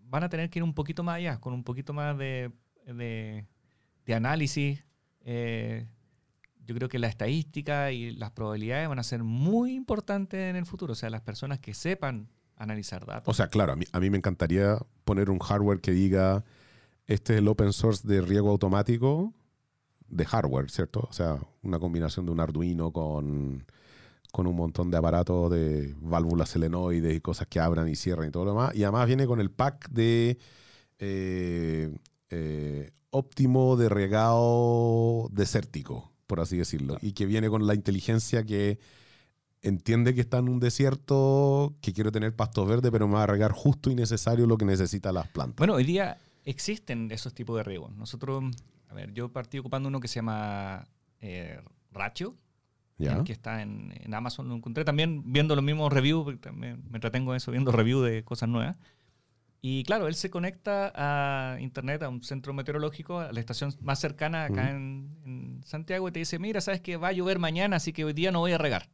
van 0.08 0.24
a 0.24 0.28
tener 0.28 0.50
que 0.50 0.58
ir 0.58 0.62
un 0.62 0.74
poquito 0.74 1.02
más 1.02 1.16
allá, 1.16 1.38
con 1.40 1.52
un 1.52 1.64
poquito 1.64 1.92
más 1.92 2.16
de, 2.18 2.50
de- 2.86 3.44
análisis. 4.14 4.84
eh, 5.24 5.86
yo 6.64 6.74
creo 6.74 6.88
que 6.88 6.98
la 6.98 7.06
estadística 7.06 7.92
y 7.92 8.10
las 8.10 8.32
probabilidades 8.32 8.88
van 8.88 8.98
a 8.98 9.04
ser 9.04 9.22
muy 9.22 9.74
importantes 9.74 10.40
en 10.50 10.56
el 10.56 10.66
futuro. 10.66 10.92
O 10.92 10.96
sea, 10.96 11.10
las 11.10 11.20
personas 11.22 11.60
que 11.60 11.74
sepan 11.74 12.28
analizar 12.56 13.06
datos. 13.06 13.28
O 13.32 13.34
sea, 13.36 13.46
claro, 13.48 13.72
a 13.72 13.76
mí, 13.76 13.84
a 13.92 14.00
mí 14.00 14.10
me 14.10 14.18
encantaría 14.18 14.76
poner 15.04 15.30
un 15.30 15.38
hardware 15.38 15.80
que 15.80 15.92
diga, 15.92 16.42
este 17.06 17.34
es 17.34 17.38
el 17.38 17.46
open 17.46 17.72
source 17.72 18.06
de 18.08 18.20
riego 18.20 18.50
automático 18.50 19.32
de 20.08 20.24
hardware, 20.24 20.68
¿cierto? 20.70 21.06
O 21.08 21.12
sea, 21.12 21.38
una 21.62 21.78
combinación 21.78 22.26
de 22.26 22.32
un 22.32 22.40
Arduino 22.40 22.92
con, 22.92 23.64
con 24.36 24.46
un 24.46 24.54
montón 24.54 24.90
de 24.90 24.98
aparatos 24.98 25.50
de 25.50 25.94
válvulas 25.98 26.50
selenoides 26.50 27.16
y 27.16 27.22
cosas 27.22 27.46
que 27.46 27.58
abran 27.58 27.88
y 27.88 27.96
cierran 27.96 28.28
y 28.28 28.30
todo 28.30 28.44
lo 28.44 28.50
demás. 28.50 28.74
Y 28.74 28.82
además 28.82 29.06
viene 29.06 29.26
con 29.26 29.40
el 29.40 29.50
pack 29.50 29.88
de 29.88 30.36
eh, 30.98 31.96
eh, 32.28 32.90
óptimo 33.08 33.78
de 33.78 33.88
regado 33.88 35.30
desértico, 35.32 36.12
por 36.26 36.40
así 36.40 36.58
decirlo. 36.58 36.98
Y 37.00 37.12
que 37.12 37.24
viene 37.24 37.48
con 37.48 37.66
la 37.66 37.74
inteligencia 37.74 38.44
que 38.44 38.78
entiende 39.62 40.14
que 40.14 40.20
está 40.20 40.36
en 40.36 40.50
un 40.50 40.60
desierto, 40.60 41.74
que 41.80 41.94
quiero 41.94 42.12
tener 42.12 42.36
pastos 42.36 42.68
verdes, 42.68 42.92
pero 42.92 43.08
me 43.08 43.14
va 43.14 43.22
a 43.22 43.26
regar 43.26 43.52
justo 43.52 43.90
y 43.90 43.94
necesario 43.94 44.46
lo 44.46 44.58
que 44.58 44.66
necesitan 44.66 45.14
las 45.14 45.28
plantas. 45.28 45.56
Bueno, 45.56 45.72
hoy 45.76 45.84
día 45.84 46.18
existen 46.44 47.10
esos 47.10 47.32
tipos 47.32 47.56
de 47.56 47.62
riegos. 47.62 47.96
Nosotros, 47.96 48.44
a 48.90 48.92
ver, 48.92 49.14
yo 49.14 49.32
partí 49.32 49.58
ocupando 49.58 49.88
uno 49.88 49.98
que 49.98 50.08
se 50.08 50.16
llama 50.16 50.86
eh, 51.22 51.58
Ratio, 51.90 52.36
¿Ya? 52.98 53.22
que 53.24 53.32
está 53.32 53.60
en, 53.62 53.92
en 53.94 54.14
Amazon. 54.14 54.48
Lo 54.48 54.54
encontré 54.54 54.84
también 54.84 55.22
viendo 55.32 55.54
los 55.54 55.64
mismos 55.64 55.92
reviews, 55.92 56.24
porque 56.24 56.38
también 56.40 56.82
me 56.90 56.96
entretengo 56.96 57.32
en 57.32 57.36
eso, 57.38 57.50
viendo 57.50 57.70
reviews 57.72 58.04
de 58.08 58.24
cosas 58.24 58.48
nuevas. 58.48 58.78
Y 59.62 59.82
claro, 59.84 60.06
él 60.06 60.14
se 60.14 60.30
conecta 60.30 60.92
a 60.94 61.60
internet, 61.60 62.02
a 62.04 62.08
un 62.08 62.22
centro 62.22 62.52
meteorológico, 62.54 63.18
a 63.20 63.32
la 63.32 63.40
estación 63.40 63.74
más 63.80 63.98
cercana 63.98 64.44
acá 64.44 64.70
en, 64.70 65.18
en 65.24 65.60
Santiago, 65.64 66.08
y 66.08 66.12
te 66.12 66.20
dice, 66.20 66.38
mira, 66.38 66.60
sabes 66.60 66.80
que 66.80 66.96
va 66.96 67.08
a 67.08 67.12
llover 67.12 67.38
mañana, 67.38 67.76
así 67.76 67.92
que 67.92 68.04
hoy 68.04 68.12
día 68.12 68.30
no 68.30 68.38
voy 68.40 68.52
a 68.52 68.58
regar. 68.58 68.88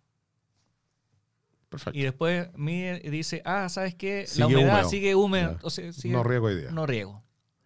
Perfecto. 1.69 1.99
Y 1.99 2.03
después 2.03 2.49
mide 2.57 3.01
y 3.05 3.11
dice, 3.11 3.43
ah, 3.45 3.69
¿sabes? 3.69 3.93
Sigue 3.99 4.27
la 4.37 4.47
humedad 4.47 4.75
húmedo. 4.79 4.89
sigue 4.89 5.15
húmeda, 5.15 5.53
Ya. 5.53 5.59
o 5.63 5.71
sea, 5.71 5.93
sigue- 5.93 6.13
no 6.15 6.23
riego 6.23 6.51
idea. 6.51 6.71
no 6.71 6.87
riego. 6.87 7.23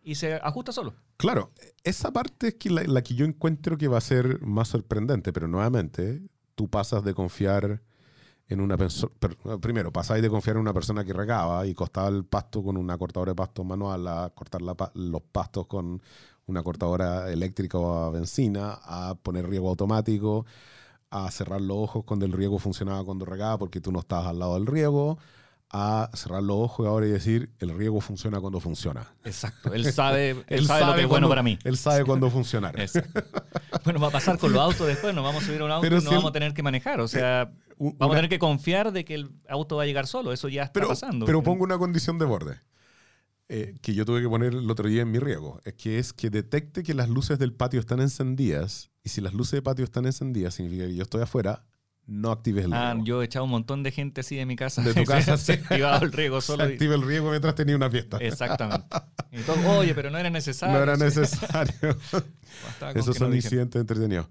Y 0.07 0.15
se 0.15 0.35
ajusta 0.35 0.71
solo. 0.71 0.95
Claro, 1.17 1.51
esa 1.83 2.13
parte 2.13 2.47
es 2.47 2.55
que 2.55 2.71
la, 2.71 3.03
que 3.03 3.17
yo 3.17 3.27
encuentro 3.27 3.77
que 3.77 3.89
va 3.89 3.99
a 3.99 4.01
ser 4.01 4.41
más 4.41 4.69
sorprendente, 4.69 5.33
pero 5.33 5.49
nuevamente 5.49 6.23
tú 6.55 6.71
pasas 6.71 7.03
de 7.03 7.13
confiar 7.13 7.83
en 8.47 8.61
una 8.61 8.77
persona, 8.77 9.13
primero 9.61 9.91
de 9.91 10.31
confiar 10.31 10.55
en 10.55 10.63
una 10.63 10.73
persona 10.73 11.05
que 11.05 11.13
regaba 11.13 11.67
y 11.67 11.75
cortaba 11.75 12.07
el 12.07 12.25
pasto 12.25 12.63
con 12.63 12.77
una 12.77 12.97
cortadora 12.97 13.33
de 13.33 13.35
pasto 13.35 13.65
manual 13.65 14.07
a 14.07 14.31
cortar 14.33 14.63
la 14.63 14.77
los 14.95 15.23
pastos 15.23 15.67
con 15.67 16.01
una 16.47 16.63
cortadora 16.63 17.29
eléctrica 17.33 17.77
o 17.77 18.05
a 18.05 18.11
benzina, 18.11 18.79
a 18.85 19.17
poner 19.21 19.49
riego 19.49 19.69
automático, 19.71 20.47
a 21.11 21.29
cerrar 21.33 21.61
los 21.61 21.79
ojos 21.79 22.05
cuando 22.05 22.27
el 22.27 22.33
riego 22.33 22.61
funcionaba 22.61 23.03
cuando 23.03 23.25
regaba 23.25 23.59
porque 23.59 23.81
tú 23.81 23.91
no 23.91 23.99
estabas 23.99 24.29
al 24.29 24.39
lado 24.39 24.55
del 24.55 24.67
riego, 24.67 25.19
a 25.71 26.11
cerrar 26.15 26.43
los 26.43 26.57
ojos 26.57 26.87
ahora 26.87 27.07
y 27.07 27.11
decir 27.11 27.51
el 27.59 27.77
riego 27.77 28.01
funciona 28.01 28.41
cuando 28.41 28.61
funciona. 28.61 29.13
Exacto. 29.25 29.75
Él 29.75 29.93
sabe, 29.93 30.45
él 30.49 30.67
sabe, 30.67 30.87
lo 30.87 30.95
que 30.95 31.03
es 31.03 31.09
bueno 31.09 31.29
para 31.29 31.43
mí. 31.43 31.59
Él 31.65 31.77
sabe 31.77 32.05
cuándo 32.05 32.31
funcionar. 32.31 32.79
Exacto. 32.81 33.25
Bueno, 33.85 34.01
va 34.01 34.09
a 34.09 34.11
pasar 34.11 34.39
con 34.39 34.53
los 34.53 34.63
autos 34.63 34.87
después, 34.87 35.15
nos 35.15 35.25
vamos 35.25 35.43
a 35.43 35.47
subir 35.47 35.61
a 35.61 35.65
un 35.65 35.71
auto 35.71 35.83
Pero 35.83 35.99
y 35.99 36.05
no 36.05 36.11
vamos 36.11 36.31
a 36.31 36.33
tener 36.33 36.55
que 36.55 36.63
manejar. 36.63 37.01
O 37.01 37.09
sea, 37.09 37.53
U- 37.79 37.95
vamos 37.99 38.15
a 38.15 38.19
tener 38.19 38.31
que 38.31 38.39
confiar 38.39 38.93
de 38.93 39.05
que 39.05 39.15
el 39.15 39.31
auto 39.49 39.77
va 39.77 39.83
a 39.83 39.87
llegar 39.87 40.07
solo. 40.07 40.33
Eso 40.33 40.49
ya 40.49 40.63
está 40.63 40.73
pero, 40.75 40.89
pasando. 40.89 41.27
pero 41.27 41.43
pongo 41.43 41.65
una 41.65 41.79
condición 41.79 42.19
de 42.19 42.25
borde 42.25 42.61
eh, 43.49 43.77
que 43.83 43.95
yo 43.95 44.05
tuve 44.05 44.23
que 44.23 44.29
poner 44.29 44.55
el 44.55 44.71
otro 44.71 44.89
día 44.89 45.03
en 45.03 45.11
mi 45.11 45.19
riego. 45.19 45.61
Es 45.65 45.75
que 45.75 45.99
es 45.99 46.13
que 46.13 46.31
detecte 46.31 46.83
que 46.83 46.95
las 46.95 47.09
luces 47.09 47.39
del 47.39 47.53
patio 47.53 47.81
están 47.81 48.01
encendidas 48.01 48.91
y 49.05 49.09
si 49.11 49.21
las 49.21 49.35
luces 49.35 49.53
de 49.53 49.63
patio 49.63 49.85
están 49.85 50.07
encendidas 50.07 50.55
significa 50.55 50.87
que 50.87 50.95
yo 50.95 51.03
estoy 51.03 51.23
afuera, 51.23 51.65
no 52.07 52.31
actives 52.31 52.65
el 52.67 52.73
Ah, 52.73 52.93
riego. 52.93 53.05
yo 53.07 53.23
he 53.23 53.25
echado 53.25 53.45
un 53.45 53.51
montón 53.51 53.83
de 53.83 53.91
gente 53.91 54.21
así 54.21 54.37
de 54.37 54.47
mi 54.47 54.57
casa. 54.57 54.83
De 54.83 54.95
tu 54.95 55.05
casa, 55.05 55.37
se 55.37 55.61
el 55.71 56.13
riego 56.13 56.41
Se 56.41 56.47
solo. 56.49 56.69
y- 56.69 56.73
activa 56.73 56.95
el 56.95 57.03
riego 57.03 57.31
mientras 57.31 57.55
tenía 57.55 57.75
una 57.77 57.91
fiesta. 57.91 58.19
Exactamente. 58.19 58.87
Todo, 59.47 59.79
Oye, 59.79 59.95
pero 59.95 60.11
no 60.11 60.19
era 60.19 60.31
necesario. 60.31 60.77
no 60.77 60.83
era 60.83 60.97
necesario. 60.97 61.75
Esos 62.95 63.07
no 63.09 63.15
son 63.15 63.35
incidentes 63.35 63.81
entretenidos. 63.81 64.27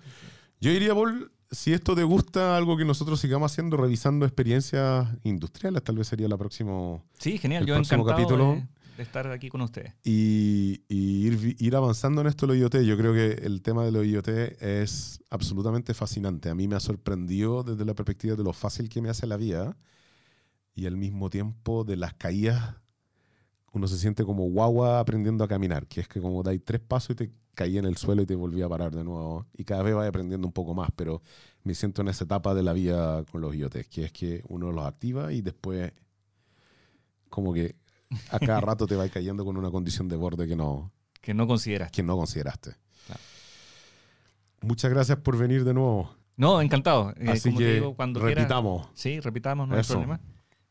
Yo 0.61 0.71
diría, 0.71 0.93
Paul, 0.95 1.31
si 1.51 1.73
esto 1.73 1.95
te 1.95 2.03
gusta, 2.03 2.57
algo 2.57 2.75
que 2.77 2.85
nosotros 2.85 3.19
sigamos 3.19 3.51
haciendo, 3.51 3.77
revisando 3.77 4.25
experiencias 4.25 5.07
industriales, 5.23 5.83
tal 5.83 5.97
vez 5.97 6.07
sería 6.07 6.27
la 6.27 6.37
próxima 6.37 6.99
Sí, 7.19 7.37
genial. 7.37 7.63
El 7.63 7.67
Yo 7.67 7.75
próximo 7.75 8.03
encantado 8.03 8.27
capítulo- 8.27 8.53
de, 8.55 8.67
de 8.97 9.03
estar 9.03 9.27
aquí 9.27 9.49
con 9.49 9.61
ustedes. 9.61 9.93
y, 10.03 10.83
y 10.87 11.27
ir, 11.27 11.55
ir 11.59 11.75
avanzando 11.75 12.21
en 12.21 12.27
esto 12.27 12.47
de 12.47 12.53
los 12.53 12.61
IoT. 12.61 12.83
Yo 12.85 12.97
creo 12.97 13.13
que 13.13 13.45
el 13.45 13.61
tema 13.61 13.83
de 13.83 13.91
los 13.91 14.05
IoT 14.05 14.27
es 14.61 15.19
absolutamente 15.29 15.93
fascinante. 15.93 16.49
A 16.49 16.55
mí 16.55 16.67
me 16.67 16.75
ha 16.75 16.79
sorprendido 16.79 17.63
desde 17.63 17.85
la 17.85 17.93
perspectiva 17.93 18.35
de 18.35 18.43
lo 18.43 18.53
fácil 18.53 18.89
que 18.89 19.01
me 19.01 19.09
hace 19.09 19.27
la 19.27 19.37
vida 19.37 19.77
y 20.73 20.85
al 20.85 20.97
mismo 20.97 21.29
tiempo 21.29 21.83
de 21.83 21.97
las 21.97 22.13
caídas. 22.13 22.75
Uno 23.71 23.87
se 23.87 23.97
siente 23.97 24.23
como 24.23 24.49
guagua 24.49 24.99
aprendiendo 24.99 25.43
a 25.43 25.47
caminar, 25.47 25.87
que 25.87 26.01
es 26.01 26.07
que 26.07 26.21
como 26.21 26.43
dais 26.43 26.61
tres 26.63 26.79
pasos 26.81 27.11
y 27.11 27.15
te 27.15 27.31
caí 27.55 27.77
en 27.77 27.85
el 27.85 27.97
suelo 27.97 28.21
y 28.21 28.25
te 28.25 28.35
volví 28.35 28.61
a 28.61 28.69
parar 28.69 28.95
de 28.95 29.03
nuevo. 29.03 29.47
Y 29.57 29.65
cada 29.65 29.83
vez 29.83 29.95
vas 29.95 30.07
aprendiendo 30.07 30.47
un 30.47 30.53
poco 30.53 30.73
más, 30.73 30.89
pero 30.95 31.21
me 31.63 31.73
siento 31.73 32.01
en 32.01 32.09
esa 32.09 32.23
etapa 32.23 32.53
de 32.53 32.63
la 32.63 32.73
vida 32.73 33.23
con 33.25 33.41
los 33.41 33.55
IoT, 33.55 33.87
que 33.89 34.05
es 34.05 34.11
que 34.11 34.43
uno 34.47 34.71
los 34.71 34.85
activa 34.85 35.33
y 35.33 35.41
después 35.41 35.91
como 37.29 37.53
que 37.53 37.75
a 38.31 38.39
cada 38.39 38.61
rato 38.61 38.87
te 38.87 38.95
va 38.95 39.07
cayendo 39.09 39.43
con 39.45 39.57
una 39.57 39.69
condición 39.71 40.07
de 40.09 40.15
borde 40.15 40.47
que 40.47 40.55
no, 40.55 40.91
Que 41.21 41.33
no 41.33 41.47
consideras. 41.47 41.91
que 41.91 42.03
no 42.03 42.15
consideraste. 42.17 42.75
Claro. 43.07 43.21
Muchas 44.61 44.91
gracias 44.91 45.17
por 45.19 45.37
venir 45.37 45.63
de 45.63 45.73
nuevo. 45.73 46.15
No, 46.37 46.61
encantado. 46.61 47.11
Eh, 47.17 47.29
Así 47.29 47.49
como 47.49 47.59
te 47.59 47.65
que 47.65 47.73
digo, 47.75 47.95
cuando 47.95 48.19
quieras- 48.19 48.35
repitamos. 48.43 48.87
Sí, 48.93 49.19
repitamos, 49.19 49.67
no 49.67 49.75
hay 49.75 49.83
problema. 49.83 50.19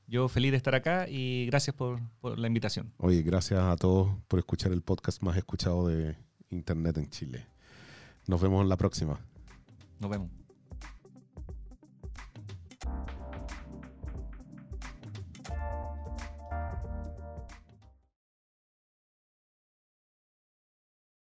Yo 0.07 0.29
feliz 0.29 0.51
de 0.51 0.59
estar 0.59 0.75
acá 0.75 1.09
y 1.09 1.47
gracias 1.47 1.75
por, 1.75 1.99
por 2.21 2.39
la 2.39 2.47
invitación. 2.47 2.93
Oye, 2.99 3.23
gracias 3.23 3.61
a 3.61 3.75
todos 3.77 4.11
por 4.29 4.39
escuchar 4.39 4.73
el 4.73 4.83
podcast 4.83 5.23
más 5.23 5.37
escuchado 5.37 5.89
de 5.89 6.17
Internet 6.51 6.99
en 6.99 7.09
Chile. 7.09 7.47
Nos 8.27 8.41
vemos 8.41 8.63
en 8.63 8.69
la 8.69 8.77
próxima. 8.77 9.19
Nos 10.01 10.11
vemos. 10.11 10.29